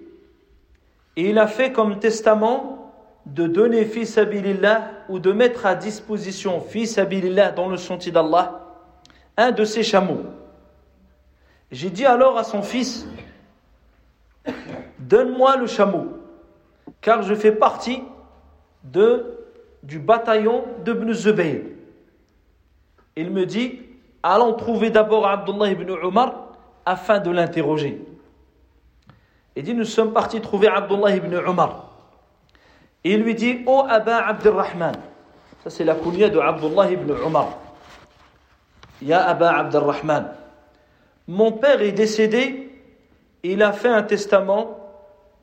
Et 1.15 1.29
il 1.29 1.37
a 1.37 1.47
fait 1.47 1.71
comme 1.71 1.99
testament 1.99 2.93
de 3.25 3.47
donner 3.47 3.85
fils 3.85 4.17
abilillah 4.17 4.91
ou 5.09 5.19
de 5.19 5.31
mettre 5.31 5.65
à 5.65 5.75
disposition 5.75 6.61
fils 6.61 6.97
abilillah 6.97 7.51
dans 7.51 7.69
le 7.69 7.77
sentier 7.77 8.11
d'Allah 8.11 8.61
un 9.37 9.51
de 9.51 9.63
ses 9.63 9.83
chameaux. 9.83 10.23
J'ai 11.71 11.89
dit 11.89 12.05
alors 12.05 12.37
à 12.37 12.43
son 12.43 12.61
fils 12.61 13.07
Donne-moi 14.99 15.57
le 15.57 15.67
chameau, 15.67 16.07
car 17.01 17.21
je 17.21 17.35
fais 17.35 17.51
partie 17.51 18.01
de, 18.91 19.37
du 19.83 19.99
bataillon 19.99 20.63
de 20.83 20.93
Ibn 20.93 21.13
Zubayr. 21.13 21.61
Il 23.15 23.31
me 23.31 23.45
dit 23.45 23.79
Allons 24.27 24.53
trouver 24.53 24.89
d'abord 24.89 25.27
Abdullah 25.27 25.69
ibn 25.69 25.87
Umar 26.03 26.47
afin 26.83 27.19
de 27.19 27.29
l'interroger. 27.29 28.01
Il 29.55 29.61
dit, 29.61 29.75
nous 29.75 29.85
sommes 29.85 30.13
partis 30.13 30.41
trouver 30.41 30.67
Abdullah 30.67 31.15
ibn 31.15 31.31
Umar. 31.47 31.91
Et 33.03 33.13
il 33.13 33.21
lui 33.21 33.35
dit, 33.35 33.59
oh 33.67 33.83
Abba 33.87 34.25
Abdurrahman. 34.25 34.95
Ça 35.63 35.69
c'est 35.69 35.83
la 35.83 35.93
kunya 35.93 36.29
de 36.29 36.39
Abdullah 36.39 36.91
ibn 36.91 37.13
Umar. 37.23 37.49
Ya 38.99 39.23
Abba 39.27 39.59
Abdurrahman. 39.59 40.31
Mon 41.27 41.51
père 41.51 41.83
est 41.83 41.91
décédé, 41.91 42.69
il 43.43 43.61
a 43.61 43.73
fait 43.73 43.89
un 43.89 44.01
testament 44.01 44.77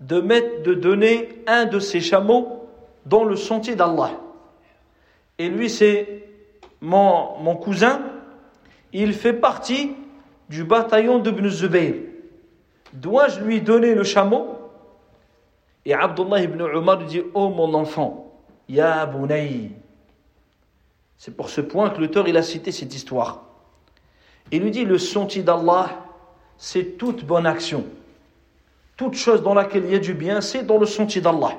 de, 0.01 0.21
mettre, 0.21 0.65
de 0.65 0.75
donner 0.75 1.29
un 1.47 1.67
de 1.67 1.79
ses 1.79 2.01
chameaux 2.01 2.62
dans 3.07 3.25
le 3.25 3.37
sentier 3.37 3.75
d'Allah. 3.75 4.13
Et 5.39 5.49
lui 5.49 5.69
c'est 5.71 6.29
mon, 6.81 7.39
mon 7.39 7.57
cousin, 7.57 8.03
il 8.93 9.15
fait 9.15 9.33
partie 9.33 9.95
du 10.49 10.65
bataillon 10.65 11.19
d'Ibn 11.19 11.49
Zubayr. 11.49 11.95
Dois-je 12.93 13.41
lui 13.41 13.61
donner 13.61 13.95
le 13.95 14.05
chameau? 14.05 14.59
Et 15.85 15.95
Abdullah 15.95 16.43
ibn 16.43 16.61
Umar 16.61 17.01
lui 17.01 17.07
dit 17.07 17.23
Oh 17.35 17.49
mon 17.49 17.75
enfant, 17.75 18.33
Ya 18.69 19.07
Bunay. 19.07 19.71
C'est 21.17 21.37
pour 21.37 21.49
ce 21.49 21.61
point 21.61 21.91
que 21.91 22.01
l'auteur 22.01 22.27
a 22.27 22.43
cité 22.43 22.73
cette 22.73 22.95
histoire. 22.95 23.45
Il 24.51 24.63
lui 24.63 24.71
dit 24.71 24.85
Le 24.85 24.99
sentier 24.99 25.43
d'Allah, 25.43 25.89
c'est 26.59 26.99
toute 26.99 27.25
bonne 27.25 27.47
action. 27.47 27.85
Toute 28.97 29.15
chose 29.15 29.43
dans 29.43 29.55
laquelle 29.55 29.85
il 29.87 29.93
y 29.93 29.97
a 29.97 30.01
du 30.01 30.15
bien, 30.15 30.41
c'est 30.41 30.65
dans 30.65 30.79
le 30.79 30.87
sentier 30.87 31.21
d'Allah. 31.21 31.59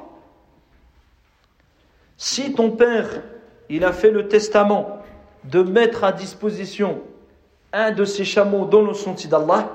Si 2.25 2.53
ton 2.53 2.71
père, 2.71 3.21
il 3.67 3.83
a 3.83 3.91
fait 3.91 4.09
le 4.09 4.29
testament 4.29 4.99
de 5.43 5.61
mettre 5.61 6.05
à 6.05 6.13
disposition 6.13 7.01
un 7.73 7.91
de 7.91 8.05
ces 8.05 8.23
chameaux 8.23 8.63
dans 8.65 8.81
le 8.81 8.93
sentier 8.93 9.29
d'Allah, 9.29 9.67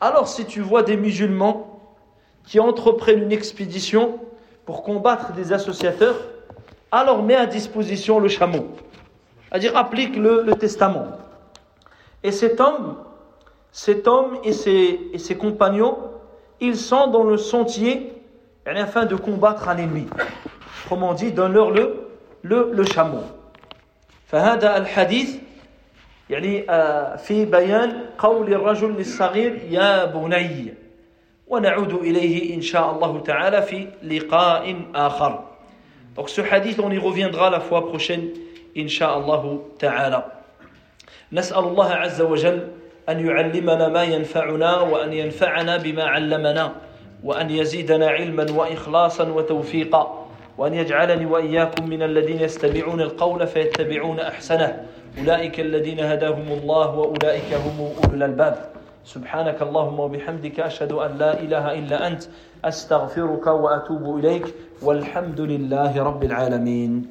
alors 0.00 0.28
si 0.28 0.44
tu 0.44 0.60
vois 0.60 0.84
des 0.84 0.96
musulmans 0.96 1.80
qui 2.46 2.60
entreprennent 2.60 3.24
une 3.24 3.32
expédition 3.32 4.20
pour 4.66 4.84
combattre 4.84 5.32
des 5.32 5.52
associateurs, 5.52 6.14
alors 6.92 7.24
mets 7.24 7.34
à 7.34 7.46
disposition 7.46 8.20
le 8.20 8.28
chameau. 8.28 8.68
C'est-à-dire 9.48 9.76
applique 9.76 10.14
le, 10.14 10.48
testament. 10.54 11.08
Et 12.22 12.30
cet 12.30 12.60
homme, 12.60 12.98
cet 13.72 14.06
homme 14.06 14.38
et 14.44 14.52
ses, 14.52 15.10
et 15.12 15.18
ses 15.18 15.36
compagnons, 15.36 15.98
ils 16.60 16.76
sont 16.76 17.08
dans 17.08 17.24
le 17.24 17.36
sentier 17.36 18.12
afin 18.64 19.06
de 19.06 19.16
combattre 19.16 19.68
un 19.68 19.78
ennemi. 19.78 20.06
Comment 20.88 21.14
dit, 21.14 21.32
donne-leur 21.32 21.70
le, 21.70 22.08
le, 22.42 22.70
le 22.72 22.84
chameau. 22.84 23.24
يعني 26.30 26.62
في 27.18 27.44
بيان 27.44 28.04
قول 28.18 28.54
الرجل 28.54 28.94
للصغير 28.96 29.60
يا 29.70 30.04
بني 30.04 30.74
ونعود 31.48 31.92
إليه 31.92 32.54
إن 32.54 32.60
شاء 32.62 32.90
الله 32.90 33.20
تعالى 33.20 33.62
في 33.62 33.88
لقاء 34.02 34.76
آخر 34.94 35.44
Donc 36.16 36.28
ce 36.28 36.42
hadith, 36.42 36.78
on 36.78 36.90
y 36.90 36.98
reviendra 36.98 37.48
la 37.50 37.60
fois 37.60 37.88
prochaine, 37.88 38.28
الله 38.76 39.62
تعالى. 39.78 40.24
نسأل 41.32 41.58
الله 41.58 41.90
عز 41.92 42.20
وجل 42.20 42.68
أن 43.08 43.26
يعلمنا 43.26 43.88
ما 43.88 44.02
ينفعنا 44.04 44.80
وأن 44.80 45.12
ينفعنا 45.12 45.76
بما 45.76 46.04
علمنا 46.04 46.72
وأن 47.24 47.50
يزيدنا 47.50 48.08
علما 48.08 48.46
وإخلاصا 48.50 49.28
وتوفيقا 49.28 50.21
وأن 50.58 50.74
يجعلني 50.74 51.26
وإياكم 51.26 51.88
من 51.88 52.02
الذين 52.02 52.40
يستمعون 52.40 53.00
القول 53.00 53.46
فيتبعون 53.46 54.20
أحسنه. 54.20 54.86
أولئك 55.18 55.60
الذين 55.60 56.00
هداهم 56.00 56.48
الله 56.52 56.98
وأولئك 56.98 57.54
هم 57.54 57.80
أولو 58.04 58.14
الألباب. 58.14 58.58
سبحانك 59.04 59.62
اللهم 59.62 60.00
وبحمدك 60.00 60.60
أشهد 60.60 60.92
أن 60.92 61.18
لا 61.18 61.40
إله 61.40 61.78
إلا 61.78 62.06
أنت. 62.06 62.22
أستغفرك 62.64 63.46
وأتوب 63.46 64.18
إليك. 64.18 64.54
والحمد 64.82 65.40
لله 65.40 66.02
رب 66.02 66.24
العالمين. 66.24 67.06